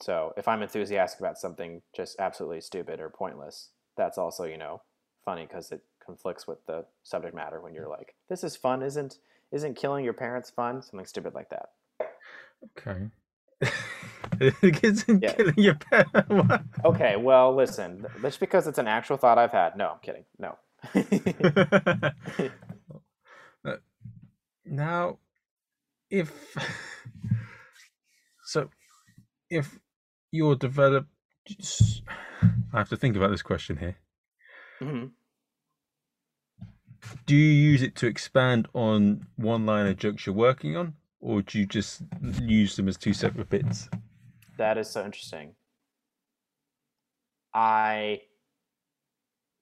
So 0.00 0.32
if 0.36 0.48
I'm 0.48 0.62
enthusiastic 0.62 1.20
about 1.20 1.38
something 1.38 1.82
just 1.94 2.18
absolutely 2.18 2.60
stupid 2.60 3.00
or 3.00 3.10
pointless, 3.10 3.70
that's 3.96 4.18
also 4.18 4.44
you 4.44 4.56
know 4.58 4.82
funny 5.24 5.46
because 5.46 5.72
it 5.72 5.82
conflicts 6.04 6.46
with 6.46 6.64
the 6.66 6.86
subject 7.02 7.34
matter 7.34 7.60
when 7.60 7.74
you're 7.74 7.88
like, 7.88 8.14
"This 8.28 8.44
is 8.44 8.56
fun, 8.56 8.82
isn't 8.82 9.18
isn't 9.52 9.74
killing 9.74 10.04
your 10.04 10.14
parents 10.14 10.50
fun?" 10.50 10.82
Something 10.82 11.06
stupid 11.06 11.34
like 11.34 11.50
that. 11.50 11.70
Okay. 12.78 13.10
Yeah. 15.20 15.32
killing 15.34 15.54
your 15.58 15.74
parents. 15.74 16.64
Okay, 16.84 17.16
well, 17.16 17.54
listen, 17.54 18.06
just 18.22 18.40
because 18.40 18.66
it's 18.66 18.78
an 18.78 18.88
actual 18.88 19.16
thought 19.18 19.36
I've 19.38 19.52
had. 19.52 19.76
No, 19.76 19.90
I'm 19.90 19.98
kidding. 20.00 20.24
No. 20.38 20.56
Uh, 23.62 23.76
now, 24.64 25.18
if 26.08 26.32
so, 28.46 28.70
if 29.50 29.78
you're 30.32 30.56
develop, 30.56 31.06
I 32.72 32.78
have 32.78 32.88
to 32.88 32.96
think 32.96 33.16
about 33.16 33.30
this 33.32 33.42
question 33.42 33.76
here. 33.76 33.96
Mhm. 34.80 35.10
Do 37.26 37.36
you 37.36 37.52
use 37.70 37.82
it 37.82 37.94
to 37.96 38.06
expand 38.06 38.66
on 38.72 39.26
one 39.36 39.66
line 39.66 39.86
of 39.86 39.98
jokes 39.98 40.24
you're 40.24 40.34
working 40.34 40.74
on, 40.74 40.94
or 41.20 41.42
do 41.42 41.58
you 41.58 41.66
just 41.66 42.02
use 42.40 42.76
them 42.76 42.88
as 42.88 42.96
two 42.96 43.12
separate 43.12 43.50
bits? 43.50 43.90
That 44.60 44.76
is 44.76 44.90
so 44.90 45.02
interesting. 45.02 45.54
I 47.54 48.20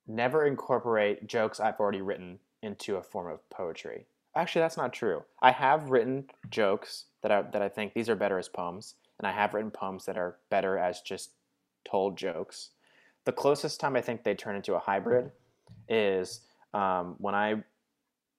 never 0.08 0.44
incorporate 0.44 1.28
jokes 1.28 1.60
I've 1.60 1.78
already 1.78 2.02
written 2.02 2.40
into 2.64 2.96
a 2.96 3.02
form 3.04 3.30
of 3.32 3.48
poetry. 3.48 4.06
Actually, 4.34 4.62
that's 4.62 4.76
not 4.76 4.92
true. 4.92 5.22
I 5.40 5.52
have 5.52 5.90
written 5.90 6.24
jokes 6.50 7.04
that 7.22 7.30
I, 7.30 7.42
that 7.42 7.62
I 7.62 7.68
think 7.68 7.94
these 7.94 8.08
are 8.08 8.16
better 8.16 8.40
as 8.40 8.48
poems, 8.48 8.96
and 9.20 9.28
I 9.28 9.30
have 9.30 9.54
written 9.54 9.70
poems 9.70 10.04
that 10.06 10.18
are 10.18 10.38
better 10.50 10.76
as 10.76 11.00
just 11.00 11.30
told 11.88 12.18
jokes. 12.18 12.70
The 13.24 13.30
closest 13.30 13.78
time 13.78 13.94
I 13.94 14.00
think 14.00 14.24
they 14.24 14.34
turn 14.34 14.56
into 14.56 14.74
a 14.74 14.80
hybrid 14.80 15.30
is 15.88 16.40
um, 16.74 17.14
when 17.18 17.36
I 17.36 17.62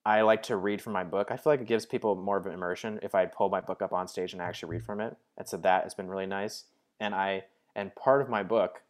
I 0.05 0.21
like 0.21 0.43
to 0.43 0.55
read 0.55 0.81
from 0.81 0.93
my 0.93 1.03
book. 1.03 1.27
I 1.29 1.37
feel 1.37 1.53
like 1.53 1.61
it 1.61 1.67
gives 1.67 1.85
people 1.85 2.15
more 2.15 2.37
of 2.37 2.45
an 2.45 2.53
immersion 2.53 2.99
if 3.03 3.13
I 3.13 3.25
pull 3.25 3.49
my 3.49 3.61
book 3.61 3.81
up 3.81 3.93
on 3.93 4.07
stage 4.07 4.33
and 4.33 4.41
I 4.41 4.45
actually 4.45 4.69
read 4.69 4.83
from 4.83 5.01
it. 5.01 5.17
And 5.37 5.47
so 5.47 5.57
that 5.57 5.83
has 5.83 5.93
been 5.93 6.07
really 6.07 6.25
nice. 6.25 6.65
And 6.99 7.13
I 7.13 7.43
and 7.75 7.93
part 7.95 8.21
of 8.21 8.29
my 8.29 8.43
book, 8.43 8.81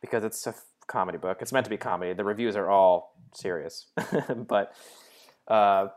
because 0.00 0.24
it's 0.24 0.46
a 0.46 0.54
comedy 0.86 1.18
book, 1.18 1.38
it's 1.40 1.52
meant 1.52 1.64
to 1.64 1.70
be 1.70 1.76
comedy. 1.76 2.12
The 2.12 2.24
reviews 2.24 2.56
are 2.56 2.68
all 2.68 3.14
serious, 3.34 3.86
but 4.48 4.74
uh, 5.48 5.88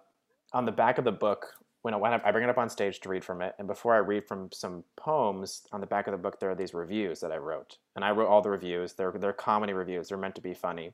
on 0.54 0.65
the 0.65 0.71
back 0.71 0.97
of 0.97 1.06
the 1.06 1.12
book, 1.12 1.47
when 1.82 1.93
I, 1.93 1.97
when 1.97 2.13
I 2.13 2.32
bring 2.32 2.43
it 2.43 2.50
up 2.50 2.58
on 2.58 2.69
stage 2.69 3.00
to 3.02 3.10
read 3.10 3.24
from 3.24 3.41
it, 3.41 3.56
and 3.58 3.67
before 3.67 3.95
I 3.95 4.00
read 4.00 4.28
from 4.28 4.50
some 4.52 4.84
poems, 4.95 5.63
on 5.71 5.82
the 5.82 5.88
back 5.88 6.08
of 6.08 6.12
the 6.12 6.17
book 6.17 6.39
there 6.39 6.52
are 6.52 6.56
these 6.56 6.74
reviews 6.74 7.19
that 7.21 7.32
I 7.32 7.38
wrote, 7.38 7.78
and 7.95 8.06
I 8.06 8.12
wrote 8.12 8.28
all 8.28 8.41
the 8.41 8.50
reviews. 8.50 8.93
They're 8.93 9.12
they're 9.12 9.34
comedy 9.34 9.74
reviews. 9.74 10.10
They're 10.10 10.17
meant 10.17 10.36
to 10.36 10.41
be 10.41 10.54
funny, 10.54 10.93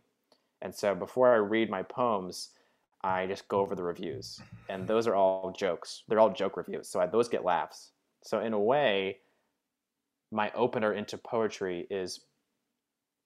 and 0.61 0.73
so 0.73 0.95
before 0.95 1.33
I 1.33 1.37
read 1.37 1.69
my 1.69 1.83
poems, 1.83 2.49
I 3.07 3.25
just 3.25 3.47
go 3.47 3.61
over 3.61 3.73
the 3.73 3.83
reviews, 3.83 4.41
and 4.67 4.85
those 4.85 5.07
are 5.07 5.15
all 5.15 5.55
jokes. 5.57 6.03
They're 6.09 6.19
all 6.19 6.33
joke 6.33 6.57
reviews, 6.57 6.89
so 6.89 6.99
I, 6.99 7.07
those 7.07 7.29
get 7.29 7.45
laughs. 7.45 7.91
So 8.21 8.41
in 8.41 8.51
a 8.51 8.59
way, 8.59 9.19
my 10.29 10.51
opener 10.51 10.91
into 10.93 11.17
poetry 11.17 11.87
is 11.89 12.19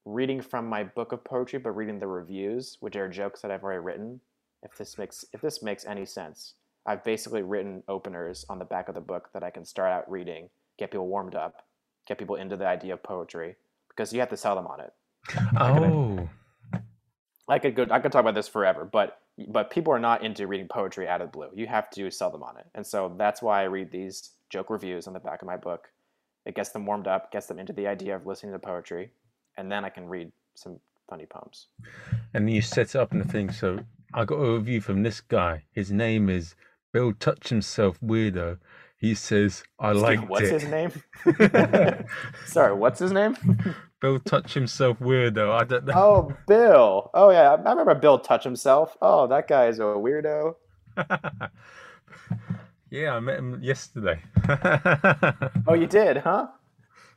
reading 0.05 0.39
from 0.39 0.67
my 0.67 0.83
book 0.83 1.13
of 1.13 1.23
poetry, 1.23 1.57
but 1.57 1.71
reading 1.71 1.97
the 1.97 2.05
reviews, 2.05 2.77
which 2.79 2.95
are 2.95 3.09
jokes 3.09 3.41
that 3.41 3.49
I've 3.49 3.63
already 3.63 3.79
written. 3.79 4.21
If 4.61 4.77
this 4.77 4.99
makes 4.99 5.25
if 5.33 5.41
this 5.41 5.63
makes 5.63 5.83
any 5.85 6.05
sense, 6.05 6.53
I've 6.85 7.03
basically 7.03 7.41
written 7.41 7.81
openers 7.87 8.45
on 8.49 8.59
the 8.59 8.65
back 8.65 8.87
of 8.87 8.93
the 8.93 9.01
book 9.01 9.29
that 9.33 9.43
I 9.43 9.49
can 9.49 9.65
start 9.65 9.91
out 9.91 10.11
reading, 10.11 10.49
get 10.77 10.91
people 10.91 11.07
warmed 11.07 11.33
up, 11.33 11.65
get 12.07 12.19
people 12.19 12.35
into 12.35 12.55
the 12.55 12.67
idea 12.67 12.93
of 12.93 13.01
poetry, 13.01 13.55
because 13.89 14.13
you 14.13 14.19
have 14.19 14.29
to 14.29 14.37
sell 14.37 14.55
them 14.55 14.67
on 14.67 14.79
it. 14.79 14.93
Oh, 15.59 16.29
I 17.47 17.59
could 17.59 17.75
go. 17.75 17.85
I 17.89 17.99
could 17.99 18.11
talk 18.11 18.21
about 18.21 18.35
this 18.35 18.47
forever, 18.47 18.85
but 18.85 19.19
but 19.47 19.69
people 19.71 19.93
are 19.93 19.99
not 19.99 20.23
into 20.23 20.47
reading 20.47 20.67
poetry 20.67 21.07
out 21.07 21.21
of 21.21 21.31
the 21.31 21.37
blue. 21.37 21.49
You 21.53 21.67
have 21.67 21.89
to 21.91 22.09
sell 22.11 22.29
them 22.29 22.43
on 22.43 22.57
it, 22.57 22.65
and 22.75 22.85
so 22.85 23.13
that's 23.17 23.41
why 23.41 23.61
I 23.61 23.65
read 23.65 23.91
these 23.91 24.31
joke 24.49 24.69
reviews 24.69 25.07
on 25.07 25.13
the 25.13 25.19
back 25.19 25.41
of 25.41 25.47
my 25.47 25.57
book. 25.57 25.89
It 26.45 26.55
gets 26.55 26.69
them 26.69 26.85
warmed 26.85 27.07
up, 27.07 27.31
gets 27.31 27.47
them 27.47 27.59
into 27.59 27.73
the 27.73 27.87
idea 27.87 28.15
of 28.15 28.25
listening 28.25 28.51
to 28.53 28.59
poetry, 28.59 29.11
and 29.57 29.71
then 29.71 29.85
I 29.85 29.89
can 29.89 30.07
read 30.07 30.31
some 30.55 30.79
funny 31.09 31.25
poems. 31.25 31.67
and 32.33 32.49
you 32.49 32.61
set 32.61 32.95
up 32.95 33.11
in 33.11 33.19
the 33.19 33.25
thing. 33.25 33.51
So 33.51 33.79
I 34.13 34.25
got 34.25 34.35
a 34.35 34.53
review 34.53 34.81
from 34.81 35.03
this 35.03 35.21
guy. 35.21 35.63
His 35.71 35.91
name 35.91 36.29
is 36.29 36.55
Bill 36.93 37.13
Touch 37.13 37.49
Himself 37.49 37.99
Weirdo. 38.01 38.57
He 38.97 39.15
says, 39.15 39.63
"I 39.79 39.91
liked 39.93 40.29
What's 40.29 40.49
it." 40.49 40.61
his 40.61 40.69
name? 40.69 40.91
Sorry, 42.45 42.73
what's 42.73 42.99
his 42.99 43.11
name? 43.11 43.35
Bill 44.01 44.19
Touch 44.19 44.53
Himself 44.55 44.99
Weirdo. 44.99 45.51
I 45.51 45.63
don't 45.63 45.85
know. 45.85 45.93
oh, 45.95 46.37
Bill. 46.47 47.09
Oh 47.13 47.29
yeah, 47.29 47.51
I 47.53 47.71
remember 47.71 47.95
Bill 47.95 48.19
touch 48.19 48.43
himself. 48.43 48.97
Oh, 49.01 49.27
that 49.27 49.47
guy 49.47 49.67
is 49.67 49.79
a 49.79 49.83
weirdo. 49.83 50.55
yeah, 52.89 53.13
I 53.15 53.19
met 53.19 53.39
him 53.39 53.59
yesterday. 53.61 54.21
Oh, 55.67 55.73
you 55.75 55.87
did, 55.87 56.17
huh? 56.17 56.47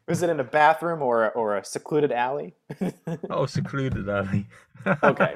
Was 0.07 0.23
it 0.23 0.29
in 0.31 0.39
a 0.39 0.45
bathroom 0.45 1.01
or 1.03 1.31
or 1.33 1.57
a 1.57 1.65
secluded 1.65 2.13
alley? 2.13 2.55
oh, 3.31 3.47
secluded 3.47 4.09
alley. 4.09 4.47
Okay. 5.03 5.33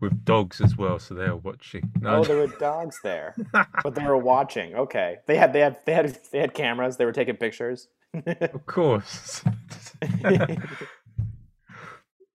With 0.00 0.24
dogs 0.24 0.60
as 0.60 0.76
well, 0.76 0.98
so 0.98 1.14
they 1.14 1.28
were 1.28 1.36
watching. 1.36 1.90
No, 2.00 2.16
Oh, 2.16 2.24
there 2.24 2.36
were 2.38 2.46
dogs 2.58 2.98
there, 3.02 3.34
but 3.82 3.94
they 3.94 4.04
were 4.04 4.16
watching. 4.16 4.74
Okay, 4.74 5.18
they 5.26 5.36
had 5.36 5.52
they 5.52 5.60
had 5.60 5.76
they 5.84 5.92
had 5.94 6.18
they 6.32 6.38
had 6.38 6.54
cameras. 6.54 6.96
They 6.96 7.04
were 7.04 7.12
taking 7.12 7.36
pictures. 7.36 7.88
Of 8.52 8.66
course. 8.66 9.42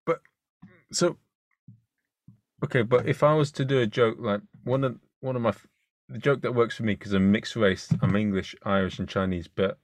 but 0.05 0.21
so 0.91 1.17
okay, 2.63 2.81
but 2.81 3.07
if 3.07 3.23
I 3.23 3.33
was 3.33 3.51
to 3.53 3.65
do 3.65 3.79
a 3.79 3.87
joke 3.87 4.17
like 4.19 4.41
one 4.63 4.83
of 4.83 4.97
one 5.19 5.35
of 5.35 5.41
my 5.41 5.53
the 6.09 6.17
joke 6.17 6.41
that 6.41 6.53
works 6.55 6.75
for 6.75 6.83
me 6.83 6.93
because 6.95 7.13
I'm 7.13 7.31
mixed 7.31 7.55
race, 7.55 7.89
I'm 8.01 8.15
English, 8.15 8.55
Irish, 8.63 8.99
and 8.99 9.07
Chinese, 9.07 9.47
but 9.47 9.77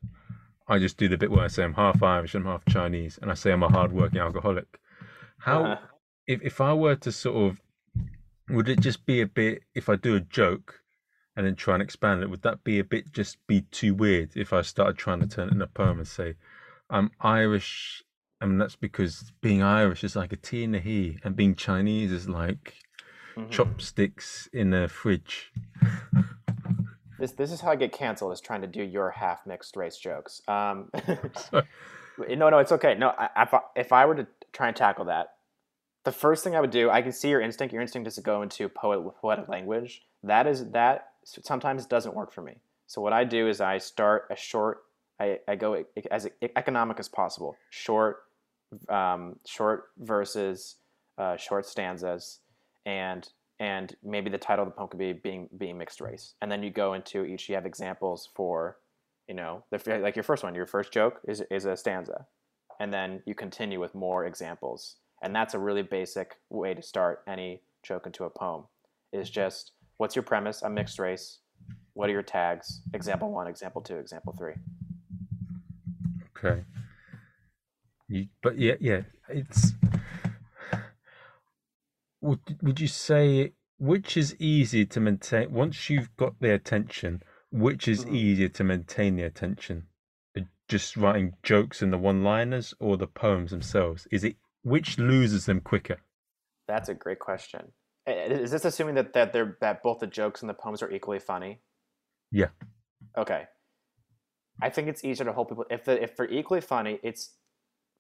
I 0.68 0.80
just 0.80 0.98
do 0.98 1.08
the 1.08 1.18
bit 1.18 1.32
where 1.32 1.46
I 1.46 1.48
say 1.48 1.64
I'm 1.64 1.74
half 1.76 2.04
Irish, 2.04 2.36
I'm 2.36 2.44
half 2.46 2.66
Chinese, 2.66 3.18
and 3.22 3.32
I 3.32 3.34
say 3.34 3.52
I'm 3.52 3.64
a 3.64 3.70
hard-working 3.70 4.20
alcoholic. 4.20 4.80
How 5.40 5.64
Uh-huh. 5.64 5.78
if 6.28 6.42
if 6.42 6.60
I 6.62 6.74
were 6.74 6.96
to 6.98 7.12
sort 7.12 7.38
of 7.52 7.62
would 8.50 8.70
it 8.70 8.80
just 8.80 9.06
be 9.06 9.22
a 9.22 9.28
bit 9.28 9.64
if 9.76 9.90
I 9.90 9.96
do 9.96 10.16
a 10.16 10.20
joke 10.20 10.82
and 11.38 11.46
then 11.46 11.56
try 11.56 11.76
and 11.76 11.84
expand 11.84 12.24
it, 12.24 12.30
would 12.30 12.42
that 12.42 12.64
be 12.64 12.80
a 12.80 12.84
bit 12.84 13.14
just 13.14 13.38
be 13.48 13.62
too 13.62 13.94
weird 13.94 14.32
if 14.36 14.52
I 14.52 14.64
started 14.64 14.98
trying 14.98 15.20
to 15.22 15.28
turn 15.28 15.50
it 15.50 15.54
in 15.54 15.62
a 15.62 15.68
poem 15.68 16.00
and 16.00 16.08
say 16.08 16.34
I'm 16.90 17.12
Irish 17.22 18.04
and 18.42 18.60
that's 18.60 18.76
because 18.76 19.32
being 19.40 19.62
Irish 19.62 20.04
is 20.04 20.16
like 20.16 20.34
a 20.34 20.36
tea 20.36 20.64
and 20.64 20.76
a 20.76 20.80
he 20.80 21.20
and 21.24 21.36
being 21.36 21.56
Chinese 21.56 22.12
is 22.12 22.28
like 22.28 22.74
Mhm. 23.38 23.52
chopsticks 23.52 24.50
in 24.52 24.74
a 24.74 24.88
fridge. 24.88 25.54
This 27.20 27.32
this 27.32 27.52
is 27.52 27.62
how 27.62 27.72
I 27.72 27.76
get 27.76 27.92
canceled 27.92 28.32
is 28.34 28.40
trying 28.40 28.62
to 28.62 28.68
do 28.68 28.84
your 28.84 29.10
half 29.10 29.48
mixed 29.48 29.76
race 29.76 29.98
jokes. 29.98 30.40
Um, 30.48 30.92
no, 32.30 32.50
no, 32.50 32.60
it's 32.60 32.72
okay. 32.72 32.94
No, 32.94 33.10
I, 33.10 33.30
if 33.42 33.54
I, 33.56 33.60
if 33.76 33.92
I 33.92 34.06
were 34.06 34.14
to 34.14 34.28
try 34.54 34.68
and 34.68 34.78
tackle 34.78 35.06
that, 35.06 35.34
the 36.06 36.12
first 36.12 36.44
thing 36.44 36.56
I 36.56 36.62
would 36.62 36.70
do, 36.70 36.92
I 36.92 37.02
can 37.02 37.12
see 37.12 37.30
your 37.30 37.42
instinct. 37.42 37.74
Your 37.74 37.82
instinct 37.82 38.08
is 38.08 38.16
to 38.16 38.22
go 38.22 38.44
into 38.44 38.70
poet 38.70 39.02
poetic 39.20 39.50
language. 39.50 40.04
That 40.22 40.46
is 40.46 40.70
that 40.72 41.07
sometimes 41.44 41.84
it 41.84 41.90
doesn't 41.90 42.16
work 42.16 42.32
for 42.32 42.42
me. 42.42 42.54
So 42.88 43.02
what 43.02 43.14
I 43.14 43.24
do 43.24 43.48
is 43.48 43.60
I 43.60 43.78
start 43.78 44.28
a 44.32 44.36
short. 44.36 44.84
I, 45.20 45.40
I 45.48 45.56
go 45.56 45.84
as 46.12 46.30
economic 46.56 47.00
as 47.00 47.10
possible. 47.10 47.56
Short, 47.70 48.24
um, 48.88 49.38
short 49.46 49.86
verses, 49.98 50.76
uh, 51.18 51.38
short 51.38 51.66
stanzas, 51.66 52.40
and 52.86 53.28
and 53.60 53.96
maybe 54.04 54.30
the 54.30 54.38
title 54.38 54.64
of 54.64 54.70
the 54.70 54.76
poem 54.76 54.88
could 54.90 55.00
be 55.00 55.14
being 55.14 55.50
being 55.58 55.78
mixed 55.78 56.00
race. 56.00 56.36
And 56.42 56.52
then 56.52 56.64
you 56.64 56.70
go 56.70 56.94
into 56.94 57.26
each. 57.26 57.50
You 57.50 57.56
have 57.56 57.66
examples 57.66 58.30
for, 58.36 58.78
you 59.28 59.34
know, 59.34 59.64
the, 59.72 60.00
like 60.00 60.16
your 60.16 60.24
first 60.24 60.44
one. 60.44 60.56
Your 60.56 60.68
first 60.68 60.94
joke 60.94 61.20
is 61.28 61.42
is 61.50 61.66
a 61.66 61.76
stanza, 61.76 62.28
and 62.80 62.94
then 62.94 63.22
you 63.26 63.36
continue 63.36 63.80
with 63.80 63.96
more 63.96 64.26
examples. 64.26 64.98
And 65.24 65.36
that's 65.36 65.56
a 65.56 65.60
really 65.60 65.82
basic 65.82 66.36
way 66.52 66.76
to 66.76 66.82
start 66.84 67.24
any 67.28 67.64
joke 67.84 68.06
into 68.06 68.24
a 68.24 68.30
poem. 68.30 68.66
Is 69.12 69.30
just 69.30 69.72
what's 69.98 70.16
your 70.16 70.24
premise? 70.24 70.62
I'm 70.64 70.74
mixed 70.74 71.00
race. 71.00 71.40
What 71.94 72.10
are 72.10 72.14
your 72.14 72.24
tags? 72.24 72.82
Example 72.94 73.32
one, 73.32 73.48
example 73.48 73.82
two, 73.82 73.98
example 73.98 74.34
three. 74.38 74.54
okay. 76.38 76.64
You, 78.08 78.28
but 78.42 78.58
yeah, 78.58 78.76
yeah, 78.80 79.02
it's. 79.30 79.74
Would 82.22 82.40
would 82.62 82.80
you 82.80 82.88
say 82.88 83.54
which 83.78 84.18
is 84.18 84.36
easier 84.40 84.86
to 84.86 85.00
maintain 85.00 85.52
once 85.52 85.90
you've 85.90 86.16
got 86.18 86.40
their 86.40 86.56
attention? 86.56 87.22
Which 87.52 87.88
is 87.88 88.06
Mhm. 88.06 88.16
easier 88.16 88.50
to 88.50 88.64
maintain 88.64 89.16
the 89.16 89.24
attention? 89.24 89.88
Uh, 90.36 90.42
Just 90.68 90.98
writing 90.98 91.38
jokes 91.44 91.82
in 91.82 91.92
the 91.92 91.98
one-liners 91.98 92.74
or 92.80 92.98
the 92.98 93.08
poems 93.08 93.52
themselves? 93.52 94.08
Is 94.12 94.24
it 94.24 94.36
which 94.64 94.98
loses 94.98 95.46
them 95.46 95.62
quicker? 95.62 95.98
That's 96.68 96.90
a 96.90 96.94
great 96.94 97.20
question. 97.20 97.72
I- 98.08 98.12
Is 98.12 98.52
this 98.52 98.66
assuming 98.66 98.96
that 98.96 99.14
that 99.14 99.34
they're 99.34 99.58
that 99.62 99.84
both 99.84 100.00
the 100.00 100.08
jokes 100.08 100.42
and 100.42 100.50
the 100.50 100.54
poems 100.54 100.82
are 100.82 100.92
equally 100.92 101.20
funny? 101.20 101.60
Yeah. 102.32 102.50
Okay. 103.18 103.48
I 104.62 104.70
think 104.70 104.88
it's 104.88 105.04
easier 105.04 105.26
to 105.26 105.34
hold 105.34 105.50
people 105.50 105.66
if 105.70 105.86
the, 105.86 106.02
if 106.02 106.16
they're 106.16 106.32
equally 106.32 106.62
funny. 106.62 107.00
It's 107.04 107.32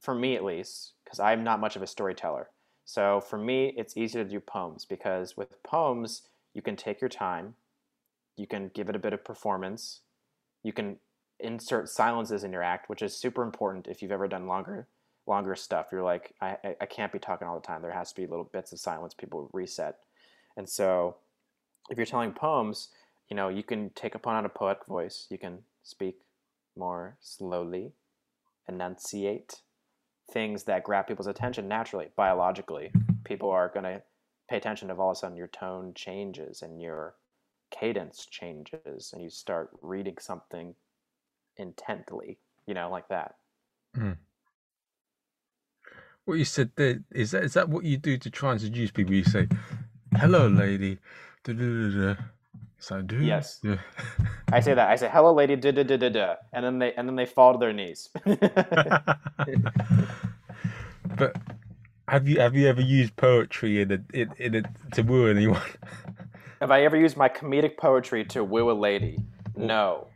for 0.01 0.15
me 0.15 0.35
at 0.35 0.43
least 0.43 0.93
because 1.03 1.19
I'm 1.19 1.43
not 1.43 1.59
much 1.59 1.75
of 1.75 1.81
a 1.81 1.87
storyteller. 1.87 2.49
So 2.85 3.19
for 3.21 3.37
me, 3.37 3.73
it's 3.77 3.97
easier 3.97 4.23
to 4.23 4.29
do 4.29 4.39
poems 4.39 4.85
because 4.85 5.35
with 5.35 5.61
poems 5.63 6.23
you 6.53 6.61
can 6.61 6.75
take 6.75 7.01
your 7.01 7.09
time, 7.09 7.55
you 8.37 8.47
can 8.47 8.71
give 8.73 8.89
it 8.89 8.95
a 8.95 8.99
bit 8.99 9.13
of 9.13 9.23
performance, 9.25 10.01
you 10.63 10.71
can 10.73 10.97
insert 11.39 11.89
silences 11.89 12.43
in 12.43 12.51
your 12.51 12.63
act, 12.63 12.89
which 12.89 13.01
is 13.01 13.15
super 13.15 13.43
important 13.43 13.87
if 13.87 14.01
you've 14.01 14.11
ever 14.11 14.27
done 14.27 14.47
longer 14.47 14.87
longer 15.27 15.55
stuff. 15.55 15.87
You're 15.91 16.03
like, 16.03 16.33
I, 16.41 16.57
I 16.79 16.85
can't 16.85 17.11
be 17.11 17.19
talking 17.19 17.47
all 17.47 17.59
the 17.59 17.65
time. 17.65 17.81
There 17.81 17.91
has 17.91 18.09
to 18.09 18.15
be 18.15 18.27
little 18.27 18.49
bits 18.51 18.71
of 18.71 18.79
silence. 18.79 19.13
People 19.13 19.49
reset, 19.53 19.97
and 20.55 20.67
so 20.67 21.17
if 21.89 21.97
you're 21.97 22.05
telling 22.05 22.31
poems, 22.31 22.89
you 23.29 23.35
know 23.35 23.49
you 23.49 23.63
can 23.63 23.91
take 23.91 24.15
upon 24.15 24.35
on 24.35 24.45
a 24.45 24.49
poetic 24.49 24.85
voice. 24.85 25.27
You 25.29 25.37
can 25.37 25.59
speak 25.83 26.17
more 26.75 27.17
slowly, 27.19 27.93
enunciate 28.67 29.61
things 30.31 30.63
that 30.63 30.83
grab 30.83 31.07
people's 31.07 31.27
attention 31.27 31.67
naturally, 31.67 32.09
biologically. 32.15 32.91
People 33.23 33.49
are 33.49 33.69
going 33.69 33.83
to 33.83 34.01
pay 34.49 34.57
attention 34.57 34.89
if 34.89 34.99
all 34.99 35.11
of 35.11 35.17
a 35.17 35.19
sudden 35.19 35.37
your 35.37 35.47
tone 35.47 35.93
changes 35.93 36.61
and 36.61 36.81
your 36.81 37.15
cadence 37.71 38.25
changes 38.25 39.11
and 39.13 39.21
you 39.21 39.29
start 39.29 39.69
reading 39.81 40.15
something 40.19 40.75
intently, 41.57 42.37
you 42.65 42.73
know, 42.73 42.89
like 42.89 43.07
that. 43.09 43.35
Mm. 43.95 44.17
What 46.27 46.37
you 46.37 46.43
said 46.43 46.71
there 46.75 46.99
is 47.11 47.31
that 47.31 47.45
is 47.45 47.53
that 47.53 47.69
what 47.69 47.85
you 47.85 47.95
do 47.95 48.17
to 48.17 48.29
try 48.29 48.51
and 48.51 48.59
seduce 48.59 48.91
people? 48.91 49.13
You 49.13 49.23
say, 49.23 49.47
"Hello, 50.13 50.49
lady." 50.49 50.97
Da-da-da-da. 51.45 52.21
So 52.79 52.97
I 52.97 53.01
do. 53.01 53.23
Yes. 53.23 53.61
Yeah. 53.63 53.77
I 54.51 54.59
say 54.59 54.73
that. 54.73 54.89
I 54.89 54.97
say, 54.97 55.09
"Hello, 55.09 55.33
lady." 55.33 55.55
Da 55.55 55.71
da 55.71 55.83
da 55.83 55.95
da 55.95 56.09
da, 56.09 56.35
and 56.51 56.65
then 56.65 56.79
they 56.79 56.93
and 56.95 57.07
then 57.07 57.15
they 57.15 57.25
fall 57.25 57.53
to 57.53 57.59
their 57.59 57.71
knees. 57.71 58.09
but 61.17 61.37
have 62.09 62.27
you 62.27 62.41
have 62.41 62.57
you 62.57 62.67
ever 62.67 62.81
used 62.81 63.15
poetry 63.15 63.79
in 63.81 63.93
a 63.93 63.99
in, 64.13 64.33
in 64.37 64.55
a, 64.55 64.63
to 64.95 65.03
woo 65.03 65.27
anyone? 65.27 65.61
Have 66.59 66.71
I 66.71 66.81
ever 66.81 66.97
used 66.97 67.15
my 67.15 67.29
comedic 67.29 67.77
poetry 67.77 68.25
to 68.25 68.43
woo 68.43 68.69
a 68.69 68.73
lady? 68.73 69.19
No. 69.55 70.07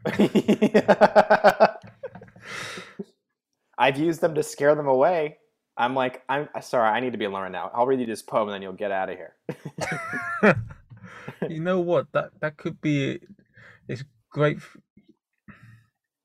I've 3.78 3.98
used 3.98 4.20
them 4.20 4.36
to 4.36 4.44
scare 4.44 4.76
them 4.76 4.88
away. 4.88 5.38
I'm 5.78 5.96
like, 5.96 6.24
I'm 6.30 6.50
sorry, 6.62 6.90
I 6.90 7.00
need 7.00 7.14
to 7.14 7.18
be 7.18 7.26
alone 7.26 7.44
right 7.44 7.52
now. 7.52 7.72
I'll 7.74 7.88
read 7.88 8.00
you 8.00 8.06
this 8.06 8.22
poem 8.22 8.50
and 8.50 8.54
then 8.54 8.62
you'll 8.62 8.74
get 8.74 8.92
out 8.92 9.10
of 9.10 9.18
here. 9.18 9.36
you 11.50 11.60
know 11.60 11.80
what? 11.80 12.12
That 12.12 12.32
that 12.42 12.58
could 12.58 12.82
be. 12.82 13.20
It's 13.88 14.04
great. 14.32 14.58
f 14.58 14.78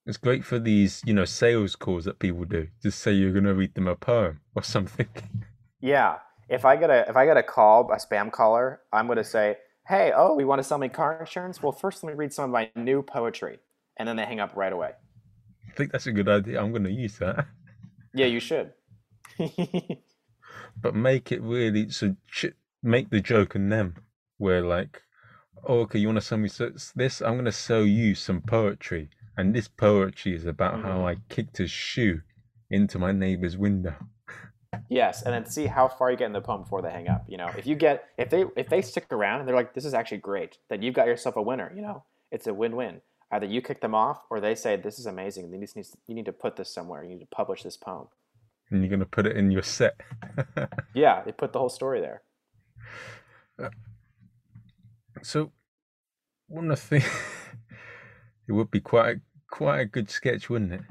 it's 0.05 0.17
great 0.17 0.45
for 0.45 0.59
these, 0.59 1.03
you 1.05 1.13
know, 1.13 1.25
sales 1.25 1.75
calls 1.75 2.05
that 2.05 2.21
people 2.21 2.45
do. 2.45 2.69
Just 2.83 3.01
say 3.01 3.13
you're 3.13 3.33
going 3.33 3.45
to 3.45 3.55
read 3.55 3.75
them 3.75 3.89
a 3.89 3.97
poem 3.97 4.41
or 4.55 4.63
something. 4.63 5.09
Yeah. 5.81 6.19
If 6.49 6.65
I 6.65 6.77
get 6.77 6.91
a 6.91 7.09
if 7.09 7.17
I 7.17 7.27
get 7.27 7.37
a 7.37 7.43
call, 7.43 7.91
a 7.91 7.97
spam 7.97 8.31
caller, 8.31 8.81
I'm 8.93 9.07
going 9.07 9.19
to 9.19 9.25
say, 9.25 9.57
"Hey, 9.89 10.13
oh, 10.15 10.35
we 10.35 10.45
want 10.45 10.61
to 10.61 10.65
sell 10.65 10.79
me 10.79 10.89
car 10.89 11.19
insurance? 11.21 11.63
Well, 11.63 11.73
first 11.73 12.03
let 12.05 12.13
me 12.13 12.17
read 12.17 12.33
some 12.33 12.45
of 12.47 12.51
my 12.51 12.71
new 12.77 13.03
poetry." 13.03 13.59
And 13.97 14.09
then 14.09 14.17
they 14.17 14.25
hang 14.25 14.41
up 14.41 14.55
right 14.55 14.73
away. 14.73 14.93
I 15.69 15.73
think 15.73 15.91
that's 15.93 16.07
a 16.07 16.13
good 16.13 16.29
idea. 16.29 16.61
I'm 16.61 16.71
going 16.71 16.85
to 16.85 16.91
use 16.91 17.19
that. 17.19 17.47
Yeah, 18.15 18.27
you 18.27 18.41
should. 18.41 18.73
but 20.81 20.95
make 20.95 21.33
it 21.33 21.43
really 21.43 21.89
so 21.91 22.17
ch- 22.31 22.55
make 22.83 23.11
the 23.11 23.21
joke 23.21 23.57
on 23.57 23.69
them 23.69 23.95
where 24.39 24.63
like 24.63 25.03
oh, 25.65 25.81
okay 25.81 25.99
you 25.99 26.07
want 26.09 26.17
to 26.17 26.25
sell 26.25 26.39
me 26.39 26.49
so- 26.49 26.71
this 26.95 27.21
i'm 27.21 27.35
going 27.35 27.45
to 27.45 27.53
sell 27.53 27.85
you 27.85 28.15
some 28.15 28.41
poetry 28.41 29.09
and 29.37 29.55
this 29.55 29.69
poetry 29.69 30.35
is 30.35 30.45
about 30.47 30.81
how 30.83 30.99
Mhm. 30.99 31.05
i 31.11 31.17
kicked 31.29 31.59
his 31.59 31.71
shoe 31.71 32.21
into 32.71 32.99
my 32.99 33.13
neighbor's 33.13 33.57
window 33.57 33.95
Yes, 34.91 35.23
and 35.23 35.33
then 35.33 35.47
see 35.47 35.67
how 35.67 35.89
far 35.89 36.11
you 36.11 36.17
get 36.19 36.27
in 36.27 36.33
the 36.33 36.41
poem 36.41 36.63
before 36.63 36.83
they 36.83 36.91
hang 36.91 37.09
up. 37.09 37.25
You 37.29 37.39
know, 37.39 37.49
if 37.57 37.67
you 37.67 37.75
get 37.77 38.05
if 38.19 38.29
they 38.29 38.45
if 38.57 38.69
they 38.69 38.83
stick 38.83 39.07
around 39.11 39.41
and 39.41 39.49
they're 39.49 39.57
like, 39.57 39.73
"This 39.73 39.87
is 39.87 39.95
actually 39.95 40.19
great," 40.19 40.59
then 40.69 40.83
you've 40.83 40.95
got 40.95 41.07
yourself 41.07 41.37
a 41.37 41.41
winner. 41.43 41.73
You 41.75 41.81
know, 41.83 42.05
it's 42.31 42.47
a 42.47 42.53
win-win. 42.53 43.01
Either 43.33 43.47
you 43.47 43.63
kick 43.63 43.81
them 43.81 43.95
off, 43.95 44.21
or 44.29 44.39
they 44.39 44.55
say, 44.55 44.77
"This 44.77 44.99
is 44.99 45.07
amazing. 45.07 45.51
You 45.51 45.59
need, 45.59 45.71
you 46.07 46.15
need 46.15 46.27
to 46.27 46.33
put 46.33 46.57
this 46.57 46.69
somewhere. 46.75 47.03
You 47.03 47.11
need 47.11 47.21
to 47.21 47.27
publish 47.27 47.63
this 47.63 47.77
poem." 47.77 48.09
And 48.71 48.81
you're 48.81 48.89
going 48.89 49.01
to 49.01 49.07
put 49.07 49.27
it 49.27 49.37
in 49.37 49.51
your 49.51 49.63
set 49.63 50.01
Yeah, 50.95 51.23
they 51.25 51.33
put 51.33 51.53
the 51.53 51.59
whole 51.59 51.69
story 51.69 52.01
there. 52.01 52.23
so 55.23 55.53
one 56.49 56.71
of 56.71 56.79
the 56.79 56.87
things 57.01 57.11
it 58.49 58.53
would 58.53 58.71
be 58.71 58.81
quite 58.81 59.17
a, 59.17 59.21
quite 59.51 59.81
a 59.81 59.87
good 59.87 60.11
sketch 60.11 60.49
wouldn't 60.51 60.73
it 60.73 60.83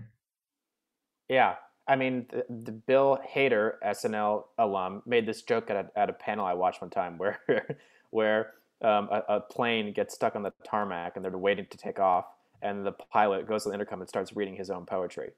Yeah, 1.29 1.55
I 1.87 1.95
mean, 1.95 2.25
the, 2.29 2.45
the 2.49 2.71
Bill 2.71 3.19
Hader, 3.33 3.73
SNL 3.85 4.45
alum, 4.57 5.03
made 5.05 5.25
this 5.27 5.43
joke 5.43 5.69
at 5.69 5.75
a, 5.75 5.99
at 5.99 6.09
a 6.09 6.13
panel 6.13 6.45
I 6.45 6.53
watched 6.53 6.81
one 6.81 6.89
time 6.89 7.17
where 7.17 7.39
where 8.09 8.53
um, 8.83 9.09
a, 9.11 9.23
a 9.35 9.39
plane 9.39 9.93
gets 9.93 10.15
stuck 10.15 10.35
on 10.35 10.43
the 10.43 10.53
tarmac 10.65 11.15
and 11.15 11.23
they're 11.23 11.37
waiting 11.37 11.67
to 11.69 11.77
take 11.77 11.99
off, 11.99 12.25
and 12.61 12.85
the 12.85 12.91
pilot 12.91 13.47
goes 13.47 13.63
to 13.63 13.69
the 13.69 13.75
intercom 13.75 14.01
and 14.01 14.09
starts 14.09 14.35
reading 14.35 14.55
his 14.55 14.69
own 14.69 14.85
poetry. 14.85 15.31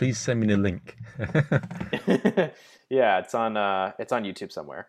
Please 0.00 0.18
send 0.18 0.40
me 0.40 0.46
the 0.46 0.56
link 0.56 0.96
yeah, 2.88 3.18
it's 3.18 3.34
on 3.34 3.58
uh, 3.58 3.92
it's 3.98 4.12
on 4.12 4.24
YouTube 4.24 4.50
somewhere. 4.50 4.88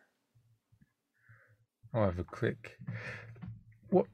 I'll 1.93 2.05
have 2.05 2.17
a 2.17 2.23
click. 2.23 2.79
What? 3.89 4.05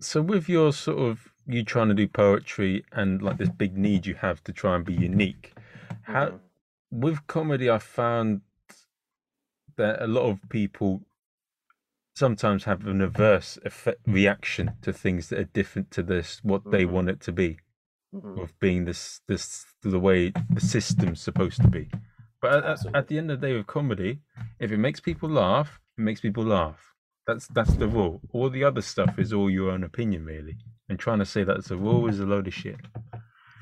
So 0.00 0.20
with 0.20 0.48
your 0.48 0.72
sort 0.72 0.98
of 0.98 1.32
you 1.46 1.62
trying 1.62 1.86
to 1.88 1.94
do 1.94 2.08
poetry 2.08 2.84
and 2.90 3.22
like 3.22 3.38
this 3.38 3.50
big 3.50 3.78
need 3.78 4.06
you 4.06 4.14
have 4.14 4.42
to 4.44 4.52
try 4.52 4.74
and 4.74 4.84
be 4.84 4.94
unique, 4.94 5.54
how 6.02 6.26
Mhm. 6.26 6.40
with 6.90 7.26
comedy 7.28 7.70
I 7.70 7.78
found 7.78 8.40
that 9.76 10.02
a 10.02 10.08
lot 10.08 10.28
of 10.28 10.48
people 10.48 11.02
sometimes 12.16 12.64
have 12.64 12.86
an 12.86 13.00
adverse 13.00 13.56
effect, 13.64 14.00
reaction 14.06 14.72
to 14.82 14.92
things 14.92 15.28
that 15.28 15.38
are 15.38 15.44
different 15.44 15.92
to 15.92 16.02
this 16.02 16.40
what 16.42 16.70
they 16.72 16.84
Mhm. 16.84 16.90
want 16.90 17.08
it 17.08 17.20
to 17.20 17.32
be 17.32 17.58
Mhm. 18.14 18.42
of 18.42 18.58
being 18.60 18.84
this 18.84 19.20
this 19.26 19.66
the 19.82 19.98
way 19.98 20.32
the 20.50 20.60
system's 20.60 21.20
supposed 21.20 21.60
to 21.62 21.68
be. 21.68 21.90
But 22.40 22.52
at, 22.52 22.64
at, 22.64 22.96
at 22.96 23.08
the 23.08 23.18
end 23.18 23.30
of 23.30 23.40
the 23.40 23.46
day 23.48 23.56
with 23.56 23.66
comedy, 23.66 24.20
if 24.60 24.70
it 24.70 24.76
makes 24.76 25.00
people 25.00 25.28
laugh, 25.28 25.80
it 25.98 26.02
makes 26.02 26.20
people 26.20 26.44
laugh. 26.44 26.94
That's 27.26 27.46
that's 27.48 27.74
the 27.74 27.88
rule. 27.88 28.20
All 28.32 28.50
the 28.50 28.64
other 28.64 28.82
stuff 28.82 29.18
is 29.18 29.32
all 29.32 29.50
your 29.50 29.70
own 29.70 29.82
opinion, 29.82 30.24
really. 30.26 30.56
And 30.88 30.98
trying 30.98 31.18
to 31.20 31.24
say 31.24 31.42
that's 31.44 31.70
a 31.70 31.76
rule 31.76 32.06
is 32.06 32.20
a 32.20 32.26
load 32.26 32.46
of 32.46 32.54
shit. 32.54 32.76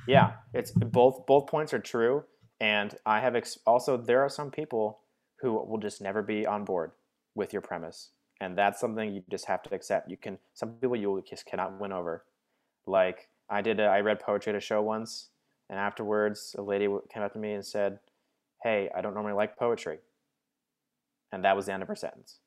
Yeah, 0.06 0.32
it's 0.52 0.72
both 0.72 1.26
both 1.26 1.46
points 1.46 1.72
are 1.72 1.78
true, 1.78 2.24
and 2.60 2.94
I 3.06 3.20
have 3.20 3.36
ex- 3.36 3.58
also 3.66 3.96
there 3.96 4.20
are 4.22 4.28
some 4.28 4.50
people 4.50 4.98
who 5.40 5.52
will 5.52 5.78
just 5.78 6.00
never 6.02 6.22
be 6.22 6.44
on 6.46 6.64
board 6.64 6.90
with 7.34 7.52
your 7.52 7.62
premise, 7.62 8.10
and 8.40 8.58
that's 8.58 8.80
something 8.80 9.14
you 9.14 9.22
just 9.30 9.46
have 9.46 9.62
to 9.62 9.74
accept. 9.74 10.10
You 10.10 10.16
can 10.16 10.38
some 10.54 10.72
people 10.80 10.96
you 10.96 11.22
just 11.28 11.46
cannot 11.46 11.80
win 11.80 11.92
over. 11.92 12.24
Like 12.86 13.28
I 13.52 13.60
did, 13.60 13.80
a, 13.80 13.84
I 13.84 14.00
read 14.00 14.18
poetry 14.18 14.50
at 14.50 14.56
a 14.56 14.60
show 14.60 14.80
once, 14.80 15.28
and 15.68 15.78
afterwards 15.78 16.56
a 16.58 16.62
lady 16.62 16.88
came 17.12 17.22
up 17.22 17.32
to 17.34 17.38
me 17.38 17.52
and 17.52 17.64
said, 17.64 17.98
"Hey, 18.62 18.88
I 18.96 19.02
don't 19.02 19.14
normally 19.14 19.34
like 19.34 19.58
poetry," 19.58 19.98
and 21.30 21.44
that 21.44 21.54
was 21.54 21.66
the 21.66 21.74
end 21.74 21.82
of 21.82 21.88
her 21.88 21.94
sentence. 21.94 22.38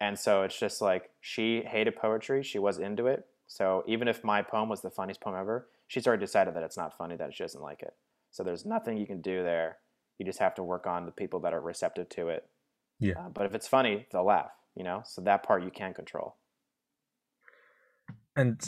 And 0.00 0.18
so 0.18 0.42
it's 0.42 0.58
just 0.58 0.80
like 0.80 1.10
she 1.20 1.62
hated 1.62 1.96
poetry, 1.96 2.42
she 2.42 2.58
was 2.58 2.78
into 2.78 3.06
it. 3.06 3.26
So 3.46 3.82
even 3.86 4.08
if 4.08 4.22
my 4.22 4.42
poem 4.42 4.68
was 4.68 4.82
the 4.82 4.90
funniest 4.90 5.20
poem 5.20 5.36
ever, 5.36 5.68
she's 5.88 6.06
already 6.06 6.20
decided 6.20 6.54
that 6.54 6.62
it's 6.62 6.76
not 6.76 6.96
funny, 6.96 7.16
that 7.16 7.34
she 7.34 7.42
doesn't 7.42 7.62
like 7.62 7.82
it. 7.82 7.94
So 8.30 8.42
there's 8.42 8.66
nothing 8.66 8.98
you 8.98 9.06
can 9.06 9.20
do 9.20 9.42
there. 9.42 9.78
You 10.18 10.26
just 10.26 10.38
have 10.38 10.54
to 10.56 10.62
work 10.62 10.86
on 10.86 11.06
the 11.06 11.12
people 11.12 11.40
that 11.40 11.54
are 11.54 11.60
receptive 11.60 12.08
to 12.10 12.28
it. 12.28 12.46
Yeah. 13.00 13.14
Uh, 13.18 13.28
but 13.30 13.46
if 13.46 13.54
it's 13.54 13.68
funny, 13.68 14.06
they'll 14.12 14.24
laugh, 14.24 14.50
you 14.74 14.84
know? 14.84 15.02
So 15.04 15.22
that 15.22 15.42
part 15.42 15.64
you 15.64 15.70
can 15.70 15.94
control. 15.94 16.36
And 18.34 18.60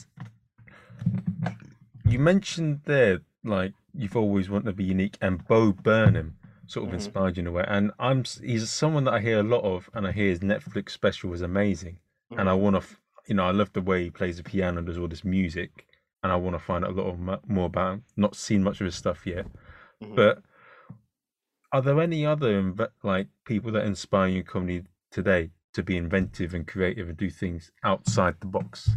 you 2.09 2.19
mentioned 2.19 2.81
there, 2.85 3.21
like 3.45 3.73
you've 3.95 4.17
always 4.17 4.49
wanted 4.49 4.67
to 4.67 4.73
be 4.73 4.85
unique, 4.85 5.17
and 5.21 5.47
Bo 5.47 5.73
Burnham 5.73 6.37
sort 6.67 6.87
of 6.87 6.91
Mhm. 6.91 6.95
inspired 6.95 7.37
you 7.37 7.43
in 7.43 7.47
a 7.47 7.53
way. 7.53 7.65
And 7.67 7.93
I'm 7.99 8.25
he's 8.25 8.71
someone 8.71 9.05
that 9.05 9.15
I 9.15 9.21
hear 9.21 9.41
a 9.41 9.43
lot 9.43 9.63
of, 9.63 9.89
and 9.95 10.07
I 10.07 10.13
hear 10.13 10.29
his 10.29 10.41
Netflix 10.41 10.91
special 10.91 11.31
was 11.31 11.43
amazing. 11.43 11.99
And 12.37 12.49
I 12.49 12.53
Mhm. 12.53 12.61
want 12.61 12.83
to, 12.83 12.97
you 13.27 13.35
know, 13.35 13.45
I 13.45 13.53
love 13.53 13.73
the 13.73 13.81
way 13.81 14.05
he 14.05 14.11
plays 14.11 14.37
the 14.37 14.43
piano, 14.43 14.83
does 14.83 14.99
all 14.99 15.09
this 15.09 15.25
music, 15.25 15.87
and 16.23 16.31
I 16.31 16.37
want 16.37 16.55
to 16.55 16.61
find 16.61 16.85
out 16.85 16.91
a 16.91 16.95
lot 16.95 17.07
of 17.09 17.49
more 17.49 17.67
about 17.67 17.95
him. 17.95 18.05
Not 18.17 18.37
seen 18.37 18.63
much 18.63 18.81
of 18.81 18.85
his 18.85 18.95
stuff 18.95 19.27
yet, 19.27 19.47
Mhm. 20.03 20.15
but 20.15 20.43
are 21.73 21.83
there 21.83 22.01
any 22.01 22.25
other 22.25 22.73
like 23.03 23.29
people 23.45 23.71
that 23.73 23.85
inspire 23.85 24.29
you 24.29 24.39
in 24.39 24.45
comedy 24.45 24.85
today 25.11 25.51
to 25.73 25.83
be 25.83 25.97
inventive 25.97 26.55
and 26.55 26.67
creative 26.67 27.09
and 27.09 27.17
do 27.17 27.31
things 27.31 27.71
outside 27.83 28.41
the 28.41 28.47
box? 28.47 28.91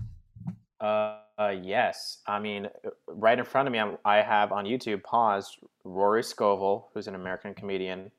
Uh, 0.79 1.20
uh, 1.41 1.49
yes. 1.49 2.19
I 2.27 2.39
mean, 2.39 2.67
uh, 2.67 2.89
right 3.07 3.37
in 3.37 3.45
front 3.45 3.67
of 3.67 3.71
me, 3.71 3.79
I'm, 3.79 3.97
I 4.05 4.17
have 4.17 4.51
on 4.51 4.65
YouTube 4.65 5.03
paused 5.03 5.57
Rory 5.83 6.23
Scovel, 6.23 6.89
who's 6.93 7.07
an 7.07 7.15
American 7.15 7.53
comedian, 7.53 8.11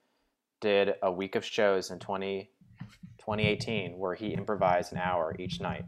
did 0.60 0.94
a 1.02 1.10
week 1.10 1.34
of 1.36 1.44
shows 1.44 1.90
in 1.90 1.98
20, 1.98 2.50
2018 3.18 3.98
where 3.98 4.14
he 4.14 4.28
improvised 4.28 4.92
an 4.92 4.98
hour 4.98 5.36
each 5.38 5.60
night. 5.60 5.84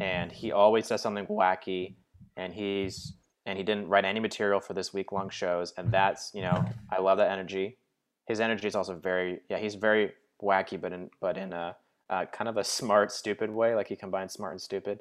and 0.00 0.32
he 0.32 0.50
always 0.50 0.88
does 0.88 1.00
something 1.00 1.26
wacky, 1.26 1.94
and 2.36 2.52
he's 2.52 3.14
and 3.46 3.58
he 3.58 3.64
didn't 3.64 3.88
write 3.88 4.04
any 4.04 4.20
material 4.20 4.58
for 4.58 4.72
this 4.72 4.92
week 4.92 5.12
long 5.12 5.30
shows, 5.30 5.72
and 5.76 5.92
that's 5.92 6.32
you 6.34 6.42
know 6.42 6.64
I 6.90 7.00
love 7.00 7.18
that 7.18 7.30
energy. 7.30 7.78
His 8.26 8.40
energy 8.40 8.66
is 8.66 8.74
also 8.74 8.96
very 8.96 9.40
yeah 9.48 9.58
he's 9.58 9.76
very 9.76 10.12
wacky, 10.42 10.80
but 10.80 10.92
in 10.92 11.10
but 11.20 11.36
in 11.36 11.52
a 11.52 11.76
kind 12.08 12.48
of 12.48 12.56
a 12.56 12.64
smart 12.78 13.12
stupid 13.12 13.50
way, 13.50 13.76
like 13.76 13.88
he 13.88 13.96
combines 13.96 14.32
smart 14.32 14.52
and 14.52 14.60
stupid. 14.60 15.00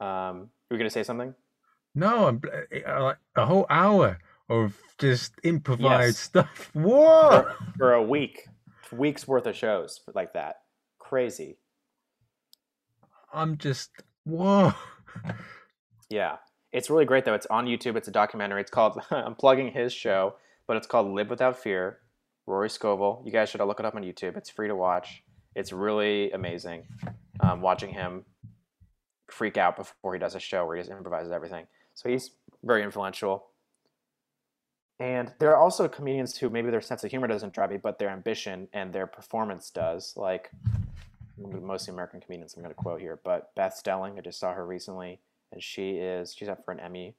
Um, 0.00 0.50
you 0.70 0.74
were 0.74 0.78
gonna 0.78 0.90
say 0.90 1.02
something? 1.02 1.34
No, 1.94 2.26
I'm 2.28 2.40
uh, 2.86 3.02
like 3.02 3.16
a 3.36 3.44
whole 3.46 3.66
hour 3.68 4.18
of 4.48 4.76
just 4.98 5.32
improvised 5.42 6.16
Yes. 6.16 6.18
stuff. 6.18 6.70
Whoa! 6.74 7.30
for, 7.42 7.56
for 7.78 7.92
a 7.94 8.02
week, 8.02 8.46
weeks 8.92 9.26
worth 9.28 9.46
of 9.46 9.56
shows 9.56 10.00
like 10.14 10.32
that. 10.34 10.56
Crazy. 10.98 11.58
I'm 13.32 13.58
just 13.58 13.90
whoa. 14.24 14.72
Yeah. 16.08 16.36
It's 16.72 16.88
really 16.90 17.04
great 17.04 17.24
though. 17.24 17.34
It's 17.34 17.46
on 17.46 17.66
YouTube. 17.66 17.96
It's 17.96 18.08
a 18.08 18.12
documentary. 18.12 18.60
It's 18.60 18.70
called 18.70 19.00
I'm 19.10 19.34
plugging 19.34 19.72
his 19.72 19.92
show, 19.92 20.34
but 20.66 20.76
it's 20.76 20.86
called 20.86 21.08
Live 21.08 21.30
Without 21.30 21.58
Fear. 21.58 21.98
Rory 22.46 22.70
Scovel. 22.70 23.22
You 23.24 23.30
guys 23.30 23.48
should 23.48 23.60
look 23.60 23.78
it 23.78 23.86
up 23.86 23.94
on 23.94 24.02
YouTube. 24.02 24.36
It's 24.36 24.50
free 24.50 24.66
to 24.68 24.74
watch. 24.74 25.22
It's 25.54 25.72
really 25.72 26.32
amazing. 26.32 26.82
Um, 27.40 27.60
watching 27.60 27.90
him 27.90 28.24
freak 29.32 29.56
out 29.56 29.76
before 29.76 30.12
he 30.12 30.18
does 30.18 30.34
a 30.34 30.40
show 30.40 30.66
where 30.66 30.76
he 30.76 30.80
just 30.82 30.90
improvises 30.90 31.32
everything. 31.32 31.66
So 31.94 32.08
he's 32.08 32.30
very 32.62 32.82
influential. 32.82 33.46
And 34.98 35.32
there 35.38 35.50
are 35.50 35.56
also 35.56 35.88
comedians 35.88 36.36
who 36.36 36.50
maybe 36.50 36.70
their 36.70 36.82
sense 36.82 37.02
of 37.04 37.10
humor 37.10 37.26
doesn't 37.26 37.54
drive 37.54 37.70
me, 37.70 37.78
but 37.78 37.98
their 37.98 38.10
ambition 38.10 38.68
and 38.72 38.92
their 38.92 39.06
performance 39.06 39.70
does. 39.70 40.14
Like 40.16 40.50
mostly 41.38 41.92
American 41.92 42.20
comedians, 42.20 42.54
I'm 42.54 42.62
going 42.62 42.74
to 42.74 42.80
quote 42.80 43.00
here, 43.00 43.18
but 43.24 43.54
Beth 43.54 43.74
Stelling. 43.74 44.18
I 44.18 44.20
just 44.20 44.38
saw 44.38 44.52
her 44.52 44.66
recently, 44.66 45.20
and 45.52 45.62
she 45.62 45.92
is 45.92 46.34
she's 46.34 46.48
up 46.48 46.64
for 46.64 46.72
an 46.72 46.80
Emmy 46.80 47.14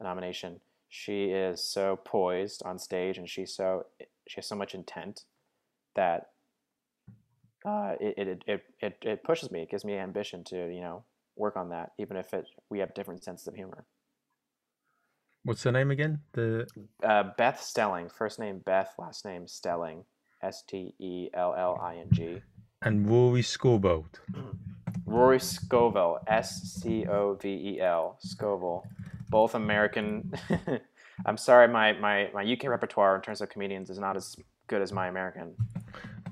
nomination. 0.00 0.60
She 0.90 1.26
is 1.26 1.62
so 1.62 1.98
poised 2.04 2.62
on 2.66 2.78
stage, 2.78 3.16
and 3.16 3.28
she's 3.28 3.54
so 3.54 3.86
she 4.28 4.36
has 4.36 4.46
so 4.46 4.56
much 4.56 4.74
intent 4.74 5.24
that 5.96 6.28
uh, 7.64 7.94
it, 8.00 8.18
it, 8.18 8.42
it, 8.46 8.64
it, 8.80 8.98
it 9.02 9.24
pushes 9.24 9.50
me. 9.50 9.62
It 9.62 9.70
gives 9.70 9.84
me 9.84 9.96
ambition 9.96 10.44
to 10.44 10.72
you 10.72 10.80
know 10.80 11.04
work 11.36 11.56
on 11.56 11.70
that, 11.70 11.90
even 11.98 12.16
if 12.16 12.32
it 12.34 12.46
we 12.70 12.78
have 12.80 12.94
different 12.94 13.24
senses 13.24 13.46
of 13.48 13.54
humor. 13.54 13.84
What's 15.44 15.62
the 15.64 15.72
name 15.72 15.90
again? 15.90 16.20
The 16.32 16.66
Uh, 17.02 17.24
Beth 17.36 17.60
Stelling, 17.60 18.08
first 18.08 18.38
name 18.38 18.60
Beth, 18.64 18.94
last 18.98 19.24
name 19.24 19.48
Stelling, 19.48 20.04
S 20.42 20.62
T 20.62 20.94
E 21.00 21.30
L 21.34 21.54
L 21.56 21.78
I 21.82 21.96
N 21.96 22.08
G. 22.12 22.40
and 22.82 23.08
Rory 23.08 23.42
Scorbold. 23.42 24.20
Rory 25.06 25.38
Scovel, 25.40 26.18
S 26.26 26.62
C 26.80 27.06
O 27.06 27.34
V 27.34 27.48
E 27.48 27.80
L, 27.80 28.18
Scovel, 28.20 28.84
both 29.30 29.54
American. 29.54 30.32
I'm 31.26 31.36
sorry, 31.36 31.68
my, 31.68 31.92
my, 31.94 32.30
my 32.32 32.42
UK 32.52 32.64
repertoire 32.64 33.14
in 33.16 33.22
terms 33.22 33.40
of 33.40 33.48
comedians 33.48 33.90
is 33.90 33.98
not 33.98 34.16
as 34.16 34.34
good 34.68 34.80
as 34.82 34.92
my 34.92 35.08
American. 35.08 35.54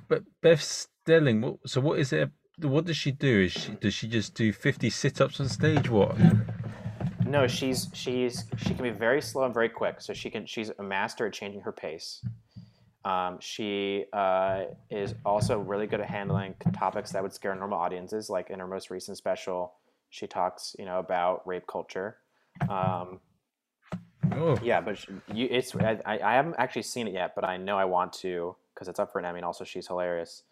But 0.08 0.22
Beth 0.40 0.62
Stelling, 0.62 1.58
so 1.66 1.80
what 1.80 1.98
is 1.98 2.12
it? 2.12 2.30
What 2.64 2.84
does 2.84 2.96
she 2.96 3.10
do? 3.12 3.42
Is 3.42 3.52
she 3.52 3.72
does 3.72 3.94
she 3.94 4.08
just 4.08 4.34
do 4.34 4.52
fifty 4.52 4.90
sit-ups 4.90 5.40
on 5.40 5.48
stage? 5.48 5.88
What? 5.88 6.16
No, 7.26 7.46
she's 7.46 7.88
she's 7.92 8.44
she 8.56 8.74
can 8.74 8.82
be 8.82 8.90
very 8.90 9.22
slow 9.22 9.44
and 9.44 9.54
very 9.54 9.68
quick. 9.68 10.00
So 10.00 10.12
she 10.12 10.30
can 10.30 10.46
she's 10.46 10.70
a 10.78 10.82
master 10.82 11.26
at 11.26 11.32
changing 11.32 11.60
her 11.62 11.72
pace. 11.72 12.24
Um, 13.04 13.38
she 13.40 14.04
uh, 14.12 14.64
is 14.90 15.14
also 15.24 15.58
really 15.58 15.86
good 15.86 16.00
at 16.00 16.06
handling 16.10 16.54
topics 16.74 17.12
that 17.12 17.22
would 17.22 17.32
scare 17.32 17.54
normal 17.54 17.78
audiences. 17.78 18.28
Like 18.28 18.50
in 18.50 18.58
her 18.58 18.66
most 18.66 18.90
recent 18.90 19.16
special, 19.16 19.74
she 20.10 20.26
talks 20.26 20.76
you 20.78 20.84
know 20.84 20.98
about 20.98 21.46
rape 21.46 21.66
culture. 21.66 22.18
Um, 22.68 23.20
Oh, 24.32 24.56
Yeah, 24.62 24.80
but 24.80 24.96
sh- 24.98 25.08
you, 25.32 25.48
it's 25.50 25.74
I, 25.74 25.98
I 26.06 26.18
I 26.20 26.34
haven't 26.34 26.54
actually 26.58 26.82
seen 26.82 27.08
it 27.08 27.14
yet, 27.14 27.34
but 27.34 27.44
I 27.44 27.56
know 27.56 27.76
I 27.78 27.84
want 27.84 28.12
to 28.14 28.54
because 28.74 28.86
it's 28.86 29.00
up 29.00 29.12
for 29.12 29.18
an 29.18 29.24
Emmy. 29.24 29.38
And 29.38 29.44
also, 29.44 29.64
she's 29.64 29.86
hilarious, 29.88 30.44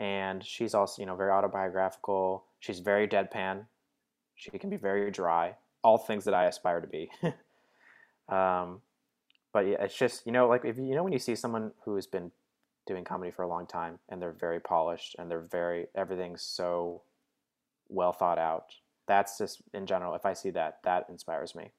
and 0.00 0.42
she's 0.44 0.74
also 0.74 1.00
you 1.00 1.06
know 1.06 1.14
very 1.14 1.30
autobiographical. 1.30 2.44
She's 2.58 2.80
very 2.80 3.06
deadpan. 3.06 3.66
She 4.34 4.50
can 4.50 4.70
be 4.70 4.76
very 4.76 5.10
dry. 5.10 5.54
All 5.84 5.98
things 5.98 6.24
that 6.24 6.34
I 6.34 6.46
aspire 6.46 6.80
to 6.80 6.86
be. 6.86 7.10
um, 8.28 8.80
but 9.52 9.66
yeah, 9.66 9.76
it's 9.82 9.96
just 9.96 10.26
you 10.26 10.32
know 10.32 10.48
like 10.48 10.64
if 10.64 10.76
you 10.78 10.94
know 10.94 11.04
when 11.04 11.12
you 11.12 11.18
see 11.18 11.36
someone 11.36 11.72
who 11.84 11.94
has 11.94 12.06
been 12.06 12.32
doing 12.86 13.04
comedy 13.04 13.30
for 13.30 13.42
a 13.42 13.48
long 13.48 13.66
time 13.66 13.98
and 14.08 14.20
they're 14.20 14.32
very 14.32 14.58
polished 14.58 15.14
and 15.18 15.30
they're 15.30 15.46
very 15.52 15.86
everything's 15.94 16.42
so 16.42 17.02
well 17.88 18.12
thought 18.12 18.38
out. 18.38 18.64
That's 19.06 19.36
just 19.36 19.62
in 19.74 19.86
general. 19.86 20.14
If 20.14 20.24
I 20.24 20.32
see 20.32 20.50
that, 20.50 20.78
that 20.84 21.06
inspires 21.10 21.54
me. 21.54 21.72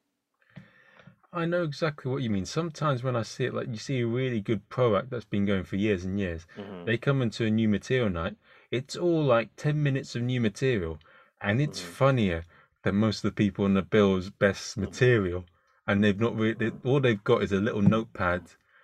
I 1.34 1.46
know 1.46 1.64
exactly 1.64 2.12
what 2.12 2.22
you 2.24 2.30
mean. 2.30 2.46
Sometimes 2.46 3.04
when 3.04 3.16
I 3.16 3.24
see 3.24 3.46
it, 3.46 3.54
like 3.54 3.68
you 3.70 3.78
see 3.78 4.02
a 4.02 4.08
really 4.08 4.42
good 4.42 4.68
pro 4.70 4.96
act 4.98 5.10
that's 5.10 5.26
been 5.26 5.46
going 5.46 5.64
for 5.64 5.78
years 5.78 6.04
and 6.04 6.20
years, 6.20 6.46
hmm 6.56 6.84
they 6.86 6.98
come 6.98 7.22
into 7.22 7.46
a 7.46 7.50
new 7.50 7.70
material 7.70 8.10
night. 8.10 8.36
It's 8.70 8.96
all 8.98 9.24
like 9.24 9.56
ten 9.56 9.82
minutes 9.82 10.16
of 10.16 10.24
new 10.24 10.42
material, 10.42 11.00
and 11.40 11.62
it's 11.62 11.80
Mhm. 11.80 11.86
funnier 11.86 12.44
than 12.84 12.96
most 12.96 13.18
of 13.24 13.24
the 13.24 13.36
people 13.36 13.66
on 13.66 13.76
the 13.76 13.82
bill's 13.82 14.30
best 14.30 14.78
Mhm. 14.78 14.82
material. 14.82 15.46
And 15.88 16.04
they've 16.04 16.20
not 16.20 16.36
really. 16.36 16.54
They, 16.54 16.72
all 16.84 17.00
they've 17.00 17.24
got 17.24 17.44
is 17.44 17.52
a 17.52 17.62
little 17.62 17.82
notepad. 17.82 18.44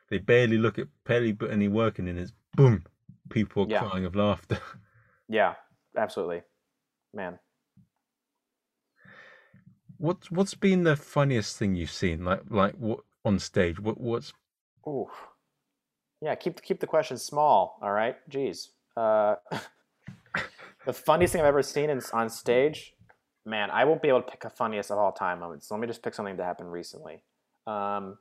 They 0.10 0.17
barely 0.19 0.57
look 0.57 0.79
at, 0.79 0.88
barely 1.03 1.33
put 1.33 1.51
any 1.51 1.67
work 1.67 1.99
in, 1.99 2.07
and 2.07 2.17
it's 2.19 2.31
boom, 2.55 2.86
people 3.29 3.63
are 3.63 3.67
Yeah. 3.67 3.79
crying 3.79 4.05
of 4.05 4.15
laughter. 4.15 4.60
Yeah, 5.27 5.55
absolutely, 5.97 6.43
man. 7.13 7.39
What's 9.97 10.31
what's 10.31 10.53
been 10.53 10.83
the 10.83 10.95
funniest 10.95 11.57
thing 11.57 11.75
you've 11.75 11.91
seen? 11.91 12.23
Like 12.25 12.41
like 12.49 12.75
what 12.75 12.99
on 13.25 13.39
stage? 13.39 13.79
What 13.79 13.99
what's 13.99 14.33
Ooh, 14.88 15.10
yeah. 16.21 16.36
Keep 16.36 16.62
keep 16.62 16.79
the 16.79 16.88
questions 16.88 17.23
small. 17.23 17.79
All 17.81 17.91
right. 17.91 18.15
Jeez. 18.29 18.69
Uh, 18.95 19.36
the 20.86 20.93
funniest 20.93 21.33
thing 21.33 21.41
I've 21.41 21.47
ever 21.47 21.63
seen 21.63 21.89
in, 21.89 22.01
on 22.13 22.29
stage, 22.29 22.93
man. 23.45 23.69
I 23.71 23.86
won't 23.86 24.01
be 24.01 24.07
able 24.10 24.21
to 24.21 24.31
pick 24.31 24.45
a 24.45 24.49
funniest 24.49 24.91
of 24.91 24.97
all 24.97 25.12
time 25.12 25.39
moments. 25.39 25.67
So 25.67 25.75
let 25.75 25.81
me 25.81 25.88
just 25.88 26.01
pick 26.01 26.13
something 26.13 26.38
that 26.38 26.43
happened 26.43 26.71
recently. 26.71 27.23
Um, 27.65 28.17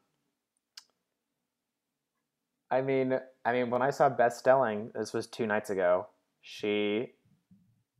I 2.71 2.83
mean, 2.83 3.19
I 3.45 3.53
mean, 3.53 3.71
when 3.71 3.83
I 3.83 3.91
saw 3.91 4.09
Beth 4.09 4.35
Stelling, 4.35 4.91
this 4.95 5.13
was 5.13 5.27
two 5.27 5.47
nights 5.47 5.71
ago. 5.71 6.09
She, 6.43 7.13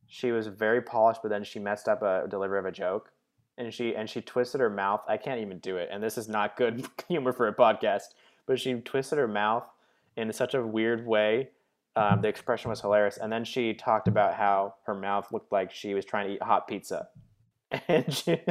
she 0.09 0.33
was 0.33 0.49
very 0.49 0.83
polished, 0.83 1.21
but 1.23 1.29
then 1.29 1.45
she 1.45 1.59
messed 1.59 1.89
up 1.89 2.03
a 2.03 2.27
delivery 2.29 2.59
of 2.59 2.67
a 2.67 2.73
joke, 2.73 3.13
and 3.59 3.73
she 3.73 3.95
and 3.95 4.09
she 4.09 4.21
twisted 4.21 4.61
her 4.61 4.71
mouth. 4.71 5.03
I 5.09 5.17
can't 5.17 5.41
even 5.41 5.59
do 5.59 5.77
it, 5.77 5.89
and 5.91 6.03
this 6.03 6.19
is 6.19 6.29
not 6.29 6.57
good 6.57 6.87
humor 7.09 7.33
for 7.33 7.49
a 7.49 7.55
podcast. 7.55 8.15
But 8.47 8.61
she 8.61 8.75
twisted 8.75 9.19
her 9.19 9.29
mouth 9.29 9.69
in 10.17 10.33
such 10.33 10.55
a 10.55 10.65
weird 10.65 11.07
way. 11.07 11.51
Um, 11.97 12.21
the 12.21 12.29
expression 12.29 12.69
was 12.69 12.81
hilarious, 12.81 13.17
and 13.17 13.33
then 13.33 13.45
she 13.45 13.75
talked 13.75 14.07
about 14.07 14.35
how 14.35 14.75
her 14.85 14.95
mouth 14.95 15.33
looked 15.33 15.51
like 15.51 15.73
she 15.73 15.95
was 15.95 16.05
trying 16.05 16.29
to 16.29 16.35
eat 16.35 16.43
hot 16.43 16.69
pizza, 16.69 17.09
and 17.89 18.13
she, 18.13 18.33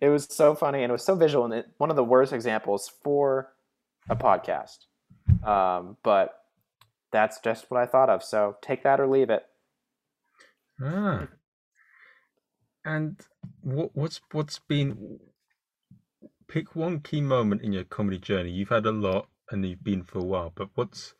it 0.00 0.08
was 0.08 0.26
so 0.30 0.54
funny 0.54 0.82
and 0.82 0.90
it 0.90 0.92
was 0.92 1.04
so 1.04 1.16
visual, 1.16 1.44
and 1.44 1.54
it, 1.54 1.68
one 1.78 1.90
of 1.90 1.96
the 1.96 2.04
worst 2.04 2.32
examples 2.32 2.90
for 3.02 3.52
a 4.08 4.16
podcast. 4.16 4.86
Um, 5.44 5.96
but 6.02 6.44
that's 7.10 7.40
just 7.40 7.70
what 7.70 7.80
I 7.80 7.86
thought 7.86 8.08
of. 8.10 8.22
So 8.22 8.56
take 8.62 8.82
that 8.84 9.00
or 9.00 9.06
leave 9.06 9.30
it. 9.30 9.44
ah? 10.82 11.26
And 12.86 13.20
what 13.62 13.90
what's 13.94 14.20
what's 14.30 14.60
been? 14.60 15.18
Pick 16.48 16.76
one 16.76 17.00
key 17.00 17.20
moment 17.20 17.62
in 17.62 17.72
your 17.72 17.82
comedy 17.82 18.18
journey. 18.18 18.50
You've 18.50 18.68
had 18.68 18.86
a 18.86 18.92
lot, 18.92 19.28
and 19.50 19.66
you've 19.66 19.82
been 19.82 20.04
for 20.04 20.20
a 20.20 20.24
while. 20.24 20.52
But 20.54 20.68
what's 20.76 21.14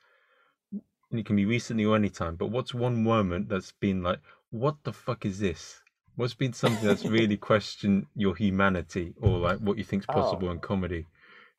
and 1.10 1.20
it 1.20 1.26
can 1.26 1.36
be 1.36 1.44
recently 1.44 1.84
or 1.84 1.96
any 1.96 2.08
time. 2.08 2.36
But 2.36 2.50
what's 2.50 2.72
one 2.72 3.02
moment 3.02 3.48
that's 3.48 3.72
been 3.72 4.02
like, 4.02 4.20
what 4.50 4.76
the 4.84 4.92
fuck 4.92 5.26
is 5.26 5.40
this? 5.40 5.80
What's 6.14 6.34
been 6.34 6.52
something 6.52 6.86
that's 6.86 7.04
really 7.18 7.36
questioned 7.36 8.06
your 8.14 8.36
humanity 8.36 9.14
or 9.20 9.38
like 9.38 9.58
what 9.58 9.76
you 9.76 9.84
think's 9.84 10.06
oh. 10.08 10.12
possible 10.12 10.50
in 10.50 10.60
comedy 10.60 11.06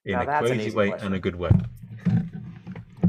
in 0.05 0.13
Now 0.13 0.21
a 0.21 0.39
crazy 0.39 0.75
way 0.75 0.89
question. 0.89 1.07
and 1.07 1.15
a 1.15 1.19
good 1.19 1.35
way? 1.35 1.51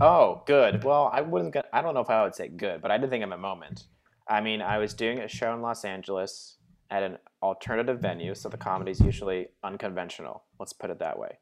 Oh, 0.01 0.43
good. 0.47 0.85
Well, 0.85 1.11
I 1.13 1.23
wouldn't. 1.23 1.55
Get, 1.55 1.67
I 1.73 1.81
don't 1.81 1.95
know 1.95 2.01
if 2.01 2.11
I 2.11 2.25
would 2.25 2.35
say 2.35 2.49
good, 2.49 2.83
but 2.83 2.91
I 2.91 2.99
did 2.99 3.11
think 3.11 3.25
of 3.25 3.31
a 3.31 3.39
moment. 3.39 3.85
I 4.29 4.41
mean, 4.41 4.61
I 4.61 4.79
was 4.79 4.95
doing 4.95 5.21
a 5.21 5.29
show 5.29 5.55
in 5.55 5.63
Los 5.63 5.85
Angeles 5.85 6.58
at 6.91 7.03
an 7.03 7.19
alternative 7.43 8.01
venue, 8.01 8.35
so 8.35 8.49
the 8.49 8.57
comedy's 8.57 9.01
usually 9.01 9.49
unconventional. 9.63 10.45
Let's 10.59 10.73
put 10.73 10.91
it 10.91 10.99
that 11.01 11.19
way. 11.19 11.39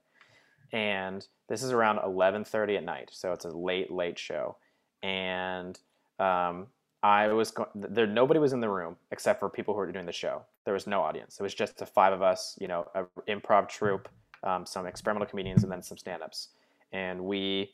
And 0.73 1.27
this 1.49 1.63
is 1.63 1.73
around 1.73 1.99
11:30 1.99 2.77
at 2.77 2.85
night, 2.85 3.11
so 3.13 3.33
it's 3.33 3.45
a 3.45 3.51
late, 3.51 3.91
late 3.91 4.19
show. 4.19 4.57
And 5.03 5.79
um, 6.19 6.67
I 7.03 7.29
was 7.29 7.53
go- 7.53 7.69
there. 7.75 8.07
Nobody 8.07 8.41
was 8.41 8.53
in 8.53 8.61
the 8.61 8.69
room 8.69 8.97
except 9.13 9.39
for 9.39 9.49
people 9.49 9.75
who 9.75 9.79
were 9.79 9.93
doing 9.93 10.07
the 10.07 10.13
show. 10.13 10.43
There 10.65 10.75
was 10.75 10.87
no 10.87 11.03
audience. 11.03 11.39
It 11.39 11.43
was 11.43 11.55
just 11.55 11.77
the 11.79 11.87
five 11.87 12.13
of 12.13 12.23
us. 12.23 12.59
You 12.61 12.67
know, 12.67 12.87
an 12.95 13.07
improv 13.29 13.69
troupe, 13.69 14.09
um, 14.43 14.67
some 14.67 14.87
experimental 14.87 15.29
comedians, 15.29 15.63
and 15.63 15.71
then 15.71 15.83
some 15.83 15.99
stand-ups. 15.99 16.49
And 16.93 17.25
we 17.25 17.73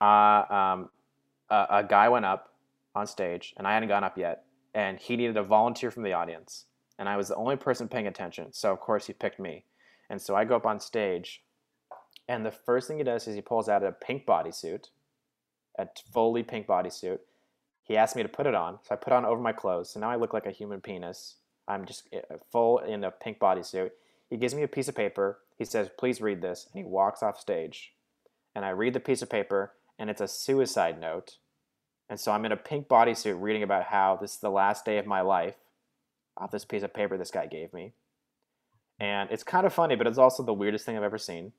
uh, 0.00 0.44
um, 0.50 0.90
a, 1.48 1.66
a 1.70 1.84
guy 1.88 2.08
went 2.08 2.26
up 2.26 2.50
on 2.94 3.06
stage, 3.06 3.54
and 3.56 3.66
I 3.66 3.72
hadn't 3.72 3.88
gone 3.88 4.04
up 4.04 4.18
yet, 4.18 4.44
and 4.74 4.98
he 4.98 5.16
needed 5.16 5.36
a 5.36 5.42
volunteer 5.42 5.90
from 5.90 6.02
the 6.02 6.12
audience. 6.12 6.66
And 6.98 7.08
I 7.08 7.16
was 7.16 7.28
the 7.28 7.36
only 7.36 7.56
person 7.56 7.88
paying 7.88 8.06
attention. 8.06 8.52
So 8.52 8.72
of 8.72 8.80
course 8.80 9.06
he 9.06 9.12
picked 9.12 9.40
me, 9.40 9.64
and 10.08 10.20
so 10.20 10.34
I 10.34 10.44
go 10.44 10.56
up 10.56 10.66
on 10.66 10.80
stage, 10.80 11.42
and 12.28 12.44
the 12.44 12.50
first 12.50 12.88
thing 12.88 12.98
he 12.98 13.04
does 13.04 13.26
is 13.26 13.34
he 13.34 13.40
pulls 13.40 13.68
out 13.68 13.82
a 13.82 13.92
pink 13.92 14.26
bodysuit, 14.26 14.88
a 15.78 15.88
fully 16.12 16.42
pink 16.42 16.66
bodysuit. 16.66 17.18
He 17.82 17.96
asked 17.96 18.16
me 18.16 18.22
to 18.22 18.28
put 18.28 18.46
it 18.46 18.54
on, 18.54 18.78
so 18.82 18.94
I 18.94 18.96
put 18.96 19.12
on 19.12 19.24
over 19.24 19.40
my 19.40 19.52
clothes. 19.52 19.90
So 19.90 20.00
now 20.00 20.10
I 20.10 20.16
look 20.16 20.32
like 20.32 20.46
a 20.46 20.50
human 20.50 20.80
penis. 20.80 21.36
I'm 21.68 21.84
just 21.84 22.08
eh, 22.12 22.20
full 22.50 22.78
in 22.78 23.04
a 23.04 23.10
pink 23.10 23.38
bodysuit. 23.38 23.90
He 24.30 24.36
gives 24.36 24.54
me 24.54 24.62
a 24.62 24.68
piece 24.68 24.88
of 24.88 24.94
paper. 24.94 25.40
He 25.56 25.64
says, 25.64 25.90
"Please 25.98 26.20
read 26.20 26.40
this," 26.40 26.66
and 26.66 26.82
he 26.82 26.88
walks 26.88 27.22
off 27.22 27.38
stage. 27.38 27.94
And 28.54 28.64
I 28.64 28.70
read 28.70 28.94
the 28.94 29.00
piece 29.00 29.20
of 29.20 29.28
paper, 29.28 29.72
and 29.98 30.08
it's 30.08 30.20
a 30.20 30.28
suicide 30.28 31.00
note. 31.00 31.38
And 32.08 32.18
so 32.20 32.32
I'm 32.32 32.44
in 32.44 32.52
a 32.52 32.56
pink 32.56 32.88
bodysuit 32.88 33.40
reading 33.40 33.62
about 33.62 33.84
how 33.84 34.16
this 34.16 34.34
is 34.34 34.40
the 34.40 34.50
last 34.50 34.84
day 34.84 34.98
of 34.98 35.06
my 35.06 35.20
life 35.20 35.56
off 36.36 36.50
this 36.50 36.64
piece 36.64 36.82
of 36.82 36.92
paper 36.92 37.16
this 37.16 37.30
guy 37.30 37.46
gave 37.46 37.72
me. 37.72 37.92
And 39.00 39.30
it's 39.30 39.42
kind 39.42 39.66
of 39.66 39.72
funny, 39.72 39.96
but 39.96 40.06
it's 40.06 40.18
also 40.18 40.42
the 40.42 40.52
weirdest 40.52 40.86
thing 40.86 40.96
I've 40.96 41.02
ever 41.02 41.18
seen. 41.18 41.52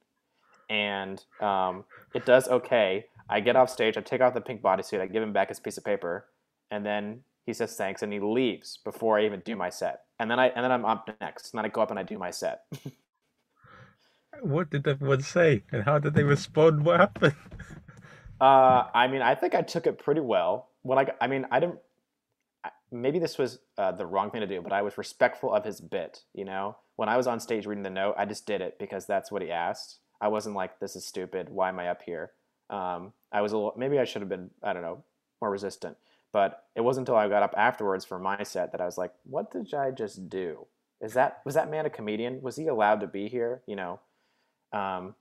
And 0.69 1.23
um, 1.41 1.83
it 2.13 2.25
does 2.25 2.47
okay. 2.47 3.05
I 3.29 3.39
get 3.39 3.55
off 3.55 3.69
stage, 3.69 3.97
I 3.97 4.01
take 4.01 4.21
off 4.21 4.33
the 4.33 4.41
pink 4.41 4.61
bodysuit, 4.61 5.01
I 5.01 5.07
give 5.07 5.21
him 5.21 5.33
back 5.33 5.49
his 5.49 5.59
piece 5.59 5.77
of 5.77 5.83
paper, 5.83 6.25
and 6.71 6.85
then 6.85 7.21
he 7.45 7.53
says 7.53 7.75
thanks 7.75 8.01
and 8.01 8.11
he 8.11 8.19
leaves 8.19 8.79
before 8.83 9.19
I 9.19 9.25
even 9.25 9.41
do 9.41 9.55
my 9.55 9.69
set. 9.69 10.01
And 10.19 10.29
then 10.29 10.39
I 10.39 10.47
and 10.47 10.63
then 10.63 10.71
I'm 10.71 10.85
up 10.85 11.09
next, 11.19 11.51
and 11.51 11.57
then 11.57 11.65
I 11.65 11.69
go 11.69 11.81
up 11.81 11.89
and 11.89 11.99
I 11.99 12.03
do 12.03 12.17
my 12.17 12.31
set. 12.31 12.61
what 14.41 14.69
did 14.69 14.87
everyone 14.87 15.21
say, 15.21 15.63
and 15.71 15.83
how 15.83 15.99
did 15.99 16.13
they 16.13 16.23
respond? 16.23 16.85
What 16.85 16.99
happened? 16.99 17.35
Uh, 18.39 18.87
I 18.93 19.07
mean, 19.07 19.21
I 19.21 19.35
think 19.35 19.55
I 19.55 19.61
took 19.61 19.87
it 19.87 19.97
pretty 19.97 20.21
well. 20.21 20.69
When 20.81 20.97
I, 20.99 21.07
I 21.21 21.27
mean, 21.27 21.45
I 21.51 21.59
didn't. 21.59 21.79
Maybe 23.01 23.19
this 23.19 23.37
was 23.37 23.59
uh, 23.77 23.91
the 23.91 24.05
wrong 24.05 24.31
thing 24.31 24.41
to 24.41 24.47
do, 24.47 24.61
but 24.61 24.73
I 24.73 24.81
was 24.81 24.97
respectful 24.97 25.53
of 25.53 25.65
his 25.65 25.81
bit. 25.81 26.23
You 26.33 26.45
know, 26.45 26.77
when 26.95 27.09
I 27.09 27.17
was 27.17 27.27
on 27.27 27.39
stage 27.39 27.65
reading 27.65 27.83
the 27.83 27.89
note, 27.89 28.15
I 28.17 28.25
just 28.25 28.45
did 28.45 28.61
it 28.61 28.79
because 28.79 29.05
that's 29.05 29.31
what 29.31 29.41
he 29.41 29.51
asked. 29.51 29.99
I 30.21 30.29
wasn't 30.29 30.55
like, 30.55 30.79
"This 30.79 30.95
is 30.95 31.05
stupid. 31.05 31.49
Why 31.49 31.69
am 31.69 31.79
I 31.79 31.89
up 31.89 32.01
here?" 32.03 32.31
Um, 32.69 33.13
I 33.31 33.41
was 33.41 33.51
a 33.51 33.57
little. 33.57 33.73
Maybe 33.77 33.99
I 33.99 34.05
should 34.05 34.21
have 34.21 34.29
been. 34.29 34.49
I 34.63 34.73
don't 34.73 34.81
know, 34.81 35.03
more 35.41 35.51
resistant. 35.51 35.97
But 36.31 36.65
it 36.75 36.81
wasn't 36.81 37.07
until 37.07 37.19
I 37.19 37.29
got 37.29 37.43
up 37.43 37.53
afterwards 37.55 38.03
for 38.03 38.19
my 38.19 38.43
set 38.43 38.71
that 38.71 38.81
I 38.81 38.85
was 38.85 38.97
like, 38.97 39.13
"What 39.23 39.51
did 39.51 39.73
I 39.73 39.91
just 39.91 40.29
do? 40.29 40.67
Is 41.01 41.13
that 41.13 41.41
was 41.45 41.55
that 41.55 41.69
man 41.69 41.85
a 41.85 41.89
comedian? 41.89 42.41
Was 42.41 42.55
he 42.55 42.67
allowed 42.67 43.01
to 43.01 43.07
be 43.07 43.27
here?" 43.29 43.61
You 43.67 43.75
know. 43.75 43.99
Um, 44.73 45.15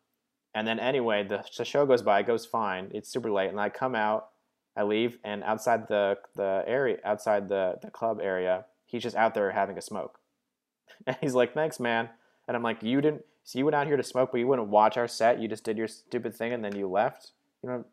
and 0.55 0.66
then 0.66 0.79
anyway, 0.79 1.25
the, 1.25 1.45
the 1.59 1.64
show 1.64 1.85
goes 1.85 2.03
by, 2.03 2.20
it 2.20 2.27
goes 2.27 2.47
fine. 2.47 2.91
It's 2.95 3.09
super 3.09 3.31
late, 3.31 3.51
and 3.51 3.61
I 3.61 3.68
come 3.68 3.95
out, 3.95 4.29
I 4.77 4.83
leave, 4.83 5.18
and 5.25 5.43
outside 5.45 5.89
the 5.89 6.18
the 6.35 6.64
area, 6.66 6.99
outside 7.05 7.49
the 7.49 7.79
the 7.83 7.91
club 7.91 8.20
area, 8.20 8.66
he's 8.87 9.03
just 9.03 9.16
out 9.16 9.35
there 9.35 9.51
having 9.51 9.79
a 9.79 9.83
smoke. 9.83 10.18
And 11.07 11.16
he's 11.20 11.35
like, 11.35 11.55
"Thanks, 11.55 11.81
man." 11.81 12.09
And 12.47 12.57
I'm 12.57 12.62
like, 12.62 12.83
"You 12.83 13.01
didn't. 13.01 13.25
So 13.45 13.59
you 13.59 13.64
went 13.64 13.75
out 13.75 13.87
here 13.87 13.97
to 13.97 14.03
smoke, 14.03 14.31
but 14.33 14.39
you 14.39 14.47
wouldn't 14.47 14.68
watch 14.68 14.97
our 14.97 15.09
set. 15.09 15.41
You 15.41 15.49
just 15.49 15.64
did 15.64 15.77
your 15.77 15.89
stupid 15.89 16.35
thing, 16.35 16.53
and 16.53 16.64
then 16.64 16.77
you 16.77 16.89
left. 16.89 17.33
You 17.62 17.68
know." 17.68 17.85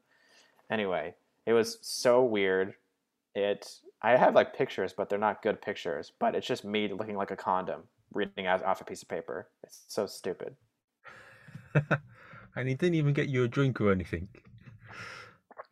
Anyway, 0.69 1.15
it 1.45 1.53
was 1.53 1.77
so 1.81 2.23
weird. 2.23 2.75
It. 3.35 3.79
I 4.01 4.17
have 4.17 4.33
like 4.33 4.55
pictures, 4.55 4.93
but 4.93 5.09
they're 5.09 5.19
not 5.19 5.43
good 5.43 5.61
pictures. 5.61 6.11
But 6.17 6.35
it's 6.35 6.47
just 6.47 6.65
me 6.65 6.91
looking 6.91 7.17
like 7.17 7.31
a 7.31 7.35
condom 7.35 7.83
reading 8.13 8.47
out 8.47 8.63
off 8.63 8.81
a 8.81 8.85
piece 8.85 9.01
of 9.01 9.09
paper. 9.09 9.47
It's 9.63 9.83
so 9.87 10.05
stupid. 10.05 10.55
and 12.55 12.67
he 12.67 12.75
didn't 12.75 12.95
even 12.95 13.13
get 13.13 13.29
you 13.29 13.43
a 13.43 13.47
drink 13.47 13.79
or 13.79 13.91
anything. 13.91 14.27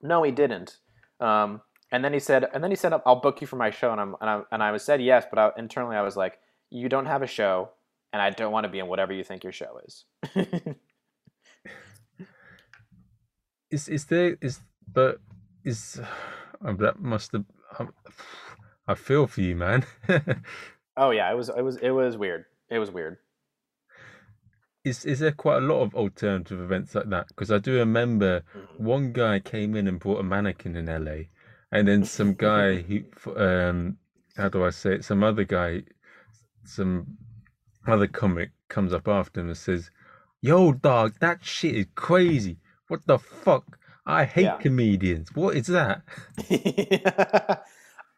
No, 0.01 0.23
he 0.23 0.31
didn't. 0.31 0.77
Um, 1.19 1.61
and 1.91 2.03
then 2.03 2.13
he 2.13 2.19
said, 2.19 2.45
and 2.53 2.63
then 2.63 2.71
he 2.71 2.75
said, 2.75 2.93
"I'll 3.05 3.19
book 3.19 3.41
you 3.41 3.47
for 3.47 3.55
my 3.55 3.71
show." 3.71 3.91
And 3.91 3.99
I'm, 3.99 4.15
and 4.21 4.29
I, 4.29 4.41
and 4.51 4.63
I 4.63 4.71
was 4.71 4.83
said 4.83 5.01
yes, 5.01 5.25
but 5.29 5.39
I, 5.39 5.51
internally 5.57 5.95
I 5.95 6.01
was 6.01 6.15
like, 6.15 6.39
"You 6.69 6.87
don't 6.89 7.07
have 7.07 7.21
a 7.21 7.27
show, 7.27 7.69
and 8.13 8.21
I 8.21 8.29
don't 8.29 8.51
want 8.51 8.65
to 8.65 8.69
be 8.69 8.79
in 8.79 8.87
whatever 8.87 9.13
you 9.13 9.23
think 9.23 9.43
your 9.43 9.53
show 9.53 9.79
is." 9.85 10.05
is 13.71 13.87
is 13.87 14.05
there 14.05 14.37
is 14.41 14.59
but 14.91 15.19
is 15.63 15.99
um, 16.61 16.77
that 16.77 16.99
must 16.99 17.31
have 17.31 17.45
um, 17.79 17.93
I 18.87 18.93
feel 18.95 19.27
for 19.27 19.41
you, 19.41 19.55
man. 19.55 19.85
oh 20.97 21.09
yeah, 21.11 21.31
it 21.31 21.35
was 21.35 21.49
it 21.49 21.61
was 21.61 21.77
it 21.77 21.91
was 21.91 22.17
weird. 22.17 22.45
It 22.69 22.77
was 22.77 22.91
weird 22.91 23.17
is 24.89 25.05
is 25.05 25.19
there 25.19 25.31
quite 25.31 25.57
a 25.57 25.65
lot 25.65 25.81
of 25.81 25.95
alternative 25.95 26.59
events 26.59 26.95
like 26.95 27.09
that? 27.09 27.27
Because 27.29 27.51
I 27.51 27.59
do 27.59 27.75
remember 27.75 28.43
mm-hmm. 28.55 28.83
one 28.83 29.13
guy 29.13 29.39
came 29.39 29.75
in 29.75 29.87
and 29.87 29.99
brought 29.99 30.19
a 30.19 30.23
mannequin 30.23 30.75
in 30.75 30.85
LA, 30.87 31.23
and 31.71 31.87
then 31.87 32.03
some 32.03 32.33
guy 32.33 32.81
he 32.89 33.05
um 33.35 33.97
how 34.35 34.49
do 34.49 34.63
I 34.63 34.69
say 34.69 34.95
it? 34.95 35.05
Some 35.05 35.23
other 35.23 35.43
guy, 35.43 35.83
some 36.63 37.17
other 37.87 38.07
comic 38.07 38.51
comes 38.69 38.93
up 38.93 39.07
after 39.07 39.41
him 39.41 39.47
and 39.47 39.57
says, 39.57 39.91
"Yo, 40.41 40.73
dog, 40.73 41.15
that 41.19 41.43
shit 41.43 41.75
is 41.75 41.85
crazy. 41.95 42.57
What 42.87 43.05
the 43.05 43.19
fuck? 43.19 43.77
I 44.05 44.25
hate 44.25 44.43
yeah. 44.43 44.57
comedians. 44.57 45.29
What 45.35 45.55
is 45.55 45.67
that?" 45.67 46.01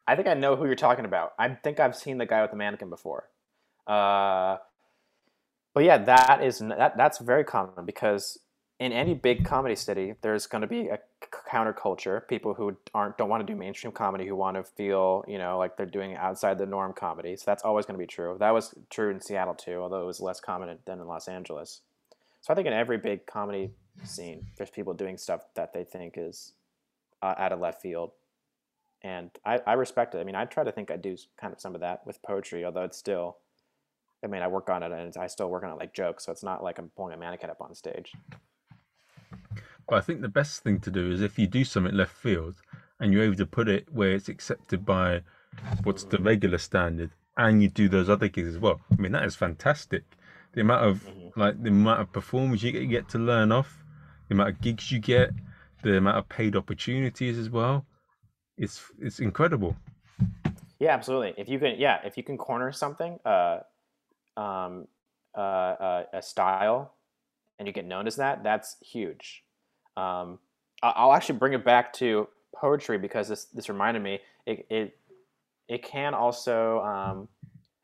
I 0.08 0.16
think 0.16 0.28
I 0.28 0.34
know 0.34 0.56
who 0.56 0.66
you're 0.66 0.76
talking 0.76 1.06
about. 1.06 1.34
I 1.38 1.50
think 1.50 1.80
I've 1.80 1.96
seen 1.96 2.18
the 2.18 2.26
guy 2.26 2.42
with 2.42 2.52
the 2.52 2.58
mannequin 2.58 2.90
before. 2.90 3.30
Uh, 3.88 4.58
but 5.74 5.84
yeah, 5.84 5.98
that 5.98 6.44
is 6.44 6.60
that 6.60 6.98
that's 6.98 7.20
very 7.20 7.44
common 7.44 7.86
because 7.86 8.40
in 8.80 8.92
any 8.92 9.14
big 9.14 9.46
comedy 9.46 9.76
city, 9.76 10.16
there's 10.22 10.48
going 10.48 10.64
to 10.64 10.68
be 10.68 10.88
a 10.88 10.98
counterculture. 11.48 12.28
People 12.28 12.56
who 12.56 12.76
aren't 12.94 13.18
don't 13.18 13.30
want 13.30 13.46
to 13.46 13.54
do 13.54 13.58
mainstream 13.58 13.92
comedy, 13.94 14.28
who 14.28 14.36
want 14.36 14.58
to 14.58 14.64
feel 14.64 15.24
you 15.28 15.38
know 15.38 15.58
like 15.58 15.78
they're 15.78 15.86
doing 15.86 16.16
outside 16.16 16.58
the 16.58 16.66
norm 16.66 16.92
comedy. 16.92 17.36
So 17.38 17.44
that's 17.46 17.64
always 17.64 17.86
going 17.86 17.94
to 17.94 18.04
be 18.04 18.08
true. 18.08 18.36
That 18.40 18.52
was 18.52 18.74
true 18.90 19.12
in 19.12 19.22
Seattle 19.22 19.54
too, 19.54 19.76
although 19.76 20.02
it 20.02 20.06
was 20.06 20.20
less 20.20 20.40
common 20.40 20.78
than 20.86 21.00
in 21.00 21.08
Los 21.08 21.28
Angeles. 21.28 21.82
So 22.42 22.52
I 22.52 22.56
think 22.56 22.68
in 22.68 22.74
every 22.74 22.98
big 22.98 23.28
comedy 23.28 23.70
scene, 24.04 24.48
there's 24.58 24.72
people 24.72 24.94
doing 24.94 25.18
stuff 25.18 25.42
that 25.56 25.74
they 25.74 25.84
think 25.84 26.16
is 26.18 26.54
uh, 27.22 27.36
out 27.38 27.52
of 27.52 27.60
left 27.60 27.82
field, 27.84 28.12
and 29.04 29.30
I, 29.46 29.60
I 29.68 29.74
respect 29.74 30.16
it. 30.16 30.18
I 30.18 30.24
mean, 30.24 30.36
I 30.36 30.46
try 30.46 30.64
to 30.64 30.72
think 30.72 30.90
I 30.90 30.98
do 30.98 31.16
kind 31.40 31.54
of 31.54 31.62
some 31.62 31.76
of 31.76 31.82
that 31.82 32.06
with 32.06 32.22
poetry, 32.24 32.66
although 32.66 32.84
it's 32.84 32.98
still 32.98 33.38
I 34.24 34.28
mean, 34.28 34.42
I 34.42 34.48
work 34.48 34.70
on 34.70 34.84
it 34.84 34.92
and 34.92 35.16
I 35.18 35.28
still 35.28 35.50
work 35.50 35.64
on 35.64 35.72
it 35.72 35.78
like 35.78 35.94
jokes, 35.94 36.26
so 36.26 36.32
it's 36.32 36.44
not 36.44 36.64
like 36.64 36.78
I'm 36.78 36.90
pulling 36.96 37.14
a 37.14 37.18
mannequin 37.18 37.50
up 37.50 37.62
on 37.62 37.74
stage. 37.74 38.14
But 39.88 39.96
I 39.96 40.02
think 40.02 40.22
the 40.22 40.30
best 40.30 40.64
thing 40.64 40.80
to 40.82 40.92
do 40.92 41.12
is 41.12 41.22
if 41.22 41.40
you 41.40 41.48
do 41.48 41.64
something 41.64 41.94
left 41.94 42.16
field 42.16 42.56
and 43.00 43.12
you're 43.12 43.24
able 43.24 43.36
to 43.36 43.46
put 43.46 43.68
it 43.68 43.88
where 43.92 44.12
it's 44.12 44.30
accepted 44.30 44.86
by 44.86 45.22
what's 45.84 46.04
the 46.04 46.18
regular 46.18 46.58
standard, 46.58 47.12
and 47.38 47.64
you 47.64 47.70
do 47.70 47.90
those 47.90 48.10
other 48.10 48.28
gigs 48.28 48.50
as 48.50 48.60
well. 48.60 48.80
I 48.92 48.96
mean, 49.02 49.12
that 49.14 49.26
is 49.26 49.36
fantastic. 49.36 50.04
The 50.54 50.62
amount 50.62 50.86
of 50.86 51.04
mm-hmm. 51.04 51.40
like 51.40 51.62
the 51.62 51.70
amount 51.70 52.02
of 52.02 52.12
performers 52.12 52.62
you 52.62 52.72
get 52.88 53.10
to 53.10 53.18
learn 53.18 53.52
off, 53.52 53.84
the 54.28 54.36
amount 54.36 54.50
of 54.50 54.62
gigs 54.62 54.92
you 54.92 55.00
get, 55.00 55.32
the 55.82 55.98
amount 55.98 56.18
of 56.18 56.30
paid 56.30 56.56
opportunities 56.56 57.38
as 57.38 57.50
well. 57.50 57.86
It's 58.58 58.84
it's 59.00 59.20
incredible. 59.20 59.76
Yeah, 60.80 60.94
absolutely. 60.94 61.34
If 61.38 61.48
you 61.48 61.60
can, 61.60 61.76
yeah, 61.80 62.00
if 62.04 62.18
you 62.18 62.24
can 62.24 62.38
corner 62.38 62.72
something, 62.72 63.20
uh, 63.24 63.60
um, 64.38 64.88
uh, 65.36 65.40
uh, 65.40 66.04
a 66.14 66.22
style 66.22 66.94
and 67.62 67.68
you 67.68 67.74
get 67.74 67.86
known 67.86 68.08
as 68.08 68.16
that, 68.16 68.44
that's 68.44 68.78
huge. 68.82 69.44
Um, 69.96 70.40
I'll 70.82 71.14
actually 71.14 71.38
bring 71.38 71.54
it 71.54 71.64
back 71.64 71.94
to 71.94 72.28
poetry 72.56 72.98
because 72.98 73.28
this 73.28 73.46
this 73.46 73.70
reminded 73.70 74.02
me. 74.02 74.20
It 74.48 74.66
it 74.70 74.98
it 75.68 75.84
can 75.84 76.16
also. 76.16 76.80
Um, 76.80 77.28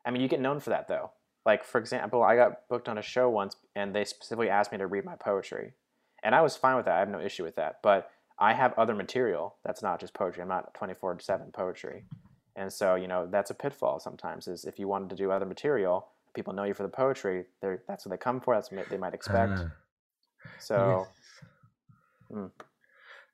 I 0.04 0.10
mean, 0.10 0.20
you 0.20 0.26
get 0.26 0.40
known 0.40 0.58
for 0.58 0.70
that 0.70 0.88
though. 0.88 1.12
Like 1.46 1.62
for 1.62 1.78
example, 1.78 2.24
I 2.24 2.34
got 2.34 2.68
booked 2.68 2.88
on 2.88 2.98
a 2.98 3.02
show 3.02 3.30
once, 3.30 3.54
and 3.76 3.94
they 3.94 4.04
specifically 4.04 4.48
asked 4.50 4.72
me 4.72 4.78
to 4.78 4.86
read 4.88 5.04
my 5.04 5.14
poetry, 5.14 5.74
and 6.24 6.34
I 6.34 6.42
was 6.42 6.56
fine 6.56 6.74
with 6.74 6.86
that. 6.86 6.96
I 6.96 6.98
have 6.98 7.08
no 7.08 7.20
issue 7.20 7.44
with 7.44 7.54
that. 7.54 7.78
But 7.80 8.10
I 8.36 8.54
have 8.54 8.76
other 8.76 8.96
material 8.96 9.54
that's 9.64 9.82
not 9.82 10.00
just 10.00 10.12
poetry. 10.12 10.42
I'm 10.42 10.48
not 10.48 10.74
24 10.74 11.20
seven 11.20 11.52
poetry, 11.52 12.04
and 12.56 12.72
so 12.72 12.96
you 12.96 13.06
know 13.06 13.28
that's 13.30 13.50
a 13.50 13.54
pitfall 13.54 14.00
sometimes. 14.00 14.48
Is 14.48 14.64
if 14.64 14.80
you 14.80 14.88
wanted 14.88 15.10
to 15.10 15.16
do 15.16 15.30
other 15.30 15.46
material, 15.46 16.08
people 16.38 16.54
know 16.54 16.62
you 16.62 16.72
for 16.72 16.84
the 16.84 16.88
poetry, 16.88 17.46
they're 17.60 17.82
that's 17.88 18.06
what 18.06 18.10
they 18.10 18.16
come 18.16 18.40
for. 18.40 18.54
That's 18.54 18.70
what 18.70 18.88
they 18.88 18.96
might 18.96 19.12
expect. 19.12 19.58
Uh, 19.58 19.64
so, 20.60 21.06
yes. 22.30 22.38
mm. 22.38 22.50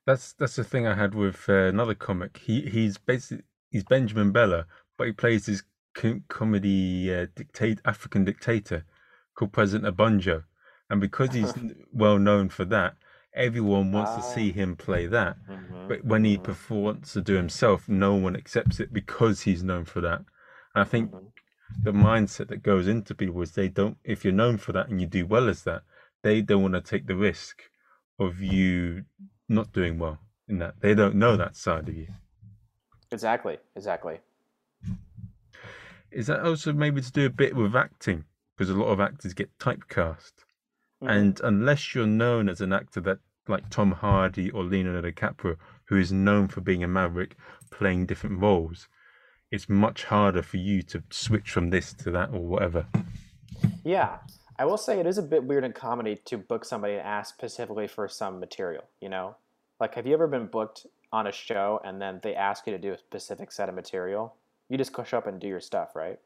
that's 0.07 0.33
that's 0.33 0.55
the 0.55 0.63
thing 0.63 0.87
I 0.87 0.95
had 0.95 1.13
with 1.13 1.47
uh, 1.47 1.67
another 1.75 1.93
comic. 1.93 2.41
He 2.45 2.61
he's 2.61 2.97
basically 2.97 3.43
he's 3.69 3.83
Benjamin 3.83 4.31
Bello, 4.31 4.65
but 4.97 5.05
he 5.05 5.13
plays 5.13 5.45
this 5.45 5.61
com- 5.93 6.23
comedy 6.29 7.13
uh, 7.13 7.27
dictate 7.35 7.79
African 7.85 8.25
dictator 8.25 8.85
called 9.35 9.53
President 9.53 9.95
Obonjo, 9.95 10.43
and 10.89 10.99
because 10.99 11.31
he's 11.31 11.53
well 11.93 12.17
known 12.17 12.49
for 12.49 12.65
that, 12.65 12.95
everyone 13.35 13.91
wants 13.91 14.15
to 14.15 14.33
see 14.33 14.49
ah. 14.49 14.53
him 14.55 14.75
play 14.75 15.05
that. 15.05 15.37
Mm-hmm, 15.47 15.89
but 15.89 16.03
when 16.03 16.23
he 16.25 16.37
mm-hmm. 16.37 16.43
performs 16.43 17.13
to 17.13 17.21
do 17.21 17.35
himself, 17.35 17.87
no 17.87 18.15
one 18.15 18.35
accepts 18.35 18.79
it 18.79 18.91
because 18.91 19.41
he's 19.41 19.61
known 19.61 19.85
for 19.85 20.01
that. 20.01 20.21
And 20.73 20.81
I 20.81 20.85
think 20.85 21.11
mm-hmm 21.11 21.27
the 21.83 21.91
mindset 21.91 22.47
that 22.47 22.63
goes 22.63 22.87
into 22.87 23.15
people 23.15 23.41
is 23.41 23.51
they 23.51 23.67
don't 23.67 23.97
if 24.03 24.23
you're 24.23 24.33
known 24.33 24.57
for 24.57 24.71
that 24.71 24.87
and 24.89 25.01
you 25.01 25.07
do 25.07 25.25
well 25.25 25.49
as 25.49 25.63
that 25.63 25.81
they 26.23 26.41
don't 26.41 26.61
want 26.61 26.73
to 26.73 26.81
take 26.81 27.07
the 27.07 27.15
risk 27.15 27.63
of 28.19 28.39
you 28.39 29.03
not 29.49 29.71
doing 29.73 29.99
well 29.99 30.19
in 30.47 30.59
that 30.59 30.79
they 30.81 30.93
don't 30.93 31.15
know 31.15 31.35
that 31.35 31.55
side 31.55 31.87
of 31.89 31.95
you 31.95 32.07
exactly 33.11 33.57
exactly 33.75 34.19
Is 36.11 36.27
that 36.27 36.45
also 36.45 36.71
maybe 36.71 37.01
to 37.01 37.11
do 37.11 37.25
a 37.25 37.29
bit 37.29 37.55
with 37.55 37.75
acting? 37.75 38.23
Because 38.55 38.69
a 38.69 38.73
lot 38.73 38.87
of 38.87 39.01
actors 39.01 39.33
get 39.33 39.57
typecast. 39.59 40.45
Mhm. 41.03 41.09
And 41.09 41.41
unless 41.41 41.93
you're 41.93 42.07
known 42.07 42.47
as 42.47 42.61
an 42.61 42.71
actor 42.71 43.01
that 43.01 43.19
like 43.47 43.69
Tom 43.69 43.91
Hardy 43.91 44.49
or 44.49 44.63
Leonardo 44.63 45.11
DiCaprio, 45.11 45.57
who 45.85 45.97
is 45.97 46.11
known 46.13 46.47
for 46.47 46.61
being 46.61 46.83
a 46.83 46.87
maverick, 46.87 47.35
playing 47.69 48.05
different 48.05 48.39
roles, 48.39 48.87
it's 49.51 49.69
much 49.69 50.05
harder 50.05 50.41
for 50.41 50.57
you 50.57 50.81
to 50.83 51.03
switch 51.09 51.51
from 51.51 51.69
this 51.69 51.93
to 51.93 52.11
that 52.11 52.29
or 52.33 52.39
whatever. 52.39 52.85
Yeah, 53.83 54.17
I 54.57 54.65
will 54.65 54.77
say 54.77 54.99
it 54.99 55.05
is 55.05 55.17
a 55.17 55.21
bit 55.23 55.43
weird 55.43 55.63
in 55.63 55.73
comedy 55.73 56.15
to 56.25 56.37
book 56.37 56.65
somebody 56.65 56.93
and 56.93 57.01
ask 57.03 57.33
specifically 57.33 57.87
for 57.87 58.07
some 58.07 58.39
material. 58.39 58.83
You 59.01 59.09
know, 59.09 59.35
like 59.79 59.95
have 59.95 60.07
you 60.07 60.13
ever 60.13 60.27
been 60.27 60.47
booked 60.47 60.85
on 61.11 61.27
a 61.27 61.31
show 61.31 61.79
and 61.85 62.01
then 62.01 62.19
they 62.23 62.35
ask 62.35 62.65
you 62.67 62.73
to 62.73 62.79
do 62.79 62.93
a 62.93 62.97
specific 62.97 63.51
set 63.51 63.69
of 63.69 63.75
material? 63.75 64.35
You 64.69 64.77
just 64.77 64.93
push 64.93 65.13
up 65.13 65.27
and 65.27 65.39
do 65.39 65.47
your 65.47 65.61
stuff, 65.61 65.95
right? 65.95 66.19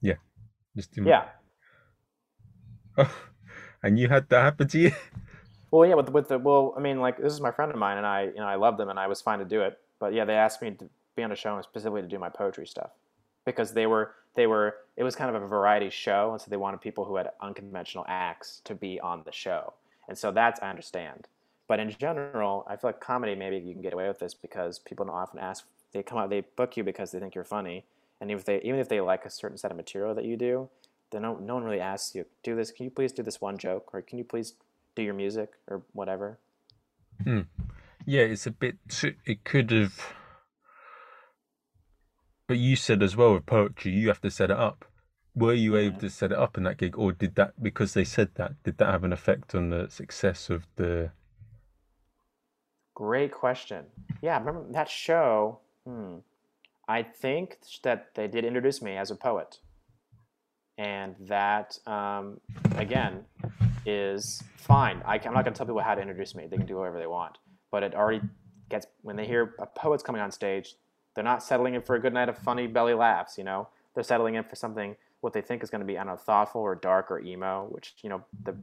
Yeah. 0.00 0.14
Just 0.76 0.92
do- 0.92 1.04
Yeah. 1.04 1.24
and 3.82 3.98
you 3.98 4.08
had 4.08 4.28
that 4.28 4.42
happen 4.42 4.68
to 4.68 4.78
you? 4.78 4.92
Well, 5.70 5.88
yeah, 5.88 5.94
with 5.94 6.08
with 6.10 6.28
the 6.28 6.38
well, 6.38 6.74
I 6.76 6.80
mean, 6.80 7.00
like 7.00 7.16
this 7.18 7.32
is 7.32 7.40
my 7.40 7.52
friend 7.52 7.70
of 7.70 7.78
mine, 7.78 7.96
and 7.96 8.06
I, 8.06 8.24
you 8.24 8.36
know, 8.36 8.46
I 8.46 8.56
love 8.56 8.76
them, 8.76 8.88
and 8.88 8.98
I 8.98 9.06
was 9.06 9.20
fine 9.20 9.38
to 9.38 9.44
do 9.44 9.62
it. 9.62 9.78
But 10.00 10.12
yeah, 10.12 10.24
they 10.24 10.34
asked 10.34 10.60
me 10.62 10.72
to 10.72 10.90
be 11.20 11.24
on 11.24 11.32
a 11.32 11.36
show 11.36 11.54
and 11.54 11.64
specifically 11.64 12.02
to 12.02 12.08
do 12.08 12.18
my 12.18 12.28
poetry 12.28 12.66
stuff 12.66 12.90
because 13.44 13.72
they 13.72 13.86
were 13.86 14.14
they 14.34 14.46
were 14.46 14.76
it 14.96 15.04
was 15.04 15.16
kind 15.16 15.34
of 15.34 15.42
a 15.42 15.46
variety 15.46 15.90
show, 15.90 16.32
and 16.32 16.40
so 16.40 16.50
they 16.50 16.56
wanted 16.56 16.80
people 16.80 17.04
who 17.04 17.16
had 17.16 17.30
unconventional 17.40 18.04
acts 18.08 18.60
to 18.64 18.74
be 18.74 19.00
on 19.00 19.22
the 19.24 19.32
show, 19.32 19.72
and 20.08 20.16
so 20.16 20.30
that's 20.30 20.60
I 20.62 20.70
understand. 20.70 21.28
But 21.68 21.78
in 21.78 21.90
general, 21.90 22.66
I 22.68 22.76
feel 22.76 22.88
like 22.88 23.00
comedy 23.00 23.34
maybe 23.34 23.58
you 23.58 23.72
can 23.72 23.82
get 23.82 23.92
away 23.92 24.08
with 24.08 24.18
this 24.18 24.34
because 24.34 24.78
people 24.78 25.06
don't 25.06 25.14
often 25.14 25.38
ask. 25.38 25.64
They 25.92 26.02
come 26.02 26.18
out, 26.18 26.30
they 26.30 26.42
book 26.42 26.76
you 26.76 26.84
because 26.84 27.10
they 27.10 27.18
think 27.18 27.34
you're 27.34 27.44
funny, 27.44 27.84
and 28.20 28.30
if 28.30 28.44
they 28.44 28.60
even 28.62 28.78
if 28.80 28.88
they 28.88 29.00
like 29.00 29.24
a 29.24 29.30
certain 29.30 29.58
set 29.58 29.70
of 29.70 29.76
material 29.76 30.14
that 30.14 30.24
you 30.24 30.36
do, 30.36 30.68
then 31.10 31.22
no, 31.22 31.36
no 31.36 31.54
one 31.54 31.64
really 31.64 31.80
asks 31.80 32.14
you, 32.14 32.26
do 32.42 32.54
this. 32.54 32.70
Can 32.70 32.84
you 32.84 32.90
please 32.90 33.12
do 33.12 33.22
this 33.22 33.40
one 33.40 33.58
joke, 33.58 33.90
or 33.92 34.02
can 34.02 34.18
you 34.18 34.24
please 34.24 34.54
do 34.94 35.02
your 35.02 35.14
music 35.14 35.50
or 35.68 35.82
whatever. 35.92 36.38
Hmm. 37.24 37.40
Yeah, 38.06 38.22
it's 38.22 38.46
a 38.46 38.50
bit. 38.50 38.76
It 39.26 39.44
could 39.44 39.70
have. 39.70 40.14
But 42.50 42.58
you 42.58 42.74
said 42.74 43.00
as 43.00 43.16
well 43.16 43.34
with 43.34 43.46
poetry, 43.46 43.92
you 43.92 44.08
have 44.08 44.20
to 44.22 44.30
set 44.32 44.50
it 44.50 44.56
up. 44.56 44.84
Were 45.36 45.52
you 45.52 45.76
able 45.76 46.00
to 46.00 46.10
set 46.10 46.32
it 46.32 46.36
up 46.36 46.56
in 46.58 46.64
that 46.64 46.78
gig, 46.78 46.98
or 46.98 47.12
did 47.12 47.36
that 47.36 47.62
because 47.62 47.94
they 47.94 48.02
said 48.02 48.30
that? 48.34 48.60
Did 48.64 48.78
that 48.78 48.90
have 48.90 49.04
an 49.04 49.12
effect 49.12 49.54
on 49.54 49.70
the 49.70 49.88
success 49.88 50.50
of 50.50 50.66
the? 50.74 51.12
Great 52.92 53.30
question. 53.30 53.84
Yeah, 54.20 54.36
remember 54.36 54.66
that 54.72 54.88
show? 54.88 55.60
Hmm. 55.86 56.16
I 56.88 57.04
think 57.04 57.58
that 57.84 58.16
they 58.16 58.26
did 58.26 58.44
introduce 58.44 58.82
me 58.82 58.96
as 58.96 59.12
a 59.12 59.14
poet, 59.14 59.60
and 60.76 61.14
that 61.20 61.78
um, 61.86 62.40
again 62.74 63.26
is 63.86 64.42
fine. 64.56 65.04
I, 65.06 65.18
am 65.18 65.34
not 65.34 65.44
going 65.44 65.54
to 65.54 65.58
tell 65.58 65.66
people 65.66 65.82
how 65.82 65.94
to 65.94 66.00
introduce 66.00 66.34
me; 66.34 66.48
they 66.48 66.56
can 66.56 66.66
do 66.66 66.78
whatever 66.78 66.98
they 66.98 67.06
want. 67.06 67.38
But 67.70 67.84
it 67.84 67.94
already 67.94 68.22
gets 68.68 68.88
when 69.02 69.14
they 69.14 69.24
hear 69.28 69.54
a 69.60 69.66
poet's 69.66 70.02
coming 70.02 70.20
on 70.20 70.32
stage, 70.32 70.74
they're 71.14 71.24
not 71.24 71.42
settling 71.42 71.74
in 71.74 71.82
for 71.82 71.94
a 71.94 72.00
good 72.00 72.14
night 72.14 72.28
of 72.28 72.38
funny 72.38 72.66
belly 72.66 72.94
laughs. 72.94 73.38
You 73.38 73.44
know, 73.44 73.68
they're 73.94 74.04
settling 74.04 74.34
in 74.34 74.44
for 74.44 74.56
something 74.56 74.96
what 75.20 75.32
they 75.32 75.42
think 75.42 75.62
is 75.62 75.70
going 75.70 75.80
to 75.80 75.86
be 75.86 75.98
I 75.98 76.04
don't 76.04 76.14
know 76.14 76.16
thoughtful 76.16 76.60
or 76.60 76.74
dark 76.74 77.10
or 77.10 77.20
emo. 77.20 77.66
Which 77.70 77.94
you 78.02 78.08
know, 78.08 78.24
the 78.44 78.56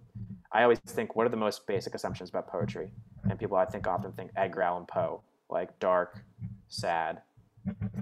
I 0.52 0.64
always 0.64 0.80
think 0.80 1.16
what 1.16 1.26
are 1.26 1.30
the 1.30 1.38
most 1.38 1.68
basic 1.68 1.96
assumptions 1.96 2.30
about 2.30 2.48
poetry, 2.48 2.92
and 3.30 3.38
people 3.38 3.58
I 3.58 3.66
think 3.66 3.88
often 3.88 4.12
think 4.14 4.32
Edgar 4.36 4.62
Allan 4.62 4.86
Poe, 4.86 5.22
like 5.50 5.78
dark, 5.80 6.24
sad, 6.70 7.22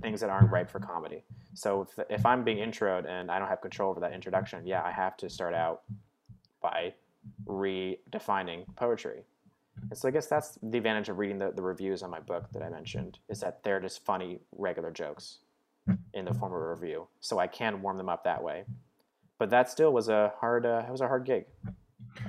things 0.02 0.22
that 0.22 0.30
aren't 0.30 0.52
ripe 0.52 0.70
for 0.70 0.80
comedy. 0.80 1.24
So 1.54 1.82
if, 1.82 2.06
if 2.10 2.26
I'm 2.26 2.44
being 2.44 2.58
introed 2.58 3.08
and 3.08 3.32
I 3.32 3.40
don't 3.40 3.48
have 3.48 3.62
control 3.62 3.90
over 3.90 4.00
that 4.02 4.14
introduction, 4.14 4.66
yeah, 4.68 4.84
I 4.84 4.92
have 4.92 5.18
to 5.18 5.30
start 5.30 5.54
out 5.54 5.82
by 6.62 6.94
redefining 7.48 8.66
poetry. 8.76 9.24
And 9.90 9.98
so 9.98 10.08
I 10.08 10.12
guess 10.12 10.28
that's 10.28 10.58
the 10.62 10.78
advantage 10.78 11.10
of 11.10 11.18
reading 11.18 11.38
the, 11.38 11.52
the 11.52 11.62
reviews 11.62 12.02
on 12.04 12.10
my 12.10 12.20
book 12.20 12.46
that 12.54 12.64
I 12.64 12.70
mentioned, 12.70 13.20
is 13.30 13.40
that 13.42 13.64
they're 13.64 13.80
just 13.80 14.04
funny, 14.06 14.40
regular 14.52 14.92
jokes 14.92 15.40
in 16.14 16.26
the 16.26 16.34
form 16.34 16.54
of 16.54 16.62
a 16.62 16.70
review. 16.74 17.08
So 17.20 17.40
I 17.40 17.48
can 17.48 17.82
warm 17.82 17.98
them 17.98 18.10
up 18.10 18.24
that 18.24 18.42
way. 18.42 18.64
But 19.38 19.50
that 19.50 19.70
still 19.70 19.92
was 19.92 20.08
a 20.10 20.34
hard, 20.40 20.66
uh, 20.66 20.84
it 20.88 20.92
was 20.92 21.02
a 21.02 21.08
hard 21.08 21.26
gig. 21.26 21.46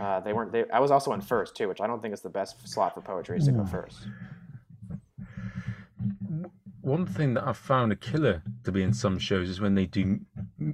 Uh, 0.01 0.21
they 0.21 0.33
weren't. 0.33 0.51
They, 0.53 0.65
I 0.73 0.81
was 0.81 0.91
also 0.91 1.13
in 1.13 1.21
first 1.21 1.57
too, 1.57 1.69
which 1.69 1.81
I 1.81 1.87
don't 1.87 2.03
think 2.03 2.13
is 2.13 2.21
the 2.21 2.29
best 2.29 2.69
slot 2.69 2.95
for 2.95 3.01
poetry 3.01 3.39
is 3.39 3.47
to 3.47 3.53
go 3.53 3.65
first. 3.65 4.09
One 6.81 7.07
thing 7.07 7.35
that 7.35 7.47
I've 7.47 7.57
found 7.57 7.93
a 7.93 7.97
killer 7.97 8.43
to 8.65 8.73
be 8.73 8.83
in 8.83 8.93
some 8.93 9.19
shows 9.19 9.49
is 9.49 9.61
when 9.61 9.75
they 9.75 9.87
do 9.87 10.21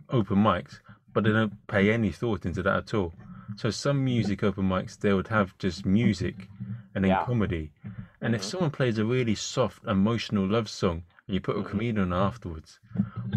open 0.09 0.39
mics, 0.39 0.81
but 1.13 1.25
they 1.25 1.31
don't 1.31 1.67
pay 1.67 1.93
any 1.93 2.11
thought 2.11 2.47
into 2.47 2.63
that 2.63 2.77
at 2.77 2.95
all. 2.95 3.13
So 3.57 3.71
some 3.71 4.05
music 4.05 4.43
open 4.43 4.69
mics 4.69 4.99
they 4.99 5.13
would 5.13 5.29
have 5.29 5.57
just 5.59 5.85
music 5.87 6.49
and 6.95 7.05
then 7.05 7.11
Yeah. 7.11 7.25
comedy. 7.25 7.73
And 8.21 8.35
if 8.35 8.43
Mhm. 8.43 8.45
someone 8.45 8.71
plays 8.71 8.99
a 8.99 9.05
really 9.05 9.35
soft, 9.35 9.85
emotional 9.85 10.47
love 10.47 10.69
song 10.69 11.05
and 11.27 11.35
you 11.35 11.41
put 11.41 11.57
a 11.57 11.61
Mhm. 11.61 11.67
comedian 11.71 11.99
on 11.99 12.13
afterwards, 12.13 12.79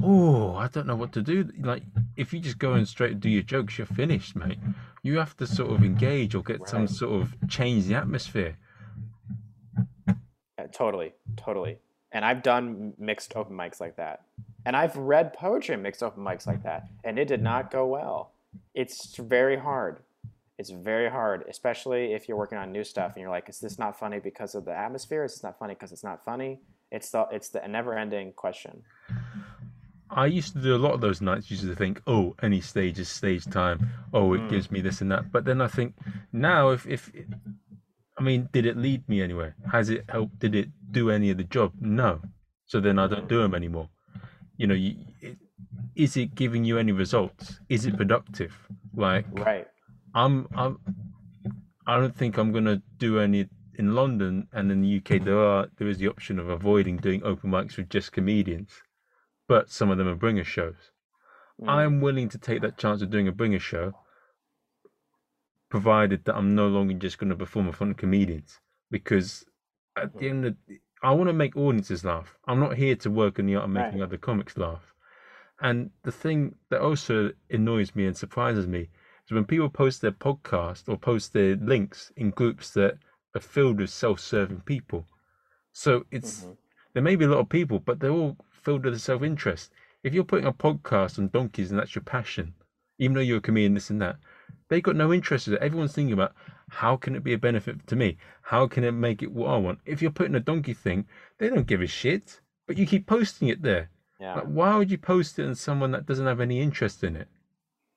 oh, 0.01 0.55
I 0.55 0.68
don't 0.68 0.88
know 0.88 0.95
what 0.95 1.11
to 1.13 1.22
do. 1.22 1.49
Like 1.59 1.84
if 2.16 2.34
you 2.34 2.39
just 2.39 2.59
go 2.59 2.74
and 2.74 2.88
straight 2.88 3.20
do 3.20 3.30
your 3.30 3.43
jokes, 3.43 3.78
you're 3.78 3.88
finished, 3.88 4.36
mate. 4.36 4.59
You 5.03 5.18
have 5.18 5.36
to 5.38 5.47
sort 5.47 5.72
of 5.72 5.84
engage 5.84 6.34
or 6.36 6.43
get 6.43 6.68
some 6.68 6.88
sort 6.88 7.22
of 7.22 7.36
change 7.47 7.86
the 7.86 7.95
atmosphere. 7.95 8.57
Uh, 10.57 10.68
totally, 10.72 11.13
totally. 11.36 11.80
And 12.11 12.24
I've 12.24 12.41
done 12.43 12.93
mixed 12.97 13.36
open 13.36 13.55
mics 13.57 13.80
like 13.82 13.97
that. 13.97 14.26
And 14.66 14.76
I've 14.76 14.95
read 14.95 15.34
poetry 15.34 15.76
in 15.76 15.82
mixed 15.82 16.01
open 16.01 16.24
mics 16.24 16.47
like 16.47 16.63
that, 16.63 16.88
and 17.03 17.20
it 17.20 17.28
did 17.28 17.41
not 17.41 17.70
go 17.70 17.86
well. 17.86 18.32
It's 18.74 19.16
very 19.18 19.57
hard. 19.57 19.99
It's 20.58 20.70
very 20.70 21.10
hard, 21.10 21.43
especially 21.49 22.14
if 22.14 22.28
you're 22.30 22.38
working 22.38 22.58
on 22.58 22.72
new 22.72 22.84
stuff 22.84 23.14
and 23.16 23.22
you're 23.22 23.30
like, 23.30 23.49
is 23.49 23.60
this 23.60 23.78
not 23.78 23.99
funny 23.99 24.20
because 24.20 24.56
of 24.56 24.64
the 24.64 24.72
atmosphere? 24.74 25.26
Is 25.26 25.34
this 25.34 25.43
not 25.43 25.60
funny 25.60 25.74
because 25.74 25.91
it's 25.91 26.03
not 26.03 26.24
funny? 26.24 26.62
It's 26.91 27.10
the 27.12 27.26
it's 27.32 27.49
the 27.49 27.62
never-ending 27.68 28.34
question. 28.34 28.84
I 30.10 30.28
used 30.28 30.53
to 30.53 30.62
do 30.62 30.76
a 30.76 30.78
lot 30.86 30.93
of 30.93 31.01
those 31.01 31.20
nights. 31.20 31.51
Used 31.51 31.64
to 31.64 31.76
think, 31.76 32.01
oh, 32.08 32.36
any 32.41 32.62
stage 32.62 32.99
is 32.99 33.10
stage 33.10 33.45
time. 33.45 33.89
Oh, 34.14 34.34
it 34.34 34.41
Mm. 34.41 34.49
gives 34.49 34.72
me 34.72 34.80
this 34.80 35.01
and 35.01 35.12
that. 35.12 35.32
But 35.32 35.43
then 35.45 35.60
I 35.62 35.68
think 35.68 35.95
now, 36.32 36.70
if 36.70 36.86
if 36.88 37.12
I 38.18 38.24
mean, 38.24 38.47
did 38.53 38.66
it 38.66 38.78
lead 38.78 39.08
me 39.10 39.22
anywhere? 39.22 39.56
Has 39.72 39.89
it 39.89 40.06
helped? 40.10 40.39
Did 40.39 40.56
it 40.56 40.70
do 40.91 41.10
any 41.10 41.32
of 41.32 41.38
the 41.38 41.43
job? 41.43 41.74
No. 41.82 42.22
So 42.66 42.80
then 42.80 42.97
I 42.97 43.08
don't 43.08 43.28
do 43.28 43.41
them 43.41 43.53
anymore. 43.53 43.89
You 44.58 44.68
know, 44.68 44.74
you, 44.76 44.95
it, 45.22 45.38
is 45.95 46.16
it 46.16 46.34
giving 46.34 46.64
you 46.64 46.78
any 46.78 46.93
results? 46.93 47.60
Is 47.68 47.86
it 47.86 47.97
productive? 47.97 48.53
Like 48.95 49.26
Right. 49.32 49.68
I'm, 50.16 50.47
I'm, 50.55 50.80
I 51.86 51.97
don't 51.97 52.16
think 52.16 52.38
I'm 52.38 52.51
gonna 52.53 52.82
do 52.97 53.20
any 53.20 53.49
in 53.78 53.93
London 53.93 54.47
and 54.53 54.72
in 54.72 54.82
the 54.82 54.97
UK. 54.97 55.24
There 55.24 55.38
are 55.38 55.68
there 55.78 55.88
is 55.88 55.97
the 55.97 56.07
option 56.07 56.39
of 56.39 56.49
avoiding 56.49 56.97
doing 56.97 57.22
open 57.24 57.51
mics 57.51 57.78
with 57.78 57.89
just 57.89 58.13
comedians, 58.13 58.72
but 59.47 59.70
some 59.70 59.91
of 59.91 59.97
them 59.97 60.07
are 60.07 60.16
bringer 60.16 60.45
shows. 60.45 60.91
Mm. 61.61 61.70
I'm 61.70 62.01
willing 62.01 62.30
to 62.30 62.38
take 62.38 62.61
that 62.61 62.78
chance 62.78 63.01
of 63.01 63.09
doing 63.09 63.28
a 63.28 63.32
bringer 63.34 63.59
show, 63.59 63.93
provided 65.70 66.26
that 66.26 66.36
I'm 66.36 66.55
no 66.55 66.68
longer 66.68 66.93
just 66.93 67.18
going 67.18 67.30
to 67.30 67.36
perform 67.36 67.68
in 67.68 67.74
front 67.74 67.91
of 67.91 67.97
comedians. 67.97 68.59
Because 68.89 69.45
at 69.97 70.18
the 70.18 70.30
end 70.30 70.45
of, 70.45 70.55
I 71.03 71.11
want 71.11 71.28
to 71.30 71.34
make 71.34 71.57
audiences 71.57 72.05
laugh. 72.05 72.38
I'm 72.47 72.59
not 72.59 72.76
here 72.78 72.95
to 72.97 73.11
work 73.11 73.39
in 73.39 73.45
the 73.45 73.55
art 73.55 73.66
of 73.66 73.72
making 73.72 73.99
Right. 73.99 74.05
other 74.05 74.18
comics 74.18 74.57
laugh. 74.57 74.93
And 75.59 75.91
the 76.03 76.11
thing 76.11 76.55
that 76.70 76.82
also 76.82 77.32
annoys 77.49 77.95
me 77.95 78.05
and 78.05 78.16
surprises 78.16 78.68
me 78.68 78.89
is 79.26 79.32
when 79.32 79.46
people 79.46 79.70
post 79.70 80.02
their 80.02 80.12
podcast 80.12 80.88
or 80.88 80.98
post 80.98 81.34
their 81.34 81.56
links 81.56 82.12
in 82.16 82.32
groups 82.32 82.72
that 82.72 82.98
are 83.34 83.42
filled 83.42 83.80
with 83.80 83.90
self-serving 83.90 84.62
people. 84.62 85.06
So 85.72 86.06
it's 86.12 86.44
Mhm. 86.46 86.58
there 86.94 87.04
may 87.04 87.16
be 87.16 87.26
a 87.26 87.30
lot 87.30 87.40
of 87.40 87.50
people, 87.50 87.80
but 87.80 88.00
they're 88.00 88.12
all 88.12 88.38
filled 88.50 88.86
with 88.86 89.02
self-interest. 89.02 89.72
If 90.04 90.14
you're 90.14 90.24
putting 90.24 90.46
a 90.46 90.54
podcast 90.54 91.18
on 91.20 91.30
donkeys 91.30 91.72
and 91.72 91.80
that's 91.80 91.96
your 91.96 92.04
passion, 92.04 92.54
even 92.98 93.16
though 93.16 93.22
you're 93.22 93.40
a 93.40 93.42
comedian, 93.42 93.74
this 93.74 93.90
and 93.90 94.02
that, 94.02 94.18
they've 94.70 94.84
got 94.84 94.96
no 94.96 95.12
interest 95.12 95.48
in 95.48 95.56
it. 95.56 95.62
Everyone's 95.62 95.94
thinking 95.94 96.14
about 96.14 96.34
how 96.70 96.96
can 96.96 97.16
it 97.16 97.24
be 97.24 97.34
a 97.34 97.38
benefit 97.38 97.86
to 97.88 97.96
me? 97.96 98.18
How 98.42 98.68
can 98.68 98.84
it 98.84 98.92
make 98.92 99.22
it 99.22 99.32
what 99.32 99.50
I 99.50 99.58
want? 99.58 99.80
If 99.86 100.02
you're 100.02 100.12
putting 100.12 100.36
a 100.36 100.40
donkey 100.40 100.74
thing, 100.74 101.08
they 101.38 101.50
don't 101.50 101.68
give 101.68 101.82
a 101.82 101.88
shit, 101.88 102.40
but 102.68 102.78
you 102.78 102.86
keep 102.86 103.06
posting 103.06 103.50
it 103.50 103.62
there. 103.62 103.90
Yeah. 104.20 104.36
Like, 104.36 104.46
why 104.46 104.78
would 104.78 104.90
you 104.90 104.98
post 104.98 105.38
it 105.40 105.46
on 105.46 105.56
someone 105.56 105.92
that 105.92 106.06
doesn't 106.06 106.26
have 106.26 106.40
any 106.40 106.62
interest 106.62 107.04
in 107.04 107.16
it? 107.16 107.28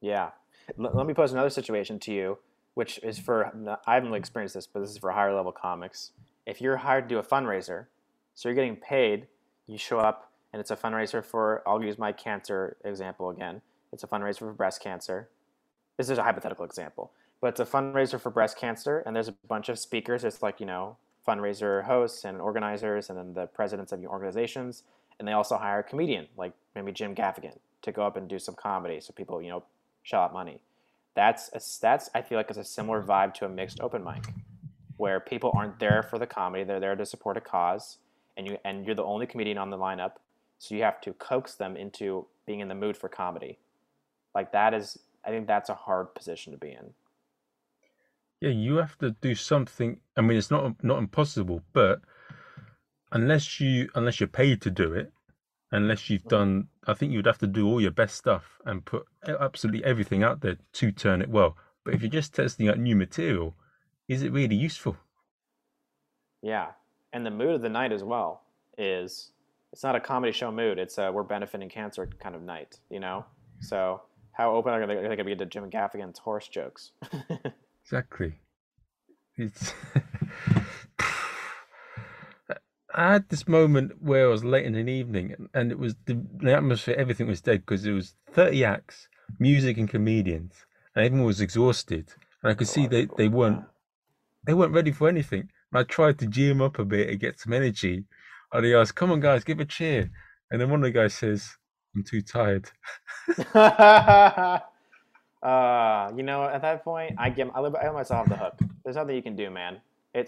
Yeah. 0.01 0.33
Let 0.77 1.07
me 1.07 1.15
pose 1.15 1.33
another 1.33 1.51
situation 1.51 1.99
to 2.01 2.13
you, 2.13 2.39
which 2.75 2.99
is 3.03 3.19
for, 3.19 3.47
I 3.87 3.95
haven't 3.95 4.11
really 4.11 4.19
experienced 4.19 4.55
this, 4.55 4.67
but 4.67 4.81
this 4.81 4.91
is 4.91 4.99
for 4.99 5.11
higher 5.11 5.35
level 5.35 5.53
comics. 5.53 6.13
If 6.47 6.61
you're 6.61 6.77
hired 6.77 7.09
to 7.09 7.15
do 7.15 7.19
a 7.19 7.23
fundraiser, 7.23 7.87
so 8.35 8.49
you're 8.49 8.55
getting 8.55 8.77
paid, 8.77 9.27
you 9.67 9.79
show 9.79 9.99
up 9.99 10.31
and 10.53 10.61
it's 10.61 10.71
a 10.71 10.77
fundraiser 10.77 11.25
for, 11.25 11.63
I'll 11.67 11.83
use 11.83 11.99
my 11.99 12.13
cancer 12.13 12.77
example 12.85 13.31
again. 13.31 13.61
It's 13.93 14.05
a 14.05 14.07
fundraiser 14.07 14.39
for 14.39 14.53
breast 14.53 14.83
cancer. 14.83 15.29
This 15.97 16.11
is 16.11 16.19
a 16.19 16.23
hypothetical 16.23 16.65
example, 16.65 17.13
but 17.41 17.49
it's 17.49 17.61
a 17.61 17.67
fundraiser 17.67 18.21
for 18.21 18.31
breast 18.31 18.57
cancer 18.59 19.03
and 19.07 19.17
there's 19.17 19.29
a 19.29 19.35
bunch 19.49 19.69
of 19.69 19.79
speakers. 19.79 20.25
It's 20.25 20.43
like, 20.43 20.61
you 20.61 20.67
know, 20.67 20.97
fundraiser 21.27 21.85
hosts 21.85 22.25
and 22.25 22.41
organizers 22.41 23.11
and 23.11 23.19
then 23.19 23.35
the 23.35 23.47
presidents 23.47 23.93
of 23.93 24.01
your 24.01 24.11
organizations. 24.11 24.85
And 25.19 25.27
they 25.27 25.33
also 25.33 25.57
hire 25.57 25.81
a 25.81 25.83
comedian, 25.83 26.29
like 26.37 26.53
maybe 26.75 26.93
Jim 26.93 27.15
Gaffigan 27.15 27.59
to 27.83 27.93
go 27.93 28.07
up 28.07 28.17
and 28.17 28.29
do 28.29 28.39
some 28.39 28.55
comedy, 28.55 29.01
so 29.01 29.13
people 29.13 29.43
you 29.43 29.51
know 29.51 29.65
shell 30.09 30.23
out 30.23 30.33
money. 30.33 30.61
That's 31.15 31.51
a, 31.53 31.61
that's 31.81 32.09
I 32.15 32.23
feel 32.23 32.39
like 32.39 32.49
it's 32.49 32.59
a 32.59 32.65
similar 32.65 33.01
mm-hmm. 33.01 33.11
vibe 33.11 33.35
to 33.35 33.45
a 33.45 33.49
mixed 33.49 33.81
open 33.81 34.03
mic, 34.03 34.25
where 34.97 35.21
people 35.21 35.53
aren't 35.55 35.79
there 35.79 36.03
for 36.03 36.19
the 36.19 36.27
comedy; 36.27 36.65
they're 36.65 36.81
there 36.81 36.97
to 36.97 37.07
support 37.07 37.37
a 37.37 37.41
cause, 37.41 37.99
and 38.37 38.47
you 38.47 38.59
and 38.65 38.87
you're 38.87 38.95
the 38.95 39.05
only 39.05 39.27
comedian 39.27 39.59
on 39.59 39.71
the 39.71 39.79
lineup, 39.79 40.13
so 40.59 40.75
you 40.75 40.83
have 40.83 41.01
to 41.03 41.13
coax 41.15 41.55
them 41.55 41.77
into 41.77 42.27
being 42.47 42.61
in 42.61 42.69
the 42.69 42.75
mood 42.75 42.97
for 42.97 43.09
comedy. 43.09 43.59
Like 44.35 44.53
that 44.53 44.73
is, 44.75 44.99
I 45.25 45.31
think 45.31 45.47
that's 45.47 45.69
a 45.69 45.75
hard 45.75 46.15
position 46.15 46.53
to 46.53 46.59
be 46.59 46.71
in. 46.71 46.95
Yeah, 48.41 48.51
you 48.51 48.77
have 48.77 48.97
to 48.99 49.11
do 49.11 49.35
something. 49.35 49.99
I 50.17 50.21
mean, 50.21 50.39
it's 50.39 50.51
not 50.51 50.83
not 50.83 50.99
impossible, 50.99 51.63
but 51.73 52.01
unless 53.13 53.61
you 53.61 53.89
unless 53.95 54.21
you're 54.21 54.29
paid 54.29 54.63
to 54.63 54.71
do 54.71 54.95
it, 54.95 55.13
unless 55.71 56.09
you've 56.09 56.25
done, 56.25 56.69
I 56.87 56.95
think 56.95 57.13
you'd 57.13 57.27
have 57.27 57.39
to 57.39 57.47
do 57.47 57.67
all 57.67 57.81
your 57.81 57.91
best 57.91 58.17
stuff 58.17 58.59
and 58.65 58.85
put 58.85 59.05
absolutely 59.27 59.85
everything 59.85 60.23
out 60.23 60.41
there 60.41 60.57
to 60.75 60.93
turn 60.93 61.23
it 61.23 61.29
well. 61.29 61.57
But 61.85 61.95
if 61.95 62.03
you're 62.03 62.11
just 62.11 62.35
testing 62.35 62.69
out 62.69 62.79
new 62.79 62.97
material, 62.97 63.55
is 64.09 64.23
it 64.23 64.33
really 64.33 64.57
useful? 64.57 64.97
Yeah, 66.43 66.69
and 67.13 67.25
the 67.25 67.31
mood 67.31 67.55
of 67.55 67.63
the 67.63 67.69
night 67.69 67.93
as 67.93 68.05
well 68.05 68.43
is 68.77 69.33
it's 69.73 69.83
not 69.83 69.97
a 69.97 70.01
comedy 70.01 70.33
show 70.33 70.51
mood. 70.51 70.79
It's 70.79 70.99
a 70.99 71.13
we're 71.13 71.23
benefiting 71.23 71.69
cancer 71.69 72.09
kind 72.21 72.35
of 72.35 72.43
night, 72.43 72.79
you 72.91 73.01
know. 73.01 73.27
So 73.61 74.03
how 74.33 74.55
open 74.55 74.73
are 74.73 74.87
they, 74.87 74.95
are 74.95 75.03
they 75.03 75.17
going 75.17 75.19
to 75.19 75.25
be 75.25 75.37
to 75.37 75.47
Jim 75.47 75.69
Gaffigan's 75.69 76.19
horse 76.19 76.49
jokes? 76.49 76.93
exactly. 77.85 78.39
It's. 79.37 79.73
I 82.99 83.13
had 83.13 83.29
this 83.29 83.47
moment 83.47 84.03
where 84.03 84.25
I 84.25 84.29
was 84.29 84.43
late 84.43 84.67
in 84.67 84.75
an 84.75 84.89
evening, 84.89 85.49
and 85.55 85.71
it 85.71 85.79
was 85.79 85.95
the, 86.07 86.21
the 86.39 86.53
atmosphere. 86.53 86.97
Everything 86.99 87.29
was 87.29 87.41
dead 87.41 87.61
because 87.61 87.87
it 87.87 87.93
was 87.93 88.17
thirty 88.33 88.65
acts, 88.65 89.07
music 89.39 89.79
and 89.79 89.89
comedians, 89.89 90.67
and 90.97 91.05
everyone 91.05 91.27
was 91.27 91.41
exhausted. 91.41 92.13
And 92.43 92.51
I 92.51 92.55
could 92.55 92.67
see 92.67 92.89
they, 92.89 93.07
they 93.17 93.29
weren't 93.29 93.63
they 94.45 94.53
weren't 94.53 94.73
ready 94.75 94.91
for 94.91 95.09
anything. 95.09 95.49
And 95.71 95.79
I 95.79 95.85
tried 95.85 96.19
to 96.19 96.27
them 96.27 96.61
up 96.61 96.81
a 96.81 96.85
bit 96.85 97.09
and 97.09 97.21
get 97.21 97.39
some 97.39 97.53
energy. 97.53 98.05
And 98.53 98.67
he 98.67 98.75
asked, 98.75 98.97
"Come 98.97 99.13
on, 99.13 99.21
guys, 99.21 99.45
give 99.45 99.61
a 99.61 99.65
cheer." 99.65 100.11
And 100.51 100.61
then 100.61 100.69
one 100.69 100.81
of 100.81 100.85
the 100.85 100.91
guys 100.91 101.15
says, 101.15 101.57
"I'm 101.95 102.03
too 102.03 102.21
tired." 102.21 102.69
uh, 103.55 104.59
you 106.17 106.25
know, 106.25 106.43
at 106.53 106.63
that 106.63 106.83
point, 106.83 107.15
I 107.17 107.31
give 107.31 107.49
I 107.55 107.61
let 107.61 107.95
myself 107.95 108.23
off 108.23 108.29
the 108.29 108.37
hook. 108.37 108.59
There's 108.83 108.97
nothing 108.97 109.15
you 109.15 109.23
can 109.23 109.37
do, 109.37 109.51
man 109.51 109.81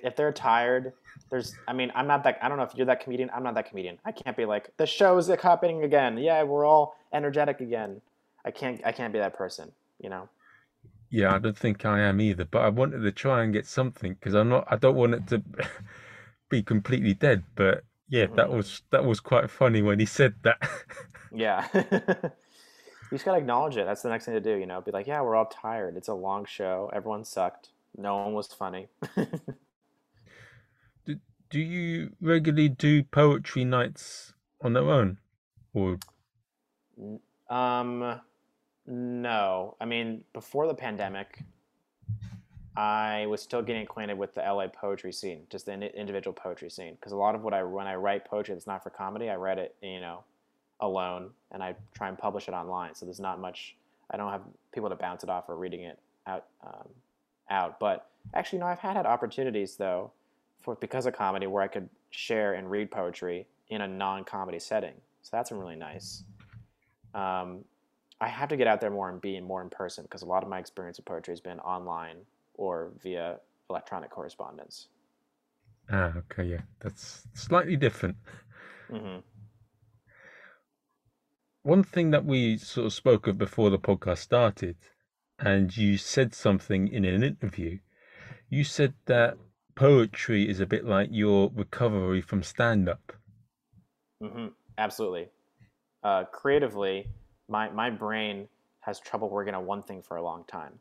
if 0.03 0.17
they're 0.17 0.33
tired, 0.33 0.93
there's. 1.31 1.55
I 1.69 1.73
mean, 1.73 1.93
I'm 1.95 2.07
not 2.07 2.25
that. 2.25 2.39
I 2.43 2.49
don't 2.49 2.59
know 2.59 2.65
if 2.65 2.75
you're 2.75 2.87
that 2.87 3.03
comedian. 3.03 3.31
I'm 3.35 3.43
not 3.43 3.55
that 3.55 3.69
comedian. 3.69 3.99
I 4.05 4.13
can't 4.13 4.37
be 4.37 4.45
like 4.45 4.71
the 4.77 4.87
show's 4.87 5.29
happening 5.29 5.85
again. 5.85 6.19
Yeah, 6.19 6.43
we're 6.43 6.65
all 6.65 6.97
energetic 7.13 7.61
again. 7.61 8.01
I 8.45 8.51
can't. 8.51 8.81
I 8.85 8.93
can't 8.93 9.13
be 9.13 9.19
that 9.19 9.35
person. 9.35 9.73
You 10.01 10.11
know. 10.11 10.29
Yeah, 11.11 11.35
I 11.35 11.39
don't 11.39 11.57
think 11.57 11.85
I 11.85 12.01
am 12.01 12.21
either. 12.21 12.45
But 12.45 12.63
I 12.63 12.69
wanted 12.69 13.01
to 13.01 13.13
try 13.13 13.43
and 13.43 13.53
get 13.53 13.67
something 13.67 14.15
because 14.15 14.35
I'm 14.35 14.49
not. 14.49 14.67
I 14.71 14.77
don't 14.77 14.97
want 14.97 15.15
it 15.15 15.27
to 15.29 15.43
be 16.49 16.63
completely 16.63 17.15
dead. 17.15 17.45
But 17.55 17.85
yeah, 18.09 18.27
mm-hmm. 18.27 18.37
that 18.37 18.51
was 18.51 18.83
that 18.91 19.05
was 19.05 19.21
quite 19.21 19.51
funny 19.51 19.83
when 19.83 19.99
he 19.99 20.07
said 20.07 20.35
that. 20.43 20.59
yeah. 21.33 21.67
you 21.75 21.83
just 23.11 23.25
gotta 23.25 23.39
acknowledge 23.39 23.77
it. 23.77 23.87
That's 23.87 24.03
the 24.03 24.09
next 24.09 24.25
thing 24.25 24.35
to 24.35 24.41
do. 24.41 24.57
You 24.57 24.67
know, 24.67 24.81
be 24.81 24.93
like, 24.93 25.07
yeah, 25.07 25.21
we're 25.23 25.37
all 25.37 25.47
tired. 25.47 25.97
It's 25.97 26.09
a 26.09 26.15
long 26.15 26.45
show. 26.45 26.91
Everyone 26.93 27.25
sucked. 27.25 27.71
No 27.97 28.17
one 28.17 28.35
was 28.35 28.47
funny 28.47 28.89
do 31.51 31.59
you 31.61 32.13
regularly 32.21 32.69
do 32.69 33.03
poetry 33.03 33.65
nights 33.65 34.33
on 34.63 34.73
their 34.73 34.89
own, 34.89 35.19
or? 35.75 35.99
Um, 37.49 38.21
no. 38.87 39.77
I 39.81 39.85
mean, 39.85 40.23
before 40.33 40.69
the 40.69 40.75
pandemic, 40.75 41.43
I 42.77 43.27
was 43.27 43.43
still 43.43 43.63
getting 43.63 43.83
acquainted 43.83 44.17
with 44.17 44.35
the 44.35 44.43
LA 44.43 44.69
poetry 44.69 45.13
scene, 45.13 45.43
just 45.51 45.67
the 45.67 45.73
individual 45.99 46.33
poetry 46.33 46.71
scene. 46.71 46.95
Because 46.95 47.13
a 47.13 47.17
lot 47.17 47.35
of 47.35 47.43
what 47.43 47.53
I 47.53 47.65
when 47.65 47.89
I 47.89 47.97
write 47.97 48.25
poetry 48.25 48.55
that's 48.55 48.69
not 48.69 48.83
for 48.83 48.91
comedy, 48.91 49.29
I 49.29 49.37
write 49.37 49.59
it, 49.59 49.75
you 49.83 50.01
know, 50.01 50.23
alone, 50.79 51.31
and 51.51 51.63
I 51.63 51.75
try 51.95 52.09
and 52.09 52.17
publish 52.17 52.47
it 52.47 52.55
online. 52.55 52.95
So 52.95 53.07
there's 53.07 53.21
not 53.21 53.41
much. 53.41 53.77
I 54.13 54.17
don't 54.17 54.31
have 54.31 54.43
people 54.73 54.89
to 54.89 54.97
bounce 54.97 55.25
it 55.25 55.31
off 55.31 55.49
or 55.49 55.57
reading 55.57 55.83
it 55.83 55.99
out. 56.27 56.47
Um, 56.65 56.89
out, 57.51 57.81
but 57.81 58.09
actually, 58.33 58.61
no, 58.61 58.67
I've 58.67 58.79
had 58.79 58.95
had 58.97 59.07
opportunities 59.07 59.75
though 59.75 60.13
for 60.63 60.77
because 60.77 61.07
of 61.07 61.15
comedy 61.15 61.47
where 61.47 61.63
I 61.63 61.69
could 61.69 61.89
share 62.11 62.55
and 62.55 62.71
read 62.71 62.91
poetry 62.91 63.47
in 63.69 63.81
a 63.81 63.89
non-comedy 63.89 64.59
setting. 64.59 64.95
So 65.23 65.31
that's 65.33 65.51
been 65.51 65.59
really 65.59 65.77
nice. 65.77 66.25
Um, 67.15 67.65
I 68.21 68.29
have 68.29 68.49
to 68.51 68.57
get 68.57 68.67
out 68.67 68.81
there 68.81 68.91
more 68.91 69.09
and 69.09 69.21
be 69.21 69.41
more 69.41 69.63
in 69.63 69.71
person 69.71 70.05
because 70.05 70.23
a 70.23 70.27
lot 70.27 70.43
of 70.43 70.49
my 70.49 70.59
experience 70.59 70.99
with 70.99 71.07
poetry 71.07 71.33
has 71.33 71.41
been 71.41 71.59
online 71.61 72.19
or 72.55 72.91
via 73.03 73.39
electronic 73.71 74.11
correspondence. 74.11 74.89
Ah, 75.91 76.13
okay, 76.17 76.45
yeah, 76.45 76.61
that's 76.81 77.27
slightly 77.35 77.77
different. 77.77 78.17
Mm-hmm. 78.91 79.21
One 81.63 81.83
thing 81.83 82.11
that 82.11 82.25
we 82.25 82.59
sort 82.59 82.87
of 82.87 82.93
spoke 82.93 83.27
of 83.27 83.39
before 83.39 83.71
the 83.71 83.79
podcast 83.79 84.19
started, 84.19 84.77
and 85.39 85.75
you 85.77 85.97
said 85.97 86.35
something 86.35 86.89
in 86.89 87.05
an 87.05 87.23
interview. 87.23 87.79
You 88.49 88.65
said 88.65 88.95
that 89.07 89.37
poetry 89.75 90.49
is 90.49 90.61
a 90.61 90.67
bit 90.67 90.85
like 90.85 91.09
your 91.11 91.51
recovery 91.55 92.21
from 92.21 92.43
stand 92.43 92.89
up. 92.89 93.13
Mm-hmm. 94.23 94.49
Absolutely. 94.79 95.29
Uh, 96.03 96.25
creatively, 96.25 97.09
my, 97.49 97.71
my 97.71 97.91
brain 97.91 98.49
has 98.81 99.01
trouble 99.01 99.29
working 99.29 99.55
on 99.55 99.67
one 99.67 99.83
thing 99.83 100.03
for 100.03 100.17
a 100.17 100.23
long 100.23 100.45
time. 100.45 100.73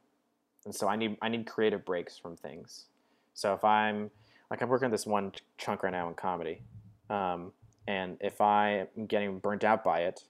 And 0.66 0.74
so 0.74 0.88
I 0.88 0.96
need, 0.96 1.18
I 1.22 1.30
need 1.30 1.46
creative 1.48 1.86
breaks 1.86 2.18
from 2.18 2.36
things. 2.36 2.86
So 3.34 3.54
if 3.54 3.64
I'm, 3.64 4.10
like, 4.50 4.62
I'm 4.62 4.70
working 4.70 4.86
on 4.86 4.92
this 4.92 5.06
one 5.06 5.32
chunk 5.58 5.84
right 5.84 5.92
now 5.92 6.08
in 6.08 6.14
comedy. 6.16 6.62
Um, 7.10 7.52
and 7.88 8.18
if 8.20 8.42
I 8.42 8.88
am 8.98 9.06
getting 9.06 9.40
burnt 9.40 9.64
out 9.64 9.84
by 9.84 10.02
it, 10.02 10.24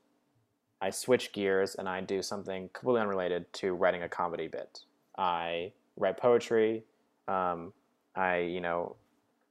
I 0.81 0.91
switch 0.91 1.33
gears 1.33 1.75
and 1.75 1.89
I 1.89 2.01
do 2.01 2.21
something 2.21 2.69
completely 2.73 3.01
unrelated 3.01 3.51
to 3.53 3.73
writing 3.73 4.03
a 4.03 4.09
comedy 4.09 4.47
bit. 4.47 4.79
I 5.17 5.73
write 5.97 6.17
poetry. 6.17 6.83
Um, 7.27 7.73
I, 8.19 8.39
you 8.39 8.59
know, 8.59 8.97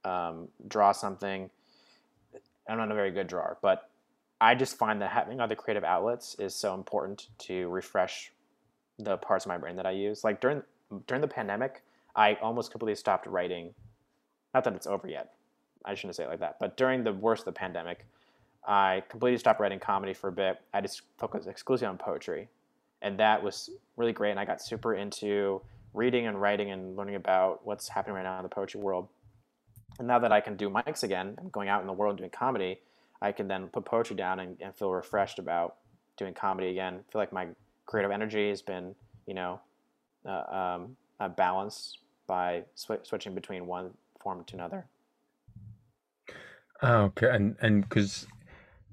um, 0.05 0.47
draw 0.67 0.91
something. 0.91 1.49
I'm 2.69 2.77
not 2.77 2.91
a 2.91 2.95
very 2.95 3.09
good 3.09 3.27
drawer, 3.27 3.57
but 3.63 3.89
I 4.39 4.53
just 4.53 4.77
find 4.77 5.01
that 5.01 5.09
having 5.09 5.39
other 5.39 5.55
creative 5.55 5.83
outlets 5.83 6.35
is 6.35 6.53
so 6.53 6.75
important 6.75 7.27
to 7.39 7.67
refresh 7.69 8.31
the 8.99 9.17
parts 9.17 9.45
of 9.45 9.49
my 9.49 9.57
brain 9.57 9.75
that 9.77 9.87
I 9.87 9.91
use. 9.91 10.23
Like 10.23 10.39
during 10.39 10.61
during 11.07 11.21
the 11.21 11.27
pandemic, 11.27 11.81
I 12.15 12.35
almost 12.35 12.71
completely 12.71 12.95
stopped 12.95 13.25
writing. 13.25 13.73
Not 14.53 14.63
that 14.63 14.75
it's 14.75 14.87
over 14.87 15.07
yet. 15.07 15.33
I 15.83 15.95
shouldn't 15.95 16.15
say 16.15 16.23
it 16.23 16.29
like 16.29 16.39
that. 16.39 16.57
But 16.59 16.77
during 16.77 17.03
the 17.03 17.13
worst 17.13 17.41
of 17.41 17.45
the 17.45 17.59
pandemic, 17.59 18.05
I 18.67 19.03
completely 19.09 19.39
stopped 19.39 19.59
writing 19.59 19.79
comedy 19.79 20.13
for 20.13 20.27
a 20.27 20.31
bit. 20.31 20.61
I 20.73 20.81
just 20.81 21.01
focused 21.17 21.47
exclusively 21.47 21.87
on 21.87 21.97
poetry, 21.97 22.49
and 23.01 23.19
that 23.19 23.41
was 23.41 23.71
really 23.97 24.13
great. 24.13 24.31
And 24.31 24.39
I 24.39 24.45
got 24.45 24.61
super 24.61 24.93
into 24.93 25.61
reading 25.93 26.27
and 26.27 26.39
writing 26.41 26.71
and 26.71 26.95
learning 26.95 27.15
about 27.15 27.65
what's 27.65 27.89
happening 27.89 28.15
right 28.15 28.23
now 28.23 28.37
in 28.37 28.43
the 28.43 28.49
poetry 28.49 28.79
world. 28.79 29.07
And 29.97 30.07
now 30.07 30.19
that 30.19 30.31
I 30.31 30.39
can 30.41 30.55
do 30.55 30.69
mics 30.69 31.03
again, 31.03 31.35
I'm 31.39 31.49
going 31.49 31.69
out 31.69 31.81
in 31.81 31.87
the 31.87 31.93
world 31.93 32.17
doing 32.17 32.29
comedy, 32.29 32.79
I 33.21 33.31
can 33.31 33.47
then 33.47 33.67
put 33.67 33.85
poetry 33.85 34.15
down 34.15 34.39
and, 34.39 34.57
and 34.61 34.73
feel 34.75 34.91
refreshed 34.91 35.39
about 35.39 35.75
doing 36.17 36.33
comedy 36.33 36.69
again. 36.69 36.95
I 36.95 37.11
feel 37.11 37.19
like 37.19 37.33
my 37.33 37.47
creative 37.85 38.11
energy 38.11 38.49
has 38.49 38.61
been, 38.61 38.95
you 39.25 39.33
know, 39.33 39.59
uh, 40.25 40.79
um, 41.19 41.35
balanced 41.35 41.99
by 42.27 42.63
sw- 42.75 43.03
switching 43.03 43.35
between 43.35 43.65
one 43.67 43.91
form 44.21 44.43
to 44.45 44.55
another. 44.55 44.85
Oh, 46.81 47.03
okay, 47.05 47.29
and 47.29 47.57
and 47.61 47.87
because 47.87 48.27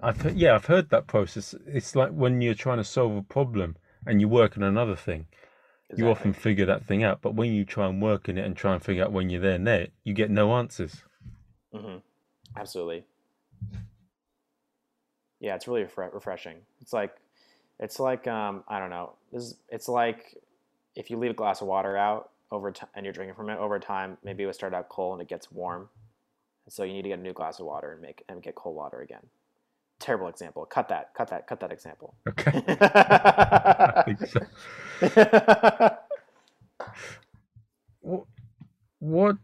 I've 0.03 0.35
yeah 0.37 0.55
I've 0.55 0.67
heard 0.67 0.91
that 0.91 1.07
process. 1.07 1.55
It's 1.67 1.95
like 1.95 2.11
when 2.11 2.41
you're 2.41 2.55
trying 2.55 2.79
to 2.79 2.85
solve 2.85 3.17
a 3.17 3.23
problem 3.23 3.77
and 4.07 4.21
you 4.21 4.29
work 4.29 4.57
on 4.57 4.65
another 4.65 4.97
thing. 4.97 5.27
Exactly. 5.89 6.05
You 6.05 6.11
often 6.11 6.32
figure 6.32 6.66
that 6.66 6.84
thing 6.84 7.05
out, 7.05 7.22
but 7.22 7.34
when 7.34 7.53
you 7.53 7.64
try 7.64 7.87
and 7.87 8.03
work 8.03 8.28
in 8.28 8.39
it 8.39 8.45
and 8.45 8.57
try 8.57 8.74
and 8.74 8.82
figure 8.82 9.05
out 9.05 9.12
when 9.12 9.30
you're 9.30 9.41
there 9.41 9.55
and 9.55 9.64
net, 9.64 9.91
you 10.03 10.14
get 10.14 10.30
no 10.30 10.53
answers. 10.55 11.05
Mm-hmm. 11.72 11.99
Absolutely. 12.57 13.05
Yeah, 15.39 15.55
it's 15.55 15.68
really 15.68 15.84
refre- 15.84 16.12
refreshing. 16.12 16.57
It's 16.80 16.93
like, 16.93 17.14
it's 17.78 18.01
like 18.01 18.26
um, 18.26 18.64
I 18.66 18.80
don't 18.80 18.91
know. 18.91 19.12
This 19.32 19.45
is, 19.45 19.55
it's 19.68 19.89
like 19.89 20.37
if 20.97 21.09
you 21.09 21.18
leave 21.18 21.30
a 21.30 21.34
glass 21.34 21.61
of 21.61 21.68
water 21.68 21.97
out 21.97 22.30
over 22.51 22.72
time 22.72 22.89
and 22.95 23.05
you're 23.05 23.12
drinking 23.12 23.37
from 23.37 23.51
it 23.51 23.59
over 23.59 23.78
time, 23.78 24.18
maybe 24.24 24.43
it 24.43 24.47
would 24.47 24.55
start 24.57 24.74
out 24.74 24.89
cold 24.89 25.20
and 25.20 25.22
it 25.22 25.28
gets 25.28 25.53
warm, 25.53 25.89
and 26.64 26.72
so 26.72 26.82
you 26.82 26.95
need 26.95 27.03
to 27.03 27.11
get 27.11 27.18
a 27.20 27.22
new 27.22 27.34
glass 27.34 27.61
of 27.61 27.66
water 27.66 27.93
and 27.93 28.01
make 28.01 28.24
and 28.28 28.43
get 28.43 28.55
cold 28.55 28.74
water 28.74 29.03
again 29.03 29.28
terrible 29.99 30.28
example. 30.28 30.64
Cut 30.66 30.89
that. 30.89 31.14
Cut 31.14 31.28
that. 31.28 31.47
Cut 31.47 31.61
that 31.61 31.72
example. 31.72 32.14
Okay. 32.28 32.62
So. 38.03 38.27
what 38.99 39.37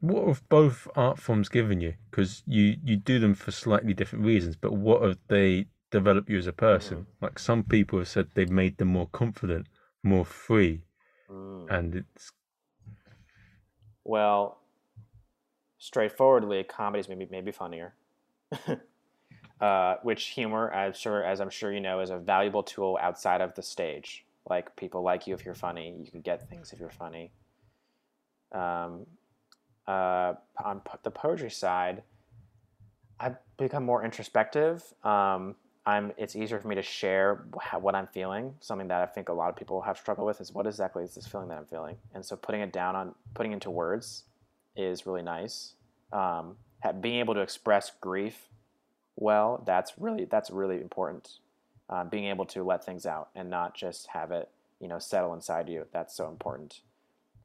what 0.00 0.26
have 0.28 0.48
both 0.48 0.88
art 0.96 1.18
forms 1.18 1.48
given 1.48 1.80
you? 1.80 1.94
Because 2.10 2.42
you 2.46 2.76
you 2.84 2.96
do 2.96 3.18
them 3.18 3.34
for 3.34 3.50
slightly 3.50 3.94
different 3.94 4.24
reasons, 4.24 4.56
but 4.56 4.72
what 4.72 5.02
have 5.02 5.18
they 5.28 5.66
developed 5.92 6.28
you 6.28 6.38
as 6.38 6.46
a 6.48 6.52
person. 6.52 7.06
Like 7.20 7.38
some 7.38 7.62
people 7.62 8.00
have 8.00 8.08
said 8.08 8.28
they've 8.34 8.50
made 8.50 8.78
them 8.78 8.88
more 8.88 9.08
confident, 9.12 9.68
more 10.02 10.24
free, 10.24 10.82
Mm. 11.30 11.70
and 11.70 11.94
it's 11.94 12.32
Well, 14.04 14.58
straightforwardly, 15.78 16.64
comedies 16.64 17.08
maybe 17.08 17.28
maybe 17.30 17.52
funnier. 17.52 17.94
uh, 19.60 19.96
which 20.02 20.24
humor, 20.28 20.72
I'm 20.72 20.92
sure, 20.92 21.22
as 21.24 21.40
I'm 21.40 21.50
sure 21.50 21.72
you 21.72 21.80
know, 21.80 22.00
is 22.00 22.10
a 22.10 22.18
valuable 22.18 22.62
tool 22.62 22.98
outside 23.00 23.40
of 23.40 23.54
the 23.54 23.62
stage. 23.62 24.24
Like 24.48 24.74
people 24.76 25.02
like 25.02 25.26
you 25.26 25.34
if 25.34 25.44
you're 25.44 25.54
funny. 25.54 25.94
You 25.98 26.10
can 26.10 26.20
get 26.20 26.48
things 26.48 26.72
if 26.72 26.80
you're 26.80 26.90
funny. 26.90 27.32
Um, 28.52 29.06
uh, 29.86 30.34
on 30.62 30.80
po- 30.80 30.98
the 31.02 31.10
poetry 31.10 31.50
side, 31.50 32.02
I've 33.18 33.36
become 33.56 33.84
more 33.84 34.04
introspective. 34.04 34.82
Um, 35.04 35.56
I'm. 35.86 36.12
It's 36.16 36.36
easier 36.36 36.60
for 36.60 36.68
me 36.68 36.74
to 36.76 36.82
share 36.82 37.44
wh- 37.54 37.82
what 37.82 37.94
I'm 37.94 38.06
feeling. 38.08 38.54
Something 38.60 38.88
that 38.88 39.02
I 39.02 39.06
think 39.06 39.28
a 39.28 39.32
lot 39.32 39.48
of 39.48 39.56
people 39.56 39.80
have 39.82 39.96
struggled 39.98 40.26
with 40.26 40.40
is 40.40 40.52
what 40.52 40.66
exactly 40.66 41.02
is 41.02 41.14
this 41.14 41.26
feeling 41.26 41.48
that 41.48 41.58
I'm 41.58 41.66
feeling, 41.66 41.96
and 42.14 42.24
so 42.24 42.36
putting 42.36 42.60
it 42.60 42.72
down 42.72 42.94
on 42.94 43.14
putting 43.34 43.52
into 43.52 43.70
words 43.70 44.24
is 44.76 45.06
really 45.06 45.22
nice. 45.22 45.74
Um, 46.12 46.56
being 47.00 47.20
able 47.20 47.34
to 47.34 47.40
express 47.40 47.90
grief 48.00 48.48
well, 49.16 49.62
that's 49.66 49.92
really 49.98 50.24
that's 50.24 50.50
really 50.50 50.80
important. 50.80 51.38
Um, 51.90 52.08
being 52.08 52.24
able 52.24 52.46
to 52.46 52.62
let 52.62 52.84
things 52.84 53.04
out 53.04 53.28
and 53.34 53.50
not 53.50 53.74
just 53.74 54.06
have 54.08 54.30
it, 54.30 54.48
you 54.80 54.88
know, 54.88 54.98
settle 54.98 55.34
inside 55.34 55.68
you. 55.68 55.84
That's 55.92 56.14
so 56.14 56.28
important. 56.28 56.80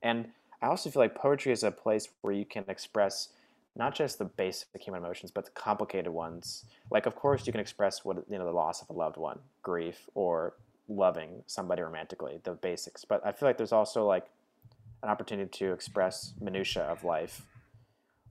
And 0.01 0.29
I 0.61 0.67
also 0.67 0.89
feel 0.89 1.01
like 1.01 1.15
poetry 1.15 1.51
is 1.51 1.63
a 1.63 1.71
place 1.71 2.07
where 2.21 2.33
you 2.33 2.45
can 2.45 2.63
express 2.67 3.29
not 3.75 3.93
just 3.93 4.17
the 4.17 4.25
basic 4.25 4.69
human 4.81 5.03
emotions, 5.03 5.31
but 5.31 5.45
the 5.45 5.51
complicated 5.51 6.11
ones. 6.11 6.65
Like, 6.89 7.05
of 7.05 7.15
course, 7.15 7.45
you 7.45 7.51
can 7.51 7.59
express 7.61 8.03
what 8.03 8.17
you 8.29 8.38
know, 8.38 8.45
the 8.45 8.51
loss 8.51 8.81
of 8.81 8.89
a 8.89 8.93
loved 8.93 9.17
one, 9.17 9.39
grief, 9.61 10.09
or 10.15 10.55
loving 10.89 11.43
somebody 11.45 11.81
romantically, 11.81 12.39
the 12.43 12.53
basics. 12.53 13.05
But 13.05 13.25
I 13.25 13.31
feel 13.31 13.47
like 13.47 13.57
there's 13.57 13.73
also 13.73 14.05
like 14.05 14.27
an 15.03 15.09
opportunity 15.09 15.49
to 15.59 15.73
express 15.73 16.33
minutia 16.41 16.83
of 16.83 17.03
life. 17.03 17.45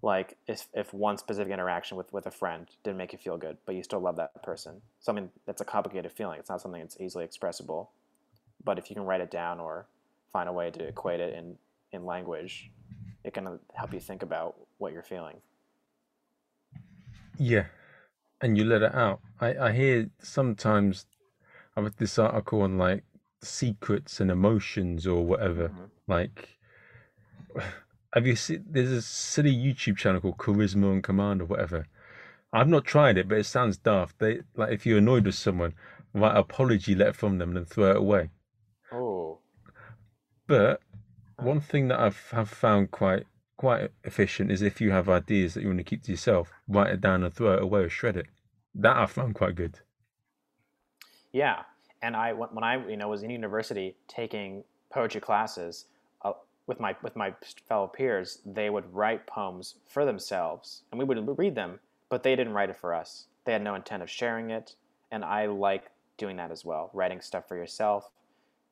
Like 0.03 0.37
if, 0.47 0.69
if 0.75 0.93
one 0.95 1.19
specific 1.19 1.53
interaction 1.53 1.97
with, 1.97 2.13
with 2.13 2.27
a 2.27 2.31
friend 2.31 2.69
didn't 2.85 2.99
make 2.99 3.13
you 3.13 3.19
feel 3.19 3.37
good, 3.39 3.57
but 3.67 3.75
you 3.75 3.83
still 3.83 4.01
love 4.01 4.17
that 4.17 4.43
person, 4.43 4.83
something 5.01 5.31
that's 5.47 5.61
a 5.61 5.65
complicated 5.65 6.13
feeling. 6.13 6.39
It's 6.39 6.51
not 6.51 6.61
something 6.61 6.81
that's 6.81 7.01
easily 7.01 7.25
expressible. 7.25 7.91
But 8.65 8.79
if 8.79 8.91
you 8.91 8.95
can 8.95 9.05
write 9.05 9.21
it 9.21 9.31
down 9.31 9.61
or 9.61 9.87
find 10.33 10.49
a 10.49 10.53
way 10.53 10.71
to 10.71 10.85
equate 10.85 11.21
it 11.21 11.35
in, 11.35 11.57
in 11.93 12.05
language, 12.05 12.71
it 13.25 13.35
can 13.35 13.59
help 13.75 13.93
you 13.95 14.01
think 14.01 14.23
about 14.23 14.57
what 14.79 14.93
you're 14.93 15.03
feeling. 15.03 15.37
yeah, 17.39 17.67
and 18.41 18.57
you 18.57 18.65
let 18.65 18.83
it 18.83 18.95
out. 18.95 19.21
I 19.41 19.57
I 19.57 19.73
hear 19.73 20.11
sometimes 20.21 21.07
I 21.77 21.81
read 21.81 21.97
this 21.99 22.19
article 22.19 22.63
on 22.63 22.79
like 22.79 23.05
secrets 23.43 24.21
and 24.21 24.31
emotions 24.31 25.07
or 25.07 25.25
whatever. 25.25 25.69
Mhm. 25.69 25.91
Like, 26.07 26.59
have 28.15 28.27
you 28.27 28.37
seen? 28.37 28.65
There's 28.69 28.91
a 28.93 29.03
silly 29.03 29.55
YouTube 29.55 29.97
channel 29.97 30.21
called 30.21 30.39
Charisma 30.39 30.91
on 30.91 31.03
Command 31.03 31.43
or 31.43 31.47
whatever. 31.47 31.87
I've 32.53 32.69
not 32.69 32.85
tried 32.85 33.19
it, 33.19 33.29
but 33.29 33.39
it 33.39 33.45
sounds 33.47 33.77
daft. 33.77 34.19
They 34.19 34.41
like 34.57 34.73
if 34.73 34.87
you're 34.87 34.99
annoyed 34.99 35.27
with 35.27 35.35
someone, 35.35 35.75
write 36.15 36.33
an 36.33 36.39
apology 36.39 36.95
letter 36.95 37.13
from 37.13 37.39
them 37.39 37.51
and 37.51 37.59
then 37.59 37.65
throw 37.67 37.91
it 37.93 37.97
away. 37.99 38.31
Oh, 38.93 39.41
But 40.49 40.81
one 41.37 41.61
thing 41.61 41.89
that 41.89 42.01
I've 42.01 42.31
have 42.31 42.49
found 42.51 42.91
quite 42.91 43.27
quite 43.57 43.91
efficient 44.05 44.51
is 44.51 44.63
if 44.63 44.81
you 44.81 44.91
have 44.93 45.09
ideas 45.09 45.55
that 45.55 45.63
you 45.63 45.69
want 45.69 45.79
to 45.79 45.85
keep 45.85 46.03
to 46.05 46.11
yourself, 46.13 46.53
write 46.69 46.93
it 46.93 47.01
down 47.01 47.25
and 47.25 47.33
throw 47.35 47.55
it 47.55 47.63
away 47.63 47.83
or 47.83 47.89
shred 47.89 48.17
it. 48.17 48.27
That 48.75 48.97
I 48.97 49.07
found 49.07 49.35
quite 49.35 49.55
good. 49.55 49.81
Yeah, 51.33 51.63
and 52.03 52.17
I 52.17 52.33
when 52.33 52.65
I 52.65 52.87
you 52.89 52.97
know 52.97 53.09
was 53.09 53.23
in 53.23 53.31
university 53.31 53.97
taking 54.09 54.65
poetry 54.91 55.21
classes 55.21 55.87
with 56.67 56.81
my 56.81 56.97
with 57.03 57.17
my 57.17 57.35
fellow 57.69 57.87
peers, 57.87 58.41
they 58.45 58.71
would 58.71 58.93
write 58.93 59.27
poems 59.27 59.77
for 59.87 60.05
themselves, 60.05 60.83
and 60.91 60.99
we 60.99 61.05
would 61.05 61.39
read 61.39 61.55
them, 61.55 61.79
but 62.09 62.23
they 62.23 62.35
didn't 62.35 62.53
write 62.55 62.71
it 62.71 62.77
for 62.77 62.95
us. 62.95 63.27
They 63.45 63.53
had 63.53 63.63
no 63.63 63.75
intent 63.75 64.03
of 64.03 64.11
sharing 64.11 64.51
it, 64.51 64.75
and 65.11 65.25
I 65.25 65.47
like 65.47 65.91
doing 66.19 66.37
that 66.37 66.51
as 66.51 66.65
well, 66.65 66.91
writing 66.93 67.21
stuff 67.21 67.47
for 67.47 67.57
yourself, 67.57 68.11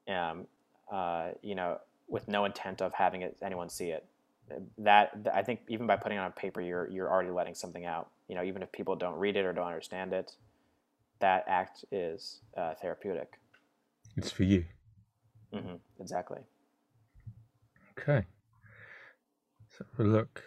um, 0.08 0.46
uh, 0.90 1.30
you 1.42 1.54
know, 1.54 1.78
with 2.08 2.26
no 2.26 2.44
intent 2.44 2.82
of 2.82 2.92
having 2.94 3.22
it 3.22 3.36
anyone 3.42 3.68
see 3.68 3.90
it. 3.90 4.04
That 4.78 5.28
I 5.32 5.42
think 5.42 5.60
even 5.68 5.86
by 5.86 5.96
putting 5.96 6.18
it 6.18 6.20
on 6.20 6.32
paper, 6.32 6.60
you're 6.60 6.88
you're 6.90 7.10
already 7.10 7.30
letting 7.30 7.54
something 7.54 7.84
out. 7.84 8.10
You 8.28 8.34
know, 8.34 8.42
even 8.42 8.62
if 8.62 8.72
people 8.72 8.96
don't 8.96 9.16
read 9.18 9.36
it 9.36 9.44
or 9.44 9.52
don't 9.52 9.66
understand 9.66 10.12
it, 10.12 10.32
that 11.20 11.44
act 11.46 11.84
is 11.92 12.40
uh, 12.56 12.74
therapeutic. 12.74 13.38
It's 14.16 14.30
for 14.30 14.42
you. 14.42 14.64
hmm 15.52 15.76
Exactly. 16.00 16.40
Okay. 17.98 18.26
So 19.76 19.84
look, 19.98 20.42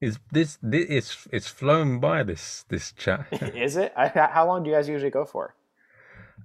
is 0.00 0.18
this, 0.32 0.58
this 0.62 0.86
it's 0.88 1.28
it's 1.32 1.48
flown 1.48 2.00
by 2.00 2.22
this 2.22 2.64
this 2.68 2.92
chat. 2.92 3.26
is 3.54 3.76
it? 3.76 3.92
I, 3.96 4.08
how 4.08 4.46
long 4.46 4.62
do 4.62 4.70
you 4.70 4.76
guys 4.76 4.88
usually 4.88 5.10
go 5.10 5.24
for? 5.24 5.54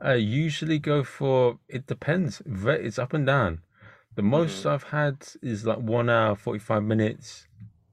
I 0.01 0.16
usually 0.16 0.80
go 0.80 1.03
for 1.03 1.60
it 1.70 1.88
depends. 1.88 2.41
It's 2.45 2.99
up 2.99 3.14
and 3.14 3.26
down. 3.26 3.62
The 4.16 4.24
most 4.24 4.64
hmm. 4.64 4.70
I've 4.70 4.84
had 4.84 5.28
is 5.41 5.66
like 5.66 5.80
one 5.80 6.10
hour 6.10 6.36
forty 6.36 6.60
five 6.60 6.84
minutes, 6.84 7.47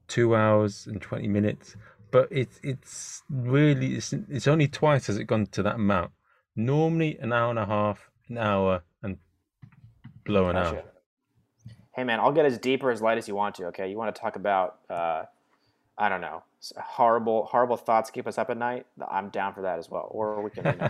two 0.07 0.35
hours 0.35 0.87
and 0.87 1.01
twenty 1.01 1.27
minutes. 1.27 1.75
But 2.11 2.27
it's 2.29 2.59
it's 2.61 3.23
really 3.29 3.95
it's 3.95 4.13
it's 4.29 4.47
only 4.47 4.67
twice 4.67 5.07
has 5.07 5.17
it 5.17 5.25
gone 5.25 5.47
to 5.47 5.63
that 5.63 5.75
amount. 5.75 6.11
Normally 6.55 7.17
an 7.19 7.33
hour 7.33 7.49
and 7.49 7.59
a 7.59 7.65
half, 7.65 8.09
an 8.29 8.37
hour, 8.37 8.83
and 9.01 9.17
blow 10.25 10.49
an 10.49 10.55
Gotcha. 10.55 10.77
hour. 10.77 10.83
Hey 11.95 12.03
man, 12.03 12.19
I'll 12.19 12.31
get 12.31 12.45
as 12.45 12.57
deep 12.57 12.83
or 12.83 12.91
as 12.91 13.01
light 13.01 13.17
as 13.17 13.27
you 13.27 13.35
want 13.35 13.55
to. 13.55 13.65
Okay, 13.67 13.89
you 13.89 13.97
want 13.97 14.13
to 14.15 14.21
talk 14.21 14.35
about 14.35 14.79
uh, 14.89 15.23
I 15.97 16.09
don't 16.09 16.21
know 16.21 16.43
horrible 16.81 17.45
horrible 17.45 17.77
thoughts 17.77 18.09
keep 18.09 18.27
us 18.27 18.37
up 18.37 18.49
at 18.49 18.57
night. 18.57 18.85
I'm 19.09 19.29
down 19.29 19.53
for 19.53 19.61
that 19.63 19.79
as 19.79 19.89
well. 19.89 20.07
Or 20.11 20.41
we 20.41 20.49
can. 20.49 20.65
You 20.65 20.77
know. 20.77 20.89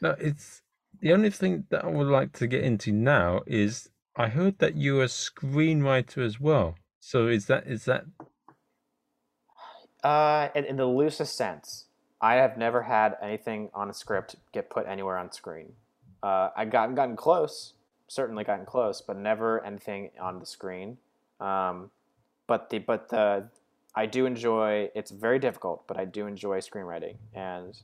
No, 0.00 0.16
it's 0.20 0.62
the 1.00 1.12
only 1.12 1.30
thing 1.30 1.66
that 1.70 1.84
I 1.84 1.88
would 1.88 2.06
like 2.08 2.32
to 2.34 2.46
get 2.46 2.62
into 2.64 2.92
now 2.92 3.42
is 3.46 3.90
I 4.16 4.28
heard 4.28 4.58
that 4.60 4.76
you're 4.76 5.02
a 5.04 5.06
screenwriter 5.06 6.24
as 6.24 6.40
well. 6.40 6.76
So 7.00 7.26
is 7.28 7.46
that 7.46 7.66
is 7.66 7.84
that 7.86 8.04
Uh, 10.02 10.48
in, 10.54 10.64
in 10.64 10.76
the 10.76 10.86
loosest 10.86 11.36
sense, 11.36 11.86
I 12.20 12.34
have 12.34 12.56
never 12.58 12.82
had 12.82 13.16
anything 13.22 13.70
on 13.74 13.90
a 13.90 13.94
script 13.94 14.36
get 14.52 14.70
put 14.70 14.86
anywhere 14.86 15.16
on 15.18 15.32
screen. 15.32 15.74
Uh, 16.22 16.50
I've 16.56 16.70
gotten 16.70 16.94
gotten 16.94 17.16
close, 17.16 17.74
certainly 18.14 18.44
gotten 18.44 18.64
close, 18.64 19.00
but 19.00 19.16
never 19.16 19.64
anything 19.64 20.10
on 20.20 20.38
the 20.38 20.46
screen. 20.46 20.96
Um, 21.40 21.90
but 22.46 22.70
the 22.70 22.78
but 22.78 23.08
the 23.08 23.48
I 23.94 24.06
do 24.06 24.26
enjoy. 24.26 24.90
It's 24.94 25.10
very 25.10 25.38
difficult, 25.38 25.86
but 25.86 25.98
I 25.98 26.04
do 26.04 26.26
enjoy 26.26 26.60
screenwriting, 26.60 27.16
and 27.34 27.76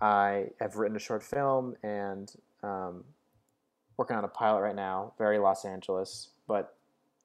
I 0.00 0.46
have 0.60 0.76
written 0.76 0.96
a 0.96 1.00
short 1.00 1.22
film 1.22 1.76
and 1.82 2.32
um, 2.62 3.04
working 3.96 4.16
on 4.16 4.24
a 4.24 4.28
pilot 4.28 4.62
right 4.62 4.74
now. 4.74 5.12
Very 5.18 5.38
Los 5.38 5.64
Angeles, 5.64 6.28
but 6.48 6.74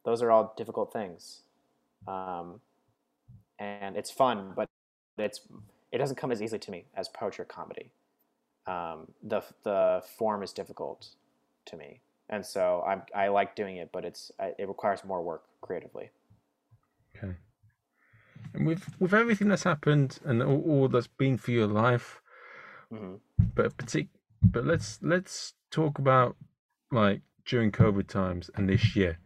those 0.03 0.21
are 0.21 0.31
all 0.31 0.53
difficult 0.57 0.91
things. 0.91 1.41
Um, 2.07 2.59
and 3.59 3.95
it's 3.95 4.11
fun, 4.11 4.53
but 4.55 4.67
it's 5.17 5.41
it 5.91 5.97
doesn't 5.97 6.17
come 6.17 6.31
as 6.31 6.41
easily 6.41 6.59
to 6.59 6.71
me 6.71 6.85
as 6.95 7.07
poetry 7.07 7.43
or 7.43 7.45
comedy. 7.45 7.91
Um, 8.67 9.07
the 9.23 9.41
the 9.63 10.03
form 10.17 10.43
is 10.43 10.51
difficult 10.51 11.09
to 11.65 11.77
me, 11.77 12.01
and 12.29 12.45
so 12.45 12.83
I 12.87 13.01
I 13.25 13.27
like 13.29 13.55
doing 13.55 13.77
it, 13.77 13.91
but 13.91 14.05
it's 14.05 14.31
it 14.39 14.67
requires 14.67 15.03
more 15.03 15.21
work 15.21 15.43
creatively. 15.61 16.11
okay? 17.15 17.35
And 18.53 18.65
with 18.67 18.95
with 18.99 19.13
everything 19.13 19.49
that's 19.49 19.63
happened 19.63 20.19
and 20.25 20.41
all, 20.43 20.61
all 20.61 20.87
that's 20.87 21.07
been 21.07 21.37
for 21.37 21.51
your 21.51 21.67
life, 21.67 22.21
hmm 22.89 23.15
but 23.55 23.75
partic- 23.77 24.09
but 24.43 24.65
let's 24.65 24.99
let's 25.01 25.53
talk 25.69 25.99
about 25.99 26.35
like 26.91 27.21
during 27.45 27.71
COVID 27.71 28.07
times 28.07 28.49
and 28.55 28.67
this 28.69 28.95
year. 28.95 29.17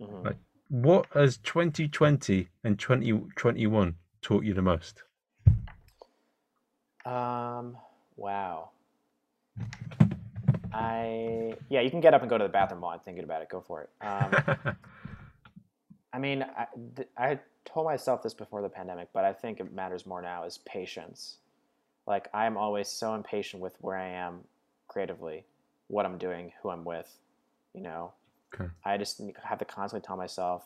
hmm 0.00 0.24
Like, 0.24 0.36
what 0.68 1.06
has 1.14 1.38
2020 1.38 2.48
and 2.64 2.78
2021 2.78 3.96
taught 4.22 4.44
you 4.44 4.54
the 4.54 4.62
most? 4.62 5.02
Um. 7.04 7.76
Wow. 8.16 8.70
I 10.76 11.54
yeah, 11.68 11.80
you 11.80 11.90
can 11.90 12.00
get 12.00 12.14
up 12.14 12.20
and 12.22 12.30
go 12.30 12.38
to 12.38 12.44
the 12.44 12.50
bathroom 12.50 12.80
while 12.80 12.92
I'm 12.92 13.00
thinking 13.00 13.24
about 13.24 13.42
it. 13.42 13.48
Go 13.48 13.60
for 13.60 13.82
it. 13.82 13.90
Um, 14.06 14.76
I 16.12 16.18
mean, 16.18 16.42
I, 16.42 16.66
th- 16.94 17.08
I 17.16 17.38
told 17.64 17.86
myself 17.86 18.22
this 18.22 18.32
before 18.34 18.62
the 18.62 18.68
pandemic, 18.68 19.08
but 19.12 19.24
I 19.24 19.32
think 19.32 19.60
it 19.60 19.72
matters 19.72 20.06
more 20.06 20.22
now 20.22 20.44
is 20.44 20.58
patience. 20.58 21.36
Like, 22.06 22.28
I'm 22.32 22.56
always 22.56 22.88
so 22.88 23.14
impatient 23.14 23.62
with 23.62 23.74
where 23.80 23.96
I 23.96 24.08
am 24.08 24.40
creatively, 24.88 25.44
what 25.88 26.06
I'm 26.06 26.16
doing, 26.16 26.52
who 26.62 26.70
I'm 26.70 26.84
with. 26.84 27.18
You 27.74 27.82
know, 27.82 28.12
Okay. 28.54 28.70
I 28.84 28.96
just 28.96 29.20
have 29.42 29.58
to 29.58 29.64
constantly 29.64 30.06
tell 30.06 30.16
myself 30.16 30.64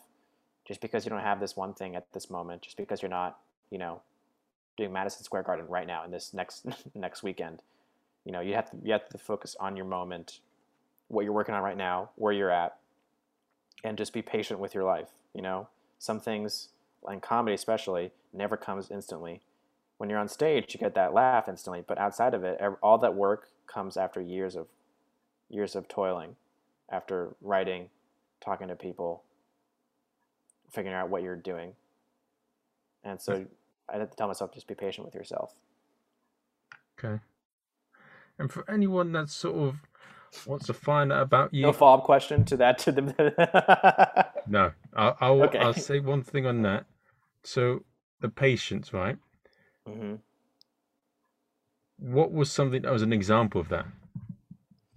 just 0.65 0.81
because 0.81 1.05
you 1.05 1.09
don't 1.09 1.19
have 1.21 1.39
this 1.39 1.57
one 1.57 1.73
thing 1.73 1.95
at 1.95 2.11
this 2.13 2.29
moment, 2.29 2.61
just 2.61 2.77
because 2.77 3.01
you're 3.01 3.09
not, 3.09 3.39
you 3.69 3.77
know, 3.77 4.01
doing 4.77 4.93
Madison 4.93 5.23
Square 5.23 5.43
Garden 5.43 5.65
right 5.67 5.87
now 5.87 6.05
in 6.05 6.11
this 6.11 6.33
next 6.33 6.65
next 6.95 7.23
weekend. 7.23 7.61
You 8.25 8.31
know, 8.31 8.41
you 8.41 8.53
have 8.53 8.69
to 8.71 8.77
you 8.83 8.91
have 8.91 9.09
to 9.09 9.17
focus 9.17 9.55
on 9.59 9.75
your 9.75 9.85
moment, 9.85 10.39
what 11.07 11.23
you're 11.23 11.33
working 11.33 11.55
on 11.55 11.63
right 11.63 11.77
now, 11.77 12.11
where 12.15 12.33
you're 12.33 12.51
at, 12.51 12.77
and 13.83 13.97
just 13.97 14.13
be 14.13 14.21
patient 14.21 14.59
with 14.59 14.75
your 14.75 14.83
life. 14.83 15.09
You 15.33 15.41
know, 15.41 15.69
some 15.97 16.19
things, 16.19 16.69
and 17.07 17.21
comedy 17.21 17.55
especially, 17.55 18.11
never 18.33 18.57
comes 18.57 18.91
instantly. 18.91 19.41
When 19.97 20.09
you're 20.09 20.19
on 20.19 20.29
stage, 20.29 20.73
you 20.73 20.79
get 20.79 20.95
that 20.95 21.13
laugh 21.13 21.47
instantly, 21.47 21.83
but 21.87 21.97
outside 21.99 22.33
of 22.33 22.43
it, 22.43 22.59
all 22.81 22.97
that 22.97 23.13
work 23.13 23.49
comes 23.67 23.97
after 23.97 24.19
years 24.19 24.55
of 24.55 24.67
years 25.49 25.75
of 25.75 25.87
toiling, 25.87 26.35
after 26.89 27.35
writing, 27.41 27.89
talking 28.39 28.67
to 28.67 28.75
people, 28.75 29.23
figuring 30.71 30.95
out 30.95 31.09
what 31.09 31.23
you're 31.23 31.35
doing. 31.35 31.73
And 33.03 33.19
so 33.21 33.39
hmm. 33.39 33.43
I 33.89 33.97
had 33.97 34.09
to 34.09 34.15
tell 34.15 34.27
myself 34.27 34.53
just 34.53 34.67
be 34.67 34.75
patient 34.75 35.05
with 35.05 35.15
yourself. 35.15 35.53
Okay. 36.97 37.19
And 38.41 38.51
for 38.51 38.65
anyone 38.67 39.11
that 39.11 39.29
sort 39.29 39.55
of 39.55 39.75
wants 40.47 40.65
to 40.65 40.73
find 40.73 41.13
out 41.13 41.21
about 41.21 41.53
you, 41.53 41.61
no 41.61 41.71
follow 41.71 41.99
up 41.99 42.03
question 42.03 42.43
to 42.45 42.57
that 42.57 42.79
to 42.79 42.91
the. 42.91 44.31
no, 44.47 44.71
I'll 44.95 45.17
I'll, 45.21 45.43
okay. 45.43 45.59
I'll, 45.59 45.73
say 45.73 45.99
one 45.99 46.23
thing 46.23 46.47
on 46.47 46.63
that. 46.63 46.85
So 47.43 47.83
the 48.19 48.29
patience, 48.29 48.93
right? 48.93 49.15
Mm-hmm. 49.87 50.15
What 51.99 52.31
was 52.31 52.51
something 52.51 52.81
that 52.81 52.91
was 52.91 53.03
an 53.03 53.13
example 53.13 53.61
of 53.61 53.69
that, 53.69 53.85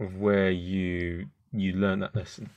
of 0.01 0.16
where 0.16 0.51
you 0.51 1.26
you 1.53 1.74
learned 1.74 2.03
that 2.03 2.16
lesson? 2.16 2.49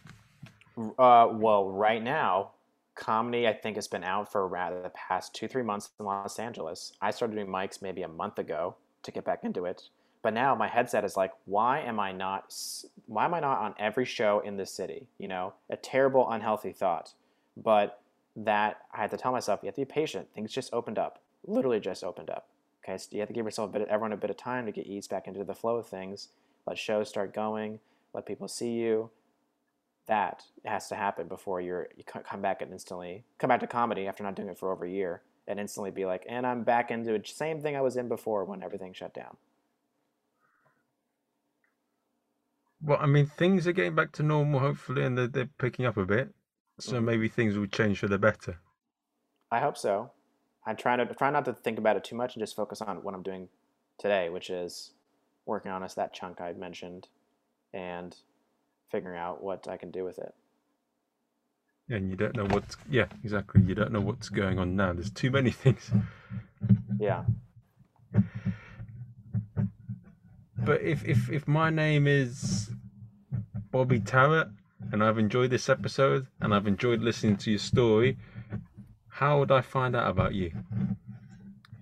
Uh, 0.77 1.27
well, 1.33 1.69
right 1.69 2.01
now, 2.01 2.51
comedy 2.95 3.45
I 3.45 3.51
think 3.51 3.75
has 3.75 3.89
been 3.89 4.05
out 4.05 4.31
for 4.31 4.47
around 4.47 4.83
the 4.83 4.91
past 4.91 5.35
two 5.35 5.49
three 5.49 5.63
months 5.63 5.89
in 5.99 6.05
Los 6.05 6.39
Angeles. 6.39 6.93
I 7.01 7.11
started 7.11 7.35
doing 7.35 7.47
mics 7.47 7.81
maybe 7.81 8.03
a 8.03 8.07
month 8.07 8.39
ago 8.39 8.77
to 9.03 9.11
get 9.11 9.25
back 9.25 9.43
into 9.43 9.65
it, 9.65 9.89
but 10.27 10.33
now 10.33 10.53
my 10.55 10.67
headset 10.67 11.05
is 11.05 11.15
like, 11.15 11.31
why 11.45 11.79
am 11.79 12.01
I 12.01 12.11
not? 12.11 12.53
Why 13.05 13.23
am 13.23 13.33
I 13.33 13.39
not 13.39 13.59
on 13.59 13.73
every 13.79 14.03
show 14.03 14.41
in 14.41 14.57
this 14.57 14.73
city? 14.73 15.07
You 15.17 15.29
know, 15.29 15.53
a 15.69 15.77
terrible, 15.77 16.29
unhealthy 16.29 16.73
thought, 16.73 17.13
but 17.55 18.01
that 18.35 18.81
I 18.93 18.97
had 18.97 19.11
to 19.11 19.17
tell 19.17 19.31
myself, 19.31 19.61
you 19.63 19.67
have 19.67 19.75
to 19.75 19.81
be 19.81 19.85
patient. 19.85 20.27
Things 20.35 20.51
just 20.51 20.73
opened 20.73 20.99
up, 20.99 21.21
literally 21.45 21.79
just 21.79 22.03
opened 22.03 22.29
up. 22.29 22.49
Okay, 22.83 22.97
so 22.97 23.07
you 23.13 23.19
have 23.21 23.29
to 23.29 23.33
give 23.33 23.45
yourself 23.45 23.69
a 23.73 23.79
bit, 23.79 23.87
everyone 23.87 24.11
a 24.11 24.17
bit 24.17 24.29
of 24.29 24.35
time 24.35 24.65
to 24.65 24.73
get 24.73 24.85
eased 24.85 25.09
back 25.09 25.29
into 25.29 25.45
the 25.45 25.55
flow 25.55 25.77
of 25.77 25.87
things. 25.87 26.27
Let 26.65 26.77
shows 26.77 27.07
start 27.07 27.33
going. 27.33 27.79
Let 28.13 28.25
people 28.25 28.49
see 28.49 28.71
you 28.71 29.11
that 30.07 30.43
has 30.65 30.89
to 30.89 30.95
happen 30.95 31.29
before 31.29 31.61
you're 31.61 31.87
you 31.95 32.03
come 32.03 32.41
back 32.41 32.61
and 32.61 32.73
instantly 32.73 33.23
come 33.37 33.47
back 33.47 33.61
to 33.61 33.67
comedy 33.67 34.07
after 34.07 34.23
not 34.23 34.35
doing 34.35 34.49
it 34.49 34.57
for 34.57 34.73
over 34.73 34.83
a 34.83 34.91
year 34.91 35.21
and 35.47 35.57
instantly 35.57 35.89
be 35.89 36.05
like, 36.05 36.25
and 36.27 36.45
I'm 36.45 36.63
back 36.63 36.91
into 36.91 37.13
the 37.13 37.21
same 37.23 37.61
thing 37.61 37.77
I 37.77 37.81
was 37.81 37.95
in 37.95 38.09
before 38.09 38.43
when 38.43 38.61
everything 38.61 38.91
shut 38.91 39.13
down. 39.13 39.37
Well, 42.81 42.99
I 43.01 43.07
mean, 43.07 43.25
things 43.25 43.67
are 43.67 43.71
getting 43.71 43.95
back 43.95 44.11
to 44.13 44.23
normal, 44.23 44.59
hopefully, 44.59 45.03
and 45.03 45.17
they're, 45.17 45.27
they're 45.27 45.49
picking 45.57 45.85
up 45.85 45.97
a 45.97 46.05
bit. 46.05 46.29
So 46.79 46.93
mm-hmm. 46.93 47.05
maybe 47.05 47.27
things 47.27 47.57
will 47.57 47.67
change 47.67 47.99
for 47.99 48.07
the 48.07 48.19
better. 48.19 48.59
I 49.51 49.59
hope 49.59 49.77
so. 49.77 50.11
I'm 50.65 50.75
trying 50.75 50.99
to 50.99 51.13
try 51.13 51.29
not 51.31 51.45
to 51.45 51.53
think 51.53 51.79
about 51.79 51.95
it 51.95 52.03
too 52.03 52.15
much 52.15 52.35
and 52.35 52.41
just 52.41 52.55
focus 52.55 52.81
on 52.81 52.97
what 52.97 53.15
I'm 53.15 53.23
doing 53.23 53.47
today, 53.97 54.29
which 54.29 54.49
is 54.49 54.91
working 55.45 55.71
on 55.71 55.81
us 55.81 55.93
that 55.95 56.13
chunk 56.13 56.41
I 56.41 56.51
mentioned, 56.53 57.07
and 57.73 58.15
figuring 58.91 59.17
out 59.17 59.41
what 59.41 59.67
I 59.67 59.77
can 59.77 59.91
do 59.91 60.03
with 60.03 60.19
it. 60.19 60.33
And 61.89 62.09
you 62.09 62.17
don't 62.17 62.35
know 62.35 62.45
what's 62.45 62.75
yeah, 62.89 63.05
exactly. 63.23 63.61
You 63.61 63.73
don't 63.73 63.93
know 63.93 64.01
what's 64.01 64.27
going 64.27 64.59
on 64.59 64.75
now. 64.75 64.91
There's 64.91 65.09
too 65.09 65.31
many 65.31 65.51
things. 65.51 65.89
Yeah. 66.99 67.23
But 70.59 70.81
if 70.81 71.05
if 71.05 71.29
if 71.29 71.47
my 71.47 71.69
name 71.69 72.07
is 72.07 72.69
Bobby 73.71 73.99
Tarrant 73.99 74.49
and 74.91 75.03
I've 75.03 75.17
enjoyed 75.17 75.49
this 75.49 75.69
episode 75.69 76.27
and 76.41 76.53
I've 76.53 76.67
enjoyed 76.67 77.01
listening 77.01 77.37
to 77.37 77.51
your 77.51 77.59
story, 77.59 78.17
how 79.07 79.39
would 79.39 79.51
I 79.51 79.61
find 79.61 79.95
out 79.95 80.09
about 80.09 80.33
you? 80.33 80.51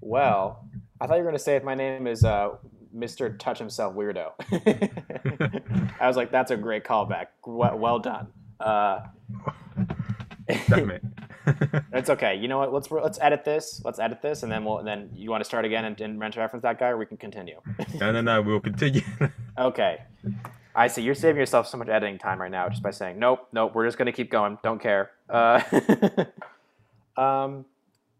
Well, 0.01 0.65
I 0.99 1.07
thought 1.07 1.15
you 1.15 1.23
were 1.23 1.29
going 1.29 1.37
to 1.37 1.43
say 1.43 1.55
if 1.55 1.63
my 1.63 1.75
name 1.75 2.07
is 2.07 2.23
uh, 2.23 2.51
Mr. 2.95 3.37
Touch 3.37 3.59
Himself 3.59 3.95
Weirdo. 3.95 4.31
I 5.99 6.07
was 6.07 6.15
like, 6.15 6.31
that's 6.31 6.51
a 6.51 6.57
great 6.57 6.83
callback. 6.83 7.27
Well, 7.45 7.77
well 7.77 7.99
done. 7.99 8.27
Uh, 8.59 9.01
Damn 10.47 10.91
it. 10.91 11.03
it's 11.93 12.09
okay. 12.09 12.35
You 12.35 12.47
know 12.47 12.59
what? 12.59 12.73
Let's 12.73 12.91
let's 12.91 13.19
edit 13.21 13.43
this. 13.45 13.81
Let's 13.83 13.99
edit 13.99 14.21
this, 14.21 14.43
and 14.43 14.51
then 14.51 14.63
we'll. 14.63 14.79
And 14.79 14.87
then 14.87 15.09
you 15.13 15.29
want 15.29 15.41
to 15.41 15.45
start 15.45 15.65
again 15.65 15.85
and, 15.85 15.99
and 15.99 16.19
reference 16.19 16.63
that 16.63 16.79
guy, 16.79 16.89
or 16.89 16.97
we 16.97 17.05
can 17.05 17.17
continue. 17.17 17.59
no, 17.99 18.11
no, 18.11 18.21
no. 18.21 18.41
We'll 18.41 18.59
continue. 18.59 19.01
okay. 19.57 20.03
I 20.75 20.87
see. 20.87 21.01
You're 21.01 21.15
saving 21.15 21.39
yourself 21.39 21.67
so 21.67 21.77
much 21.77 21.89
editing 21.89 22.17
time 22.17 22.39
right 22.39 22.51
now 22.51 22.69
just 22.69 22.83
by 22.83 22.91
saying, 22.91 23.17
nope, 23.17 23.47
nope. 23.53 23.73
We're 23.73 23.85
just 23.85 23.97
gonna 23.97 24.11
keep 24.11 24.29
going. 24.29 24.57
Don't 24.63 24.81
care. 24.81 25.11
Uh, 25.29 25.61
um, 27.17 27.65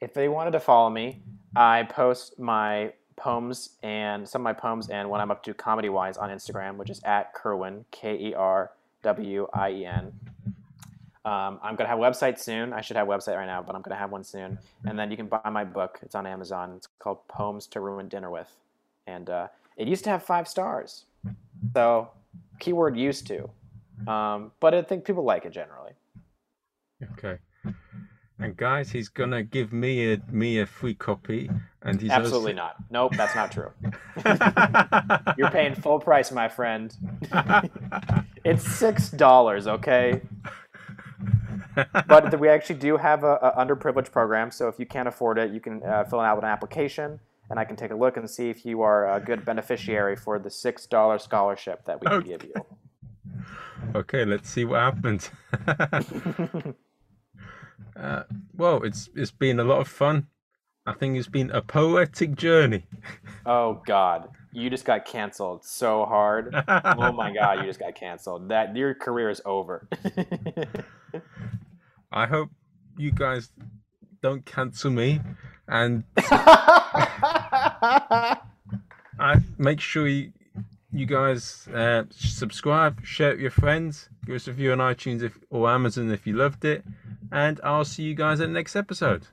if 0.01 0.13
they 0.13 0.27
wanted 0.27 0.51
to 0.51 0.59
follow 0.59 0.89
me, 0.89 1.21
I 1.55 1.83
post 1.83 2.39
my 2.39 2.93
poems 3.17 3.69
and 3.81 4.27
some 4.27 4.41
of 4.41 4.43
my 4.43 4.53
poems 4.53 4.89
and 4.89 5.09
what 5.09 5.21
I'm 5.21 5.31
up 5.31 5.43
to 5.43 5.53
comedy 5.53 5.89
wise 5.89 6.17
on 6.17 6.29
Instagram, 6.29 6.77
which 6.77 6.89
is 6.89 7.01
at 7.03 7.35
Kerwien, 7.35 7.85
K 7.91 8.17
E 8.17 8.33
R 8.33 8.71
W 9.03 9.47
I 9.53 9.69
E 9.71 9.85
N. 9.85 10.11
Um, 11.25 11.59
I'm 11.63 11.75
gonna 11.75 11.89
have 11.89 11.97
a 11.97 12.01
website 12.01 12.37
soon. 12.37 12.71
I 12.71 12.81
should 12.81 12.97
have 12.97 13.07
a 13.07 13.11
website 13.11 13.35
right 13.35 13.47
now, 13.47 13.63
but 13.63 13.75
I'm 13.75 13.81
gonna 13.81 13.99
have 13.99 14.11
one 14.11 14.23
soon. 14.23 14.59
And 14.85 14.97
then 14.97 15.09
you 15.09 15.17
can 15.17 15.25
buy 15.25 15.41
my 15.51 15.63
book. 15.63 15.99
It's 16.03 16.13
on 16.13 16.27
Amazon. 16.27 16.73
It's 16.77 16.87
called 16.99 17.27
Poems 17.27 17.65
to 17.67 17.79
Ruin 17.79 18.07
Dinner 18.07 18.29
with, 18.29 18.55
and 19.07 19.27
uh, 19.27 19.47
it 19.75 19.87
used 19.87 20.03
to 20.03 20.11
have 20.11 20.21
five 20.21 20.47
stars. 20.47 21.05
So, 21.73 22.11
keyword 22.59 22.95
used 22.95 23.25
to, 23.27 23.49
um, 24.07 24.51
but 24.59 24.75
I 24.75 24.83
think 24.83 25.03
people 25.03 25.23
like 25.23 25.45
it 25.45 25.51
generally. 25.51 25.93
Okay. 27.17 27.39
And 28.37 28.55
guys, 28.55 28.91
he's 28.91 29.09
gonna 29.09 29.41
give 29.41 29.73
me 29.73 30.13
a 30.13 30.21
me 30.29 30.59
a 30.59 30.65
free 30.67 30.93
copy, 30.93 31.49
and 31.81 31.99
he's 31.99 32.11
absolutely 32.11 32.51
also... 32.51 32.63
not. 32.63 32.75
Nope, 32.91 33.13
that's 33.15 33.33
not 33.33 33.51
true. 33.51 33.71
You're 35.37 35.49
paying 35.49 35.73
full 35.73 35.99
price, 35.99 36.31
my 36.31 36.49
friend. 36.49 36.95
it's 38.43 38.63
six 38.63 39.09
dollars, 39.09 39.67
okay. 39.67 40.21
But 42.07 42.39
we 42.39 42.49
actually 42.49 42.79
do 42.79 42.97
have 42.97 43.23
a, 43.23 43.35
a, 43.35 43.65
underprivileged 43.65 44.11
program, 44.11 44.51
so 44.51 44.67
if 44.67 44.79
you 44.79 44.85
can't 44.85 45.07
afford 45.07 45.37
it, 45.37 45.51
you 45.51 45.59
can 45.59 45.83
uh, 45.83 46.03
fill 46.03 46.19
out 46.19 46.37
an 46.37 46.45
application, 46.45 47.19
and 47.49 47.59
I 47.59 47.65
can 47.65 47.75
take 47.75 47.91
a 47.91 47.95
look 47.95 48.17
and 48.17 48.29
see 48.29 48.49
if 48.49 48.65
you 48.65 48.81
are 48.81 49.09
a 49.11 49.19
good 49.19 49.45
beneficiary 49.45 50.15
for 50.15 50.39
the 50.39 50.49
six 50.49 50.85
dollar 50.85 51.19
scholarship 51.19 51.85
that 51.85 52.01
we 52.01 52.07
okay. 52.07 52.15
can 52.17 52.39
give 52.39 52.43
you. 52.43 52.65
Okay, 53.93 54.25
let's 54.25 54.49
see 54.49 54.65
what 54.65 54.79
happens. 54.79 55.29
Uh, 57.95 58.23
well, 58.55 58.83
it's 58.83 59.09
it's 59.15 59.31
been 59.31 59.59
a 59.59 59.63
lot 59.63 59.79
of 59.79 59.87
fun. 59.87 60.27
I 60.85 60.93
think 60.93 61.17
it's 61.17 61.27
been 61.27 61.49
a 61.51 61.61
poetic 61.61 62.35
journey. 62.35 62.85
Oh 63.45 63.81
God, 63.85 64.29
you 64.55 64.69
just 64.69 64.85
got 64.85 65.05
canceled 65.05 65.65
so 65.65 66.05
hard. 66.05 66.55
oh 66.67 67.11
my 67.11 67.33
God, 67.33 67.59
you 67.59 67.65
just 67.65 67.79
got 67.79 67.95
canceled. 67.95 68.49
That 68.49 68.75
your 68.75 68.95
career 68.95 69.29
is 69.29 69.41
over. 69.45 69.87
I 72.11 72.25
hope 72.25 72.49
you 72.97 73.11
guys 73.11 73.49
don't 74.21 74.45
cancel 74.45 74.91
me, 74.91 75.19
and 75.67 76.03
I 76.17 78.37
make 79.57 79.81
sure 79.81 80.07
you 80.07 80.31
you 80.91 81.05
guys 81.05 81.67
uh, 81.73 82.03
subscribe, 82.09 83.05
share 83.05 83.31
it 83.31 83.33
with 83.33 83.41
your 83.41 83.51
friends, 83.51 84.07
give 84.25 84.35
us 84.35 84.47
a 84.47 84.51
review 84.51 84.71
on 84.71 84.77
iTunes 84.77 85.21
if, 85.21 85.37
or 85.49 85.69
Amazon 85.69 86.09
if 86.09 86.25
you 86.25 86.37
loved 86.37 86.63
it 86.63 86.85
and 87.31 87.59
I'll 87.63 87.85
see 87.85 88.03
you 88.03 88.15
guys 88.15 88.39
in 88.39 88.53
the 88.53 88.59
next 88.59 88.75
episode. 88.75 89.27